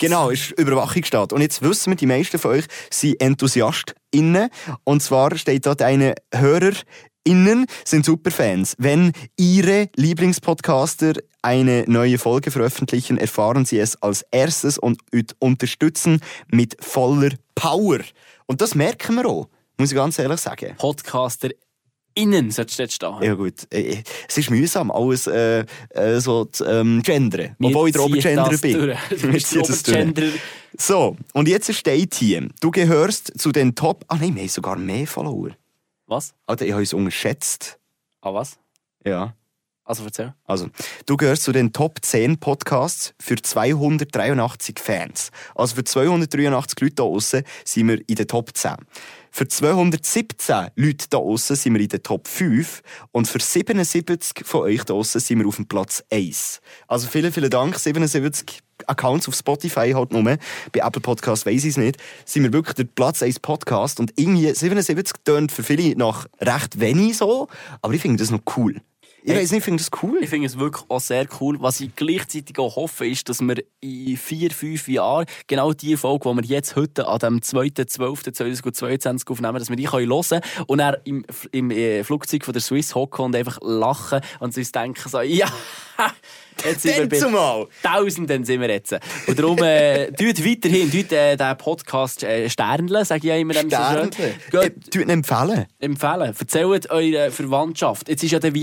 Genau, 0.00 0.30
ist 0.30 0.50
Überwachungsstaat. 0.52 1.32
Und 1.32 1.40
jetzt 1.40 1.62
wissen 1.62 1.90
wir, 1.90 1.96
die 1.96 2.06
meisten 2.06 2.38
von 2.38 2.52
euch 2.52 2.64
sind 2.90 3.20
EnthusiastInnen. 3.20 4.48
Und 4.84 5.02
zwar 5.02 5.36
steht 5.36 5.66
dort 5.66 5.82
eine 5.82 6.14
HörerInnen 7.26 7.66
sind 7.84 8.04
Superfans. 8.04 8.74
Wenn 8.78 9.12
ihre 9.36 9.88
Lieblingspodcaster 9.96 11.14
eine 11.42 11.84
neue 11.86 12.18
Folge 12.18 12.50
veröffentlichen, 12.50 13.18
erfahren 13.18 13.64
sie 13.64 13.78
es 13.78 14.00
als 14.02 14.24
erstes 14.30 14.78
und 14.78 15.00
üt- 15.12 15.34
unterstützen 15.38 16.20
mit 16.48 16.76
voller 16.80 17.30
Power. 17.54 18.00
Und 18.46 18.60
das 18.60 18.74
merken 18.74 19.16
wir 19.16 19.26
auch, 19.26 19.48
muss 19.78 19.90
ich 19.90 19.96
ganz 19.96 20.18
ehrlich 20.18 20.40
sagen. 20.40 20.74
Podcaster 20.78 21.50
innen 22.14 22.50
solltest 22.50 22.80
du 22.80 22.88
stehen. 22.90 23.22
Ja 23.22 23.34
gut, 23.34 23.66
Äh, 23.72 24.02
es 24.28 24.36
ist 24.36 24.50
mühsam, 24.50 24.90
alles 24.90 25.26
äh, 25.26 25.64
äh, 25.90 26.20
so 26.20 26.44
zu 26.46 26.64
ähm, 26.64 27.02
gendern. 27.02 27.54
Wir 27.58 27.68
Obwohl 27.68 27.88
ich 27.88 27.92
der 27.94 28.02
Obergenderer 28.02 28.58
bin. 28.58 28.78
Wir 29.32 29.40
ziehen 29.40 29.62
das 29.66 29.82
durch. 29.82 30.32
So, 30.76 31.16
und 31.34 31.48
jetzt 31.48 31.72
steht 31.74 32.14
hier, 32.14 32.48
du 32.60 32.70
gehörst 32.70 33.38
zu 33.40 33.52
den 33.52 33.74
Top... 33.74 34.04
Ah 34.08 34.16
nein, 34.20 34.34
wir 34.34 34.42
haben 34.42 34.48
sogar 34.48 34.76
mehr 34.76 35.06
Follower. 35.06 35.50
Was? 36.10 36.34
Alter, 36.44 36.64
ich 36.64 36.72
habe 36.72 36.80
uns 36.80 36.92
unterschätzt. 36.92 37.78
Ah, 38.20 38.34
was? 38.34 38.58
Ja. 39.04 39.36
Also 39.90 40.04
erzähl. 40.04 40.32
Also, 40.44 40.68
du 41.06 41.16
gehörst 41.16 41.42
zu 41.42 41.50
den 41.50 41.72
Top 41.72 41.98
10 42.00 42.38
Podcasts 42.38 43.12
für 43.18 43.34
283 43.34 44.78
Fans. 44.78 45.30
Also 45.56 45.74
für 45.74 45.82
283 45.82 46.80
Leute 46.80 46.94
da 46.94 47.02
außen 47.02 47.42
sind 47.64 47.88
wir 47.88 47.98
in 48.08 48.14
den 48.14 48.28
Top 48.28 48.56
10. 48.56 48.76
Für 49.32 49.48
217 49.48 50.68
Leute 50.76 51.06
da 51.10 51.18
außen 51.18 51.56
sind 51.56 51.74
wir 51.74 51.80
in 51.80 51.88
den 51.88 52.04
Top 52.04 52.28
5 52.28 52.82
und 53.10 53.26
für 53.26 53.40
77 53.40 54.46
von 54.46 54.60
euch 54.60 54.84
da 54.84 54.94
außen 54.94 55.20
sind 55.20 55.40
wir 55.40 55.48
auf 55.48 55.56
dem 55.56 55.66
Platz 55.66 56.04
1. 56.08 56.60
Also 56.86 57.08
vielen, 57.08 57.32
vielen 57.32 57.50
Dank. 57.50 57.76
77 57.76 58.60
Accounts 58.86 59.26
auf 59.26 59.34
Spotify 59.34 59.90
halt 59.90 60.12
nur. 60.12 60.22
Bei 60.22 60.38
Apple 60.74 61.02
Podcast 61.02 61.46
weiß 61.46 61.64
ich 61.64 61.70
es 61.70 61.76
nicht. 61.78 61.96
Sind 62.24 62.44
wir 62.44 62.52
wirklich 62.52 62.76
der 62.76 62.84
Platz 62.84 63.24
1 63.24 63.40
Podcast 63.40 63.98
und 63.98 64.12
irgendwie 64.14 64.54
77 64.54 65.16
tönt 65.24 65.50
für 65.50 65.64
viele 65.64 65.96
nach 65.96 66.26
recht 66.40 66.78
wenig 66.78 67.16
so, 67.16 67.48
aber 67.82 67.92
ich 67.92 68.02
finde 68.02 68.18
das 68.18 68.30
noch 68.30 68.42
cool. 68.56 68.80
Ich 69.22 69.34
weiß 69.34 69.50
nicht, 69.50 69.58
ich 69.58 69.64
finde 69.64 69.82
das 69.82 69.90
cool. 70.02 70.18
Ich 70.22 70.30
finde 70.30 70.46
es 70.46 70.58
wirklich 70.58 70.84
auch 70.88 71.00
sehr 71.00 71.26
cool. 71.40 71.56
Was 71.60 71.80
ich 71.80 71.94
gleichzeitig 71.94 72.58
auch 72.58 72.76
hoffe, 72.76 73.06
ist, 73.06 73.28
dass 73.28 73.40
wir 73.42 73.56
in 73.80 74.16
vier, 74.16 74.50
fünf 74.50 74.88
Jahren 74.88 75.26
genau 75.46 75.72
die 75.74 75.96
Folge, 75.96 76.30
die 76.30 76.36
wir 76.36 76.44
jetzt 76.56 76.74
heute 76.76 77.06
an 77.06 77.18
dem 77.18 77.40
2.12.2022 77.40 79.30
aufnehmen, 79.30 79.58
dass 79.58 79.68
wir 79.68 79.76
die 79.76 79.84
können 79.84 80.10
hören 80.10 80.40
und 80.66 80.78
dann 80.78 80.96
im, 81.04 81.24
im 81.52 81.70
äh, 81.70 82.02
Flugzeug 82.04 82.44
von 82.44 82.52
der 82.52 82.62
Swiss 82.62 82.94
hocken 82.94 83.24
und 83.26 83.36
einfach 83.36 83.58
lachen 83.62 84.20
und 84.40 84.56
uns 84.56 84.72
denken 84.72 85.08
so, 85.08 85.20
ja, 85.20 85.48
jetzt 86.64 86.82
sind 86.82 86.92
wir 86.94 87.00
Dann 87.00 87.08
bei 87.08 87.18
zumal. 87.18 87.66
Tausenden 87.82 88.44
sind 88.44 88.60
wir 88.60 88.70
jetzt. 88.70 88.96
Und 89.26 89.38
darum, 89.38 89.58
äh, 89.62 90.10
tut 90.12 90.44
weiterhin, 90.44 90.90
tut 90.90 91.12
äh, 91.12 91.36
den 91.36 91.56
Podcast 91.58 92.22
äh, 92.22 92.48
Sternle, 92.48 93.04
sage 93.04 93.18
ich 93.18 93.24
ja 93.24 93.36
immer. 93.36 93.54
so. 93.54 93.60
Sternle. 93.60 94.10
Geht- 94.50 94.54
Äh, 94.54 94.70
tut 94.90 95.02
ihn 95.02 95.10
empfehlen. 95.10 95.66
empfehlen. 95.78 96.34
Erzählt 96.38 96.90
eure 96.90 97.30
Verwandtschaft. 97.30 98.08
Jetzt 98.08 98.22
ist 98.24 98.32
ja 98.32 98.38
der 98.38 98.54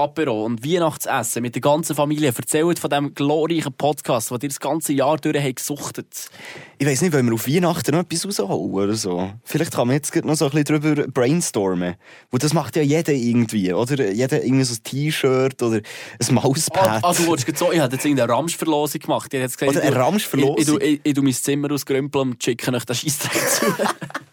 Weihnachtsapero 0.00 0.44
und 0.44 0.64
Weihnachtsessen 0.64 1.42
mit 1.42 1.54
der 1.54 1.62
ganzen 1.62 1.94
Familie. 1.94 2.32
Erzählt 2.36 2.78
von 2.78 2.90
diesem 2.90 3.14
glorreichen 3.14 3.72
Podcast, 3.72 4.30
den 4.30 4.38
ihr 4.42 4.48
das 4.48 4.60
ganze 4.60 4.92
Jahr 4.92 5.18
durch 5.18 5.36
habt 5.36 5.56
gesuchtet. 5.56 6.30
Ich 6.78 6.86
weiß 6.86 7.02
nicht, 7.02 7.12
wollen 7.12 7.26
wir 7.26 7.34
auf 7.34 7.46
Weihnachten 7.46 7.94
noch 7.94 8.00
etwas 8.00 8.26
rausholen 8.26 8.70
oder 8.72 8.94
so? 8.94 9.30
Vielleicht 9.44 9.72
kann 9.74 9.88
man 9.88 9.96
jetzt 9.96 10.14
noch 10.24 10.34
so 10.34 10.46
ein 10.46 10.50
bisschen 10.52 10.80
drüber 10.80 11.06
brainstormen. 11.08 11.96
Wo 12.30 12.38
das 12.38 12.54
macht 12.54 12.76
ja 12.76 12.82
jeder 12.82 13.12
irgendwie, 13.12 13.72
oder? 13.72 14.10
Jeder 14.10 14.42
irgendwie 14.42 14.64
so 14.64 14.74
ein 14.74 14.82
T-Shirt 14.82 15.62
oder 15.62 15.76
ein 15.76 16.34
Mauspad. 16.34 16.88
Ah, 16.88 17.00
ah, 17.02 17.12
du 17.12 17.26
wolltest 17.26 17.58
so, 17.58 17.70
ich 17.72 17.80
habe 17.80 17.92
jetzt 17.94 18.04
irgendeine 18.04 18.32
Ramschverlosung 18.32 19.00
gemacht. 19.00 19.32
Ich 19.34 19.40
jetzt 19.40 19.58
gesagt, 19.58 19.76
Oder 19.76 19.82
eine 19.82 19.90
ich 19.90 19.96
tu- 19.96 20.02
Ramschverlosung? 20.02 20.56
Ich, 20.58 20.68
ich, 20.68 20.92
ich, 20.92 20.92
ich, 20.94 21.00
ich 21.04 21.14
tu 21.14 21.22
mein 21.22 21.32
Zimmer 21.34 21.72
ausgerümpeln 21.72 22.30
und 22.30 22.42
schicke 22.42 22.72
euch 22.74 22.84
den 22.84 22.96
Scheissdreck 22.96 23.48
zu. 23.48 23.66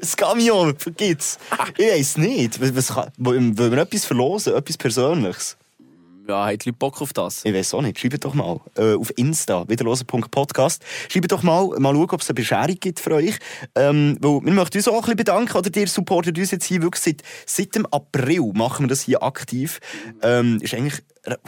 Das 0.00 0.16
Camion 0.16 0.74
gibt's. 0.96 1.38
Ich 1.76 1.86
weiß 1.86 2.18
nicht. 2.18 2.60
Was, 2.60 2.76
was 2.76 2.94
kann, 2.94 3.10
wollen 3.18 3.56
wir 3.56 3.78
etwas 3.78 4.04
verlosen? 4.04 4.54
Etwas 4.54 4.76
Persönliches? 4.76 5.56
Ja, 6.26 6.46
habt 6.46 6.64
die 6.64 6.70
Leute 6.70 6.78
Bock 6.78 7.02
auf 7.02 7.12
das? 7.12 7.44
Ich 7.44 7.54
weiß 7.54 7.74
auch 7.74 7.82
nicht. 7.82 7.98
Schreibt 7.98 8.24
doch 8.24 8.34
mal 8.34 8.60
äh, 8.76 8.94
auf 8.94 9.12
Insta, 9.16 9.68
wiederlosen.podcast. 9.68 10.82
Schreibt 11.08 11.32
doch 11.32 11.42
mal, 11.42 11.68
mal 11.78 11.94
schauen, 11.94 12.10
ob 12.10 12.20
es 12.20 12.28
eine 12.28 12.34
Bescherung 12.34 12.76
gibt 12.80 13.00
für 13.00 13.12
euch. 13.12 13.38
Ähm, 13.74 14.16
weil 14.20 14.40
wir 14.44 14.52
möchten 14.52 14.78
uns 14.78 14.88
auch 14.88 14.94
ein 14.94 15.00
bisschen 15.00 15.16
bedanken. 15.16 15.56
Oder 15.56 15.76
ihr 15.76 15.88
supportet 15.88 16.38
uns 16.38 16.50
jetzt 16.50 16.64
hier 16.64 16.82
wirklich 16.82 17.02
seit, 17.02 17.22
seit 17.46 17.74
dem 17.74 17.86
April 17.86 18.52
machen 18.54 18.84
wir 18.84 18.88
das 18.88 19.02
hier 19.02 19.22
aktiv. 19.22 19.80
Ähm, 20.22 20.58
ist 20.62 20.74
eigentlich 20.74 21.02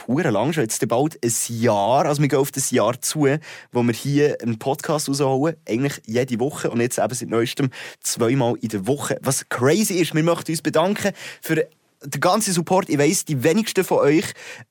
hure 0.06 0.30
lang 0.30 0.52
schon, 0.52 0.62
jetzt 0.62 0.86
bald 0.88 1.18
ein 1.22 1.32
Jahr. 1.48 2.06
Also 2.06 2.22
wir 2.22 2.28
gehen 2.28 2.38
auf 2.38 2.50
das 2.50 2.70
Jahr 2.70 3.00
zu, 3.00 3.28
wo 3.72 3.82
wir 3.82 3.92
hier 3.92 4.38
einen 4.42 4.58
Podcast 4.58 5.08
rausholen. 5.08 5.56
Eigentlich 5.68 6.02
jede 6.06 6.38
Woche 6.40 6.70
und 6.70 6.80
jetzt 6.80 6.98
eben 6.98 7.14
seit 7.14 7.28
neuestem 7.28 7.70
zweimal 8.00 8.56
in 8.60 8.68
der 8.68 8.86
Woche. 8.86 9.18
Was 9.22 9.48
crazy 9.48 9.94
ist, 9.94 10.14
wir 10.14 10.22
möchten 10.22 10.52
uns 10.52 10.62
bedanken 10.62 11.12
für 11.40 11.66
der 12.02 12.20
ganze 12.20 12.52
Support, 12.52 12.88
ich 12.88 12.98
weiss, 12.98 13.24
die 13.24 13.42
wenigsten 13.42 13.84
von 13.84 13.98
euch 13.98 14.24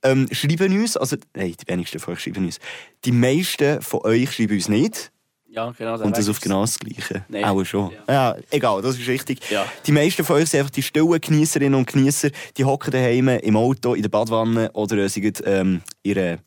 ähm, 0.04 0.28
schreiben 0.32 0.80
uns, 0.80 0.98
also, 0.98 1.18
nein, 1.36 1.56
die 1.60 1.68
wenigsten 1.68 2.00
von 2.00 2.14
euch 2.14 2.22
schreiben 2.22 2.46
uns. 2.46 2.60
Die 3.04 3.12
meisten 3.12 3.82
von 3.82 4.02
euch 4.02 4.32
schreiben 4.32 4.54
uns 4.54 4.70
nicht. 4.70 5.12
Ja, 5.56 5.72
genau. 5.72 5.98
Und 6.02 6.18
das 6.18 6.28
auf 6.28 6.42
genau 6.42 6.62
das 6.62 6.78
Gleiche. 6.78 7.24
Nein. 7.30 7.46
Auch 7.46 7.64
schon. 7.64 7.92
Ja. 8.10 8.36
egal, 8.50 8.82
das 8.82 9.00
ist 9.00 9.08
richtig. 9.08 9.40
Ja. 9.50 9.66
Die 9.86 9.94
meisten 9.94 10.26
von 10.26 10.36
euch 10.36 10.50
sind 10.50 10.60
einfach 10.60 10.72
die 10.72 10.84
stillen 10.84 11.22
Genießerinnen 11.22 11.76
und 11.76 11.88
Genießer, 11.88 12.30
die 12.58 12.66
hocken 12.66 12.92
daheim 12.92 13.30
im 13.30 13.56
Auto, 13.56 13.94
in 13.94 14.02
der 14.02 14.10
Badwanne 14.10 14.70
oder 14.74 14.98
äh, 14.98 15.08
sind 15.08 15.42
ähm, 15.46 15.82
ihre 16.04 16.40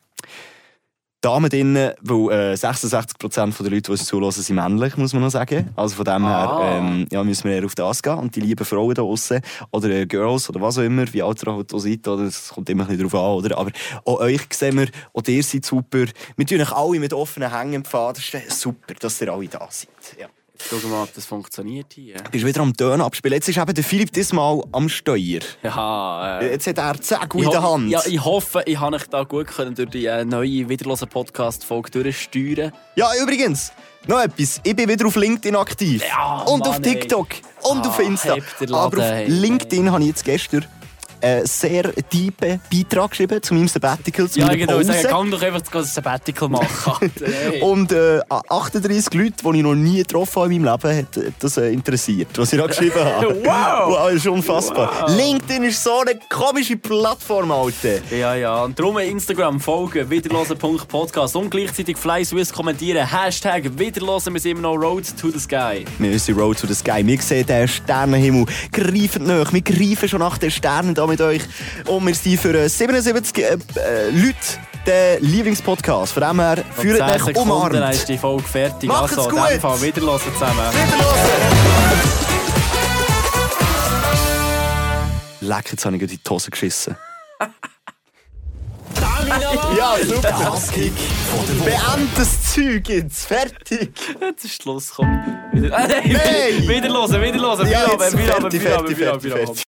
Damen 1.20 1.50
drinnen, 1.50 1.92
weil 2.00 2.52
äh, 2.52 2.54
66% 2.54 3.62
der 3.62 3.70
Leute, 3.70 3.82
die 3.82 3.90
uns 3.90 4.04
zuhören, 4.04 4.30
sind 4.30 4.54
männlich, 4.54 4.96
muss 4.96 5.12
man 5.12 5.22
noch 5.22 5.30
sagen. 5.30 5.70
Also 5.74 5.96
von 5.96 6.04
dem 6.04 6.24
Ah. 6.24 6.60
her 6.60 6.78
ähm, 6.78 7.06
ja, 7.10 7.24
müssen 7.24 7.44
wir 7.48 7.56
eher 7.56 7.64
auf 7.64 7.74
das 7.74 8.00
gehen. 8.02 8.18
Und 8.18 8.36
die 8.36 8.40
lieben 8.40 8.64
Frauen 8.64 8.94
da 8.94 9.02
draussen, 9.02 9.40
oder 9.72 9.88
äh, 9.90 10.06
Girls, 10.06 10.48
oder 10.48 10.60
was 10.60 10.78
auch 10.78 10.82
immer, 10.82 11.12
wie 11.12 11.22
alt 11.22 11.42
ihr 11.44 11.52
halt 11.52 11.74
auch 11.74 11.78
seid, 11.80 12.06
oder, 12.06 12.24
das 12.24 12.50
kommt 12.50 12.70
immer 12.70 12.84
ein 12.84 12.88
bisschen 12.96 13.08
drauf 13.08 13.20
an, 13.20 13.44
oder? 13.44 13.58
Aber 13.58 13.70
auch 14.04 14.20
euch 14.20 14.42
sehen 14.52 14.78
wir, 14.78 14.88
auch 15.12 15.22
ihr 15.26 15.42
seid 15.42 15.64
super. 15.64 16.04
Wir 16.36 16.46
tun 16.46 16.60
euch 16.60 16.72
alle 16.72 17.00
mit 17.00 17.12
offenen 17.12 17.52
Hängen 17.52 17.82
ist 17.82 18.34
äh, 18.34 18.40
super, 18.48 18.94
dass 18.94 19.20
ihr 19.20 19.32
alle 19.32 19.48
da 19.48 19.66
seid. 19.70 19.88
Ja. 20.20 20.28
Schau 20.60 20.88
mal, 20.88 21.04
ob 21.04 21.14
das 21.14 21.24
funktioniert 21.24 21.86
hier. 21.94 22.16
Bist 22.30 22.44
wieder 22.44 22.60
am 22.60 22.76
Tönen 22.76 23.00
abspielen. 23.00 23.34
Jetzt 23.36 23.48
ist 23.48 23.58
eben 23.58 23.72
der 23.74 23.84
Philipp 23.84 24.12
diesmal 24.12 24.62
am 24.72 24.88
Steuer. 24.88 25.40
Ja, 25.62 26.40
äh, 26.40 26.50
Jetzt 26.52 26.66
hat 26.66 26.78
er 26.78 27.00
Zegel 27.00 27.44
in 27.44 27.50
der 27.50 27.62
Hand. 27.62 27.90
Ja, 27.90 28.00
ich 28.06 28.22
hoffe, 28.22 28.62
ich 28.66 28.78
habe 28.78 28.96
euch 28.96 29.06
da 29.06 29.22
gut 29.22 29.46
können 29.46 29.74
durch 29.74 29.90
die 29.90 30.06
äh, 30.06 30.24
neue 30.24 30.68
wiederlosen 30.68 31.08
Podcast-Folge 31.08 31.90
durchsteuern. 31.90 32.72
Ja, 32.96 33.08
übrigens, 33.22 33.72
noch 34.06 34.20
etwas. 34.20 34.60
Ich 34.64 34.74
bin 34.74 34.88
wieder 34.88 35.06
auf 35.06 35.16
LinkedIn 35.16 35.56
aktiv. 35.56 36.02
Ja, 36.06 36.40
und 36.42 36.60
Mann, 36.60 36.68
auf 36.68 36.80
TikTok. 36.80 37.28
Und 37.62 37.84
Ah, 37.84 37.88
auf 37.88 37.98
Insta. 38.00 38.36
Aber 38.72 38.98
auf 38.98 39.04
hey. 39.04 39.26
LinkedIn 39.28 39.90
habe 39.90 40.02
ich 40.02 40.08
jetzt 40.08 40.24
gestern 40.24 40.64
einen 41.20 41.46
sehr 41.46 41.92
tiefen 42.08 42.60
Beitrag 42.72 43.10
geschrieben 43.10 43.42
zu 43.42 43.54
meinem 43.54 43.68
Sabbatical, 43.68 44.28
zu 44.28 44.38
Ja, 44.40 44.46
meiner 44.46 44.58
ich 44.62 44.68
würde 44.68 44.84
sagen, 44.84 45.02
Pause. 45.02 45.08
kann 45.08 45.30
doch 45.30 45.42
einfach 45.42 45.60
das 45.72 45.94
Sabbatical 45.94 46.48
machen. 46.48 47.12
Und 47.60 47.92
äh, 47.92 48.20
38 48.28 49.14
Leute, 49.14 49.32
die 49.42 49.56
ich 49.58 49.62
noch 49.62 49.74
nie 49.74 49.98
getroffen 49.98 50.42
habe 50.42 50.54
in 50.54 50.62
meinem 50.62 50.78
Leben, 50.82 50.96
hat 50.98 51.16
äh, 51.16 51.30
das 51.38 51.56
äh, 51.56 51.70
interessiert, 51.72 52.28
was 52.36 52.52
ich 52.52 52.58
da 52.58 52.66
geschrieben 52.66 52.94
habe. 53.04 53.26
Wow! 53.44 53.88
wow! 53.88 54.10
Ist 54.12 54.26
unfassbar. 54.26 55.10
LinkedIn 55.16 55.64
ist 55.64 55.82
so 55.82 56.00
eine 56.00 56.18
komische 56.28 56.76
Plattform, 56.76 57.50
Alter. 57.50 57.98
Ja, 58.10 58.34
ja. 58.34 58.64
Und 58.64 58.78
darum 58.78 58.98
Instagram 58.98 59.60
folgen, 59.60 60.08
wiederlosen.podcast 60.10 61.36
und 61.36 61.50
gleichzeitig 61.50 61.96
Fly 61.96 62.24
Swiss 62.24 62.52
kommentieren. 62.52 63.06
Hashtag 63.10 63.78
wiederlosen, 63.78 64.32
wir 64.34 64.40
sind 64.40 64.52
immer 64.52 64.62
noch 64.62 64.76
Road 64.76 65.04
to 65.20 65.30
the 65.30 65.38
Sky. 65.38 65.84
Wir 65.98 66.18
sind 66.18 66.38
Road 66.38 66.58
to 66.58 66.66
the 66.66 66.74
Sky. 66.74 67.06
Wir 67.06 67.20
sehen 67.20 67.46
den 67.46 67.68
Sternenhimmel. 67.68 68.46
Greifen 68.72 69.26
nach. 69.26 69.52
Wir 69.52 69.62
greifen 69.62 70.08
schon 70.08 70.20
nach 70.20 70.38
den 70.38 70.50
Sternen 70.50 70.94
da 70.94 71.07
mit 71.08 71.20
euch. 71.20 71.42
Und 71.86 72.06
wir 72.06 72.14
sind 72.14 72.40
für 72.40 72.54
äh, 72.54 72.68
77 72.68 73.38
äh, 73.38 73.58
äh, 73.76 74.10
Leute 74.10 74.36
der 74.86 75.20
Lieblingspodcast. 75.20 76.12
Von 76.12 76.22
dem 76.22 76.40
her, 76.40 76.64
führt 76.76 76.98
10 76.98 77.06
euch 77.06 77.24
Sekunden, 77.24 77.34
dann 77.34 77.50
umarmt. 77.50 77.94
ist 77.94 78.08
die 78.08 78.18
Folge 78.18 78.44
fertig. 78.44 78.88
Macht's 78.88 79.18
also, 79.18 79.30
in 79.30 79.36
gut. 79.36 79.50
dem 79.50 79.60
Fall 79.60 79.82
wiederlosen 79.82 80.32
zusammen. 80.34 80.60
Leck, 85.40 85.70
jetzt 85.70 85.84
habe 85.84 85.96
ich 85.96 86.02
in 86.02 86.08
die 86.08 86.20
Hose 86.28 86.50
geschissen. 86.50 86.96
Ja, 89.76 89.96
super. 90.04 90.52
Hasskick 90.52 90.92
von 91.30 91.46
der. 91.46 91.64
Beend 91.64 92.10
das 92.16 92.54
Zeug 92.54 92.88
jetzt. 92.88 93.26
Fertig. 93.26 93.92
Jetzt 94.20 94.44
ist 94.44 94.62
Schluss, 94.62 94.92
komm. 94.94 95.08
Wieder, 95.52 95.68
äh, 95.68 95.70
nein, 95.88 96.12
Nein. 96.12 96.68
Wiederlosen, 96.68 97.20
wiederlosen. 97.20 97.66
Ja, 97.68 97.80
Feierabend, 97.80 98.02
jetzt 98.02 98.14
Feierabend, 98.14 98.52
fertig, 98.52 98.98
Feierabend, 98.98 99.32
fertig, 99.32 99.66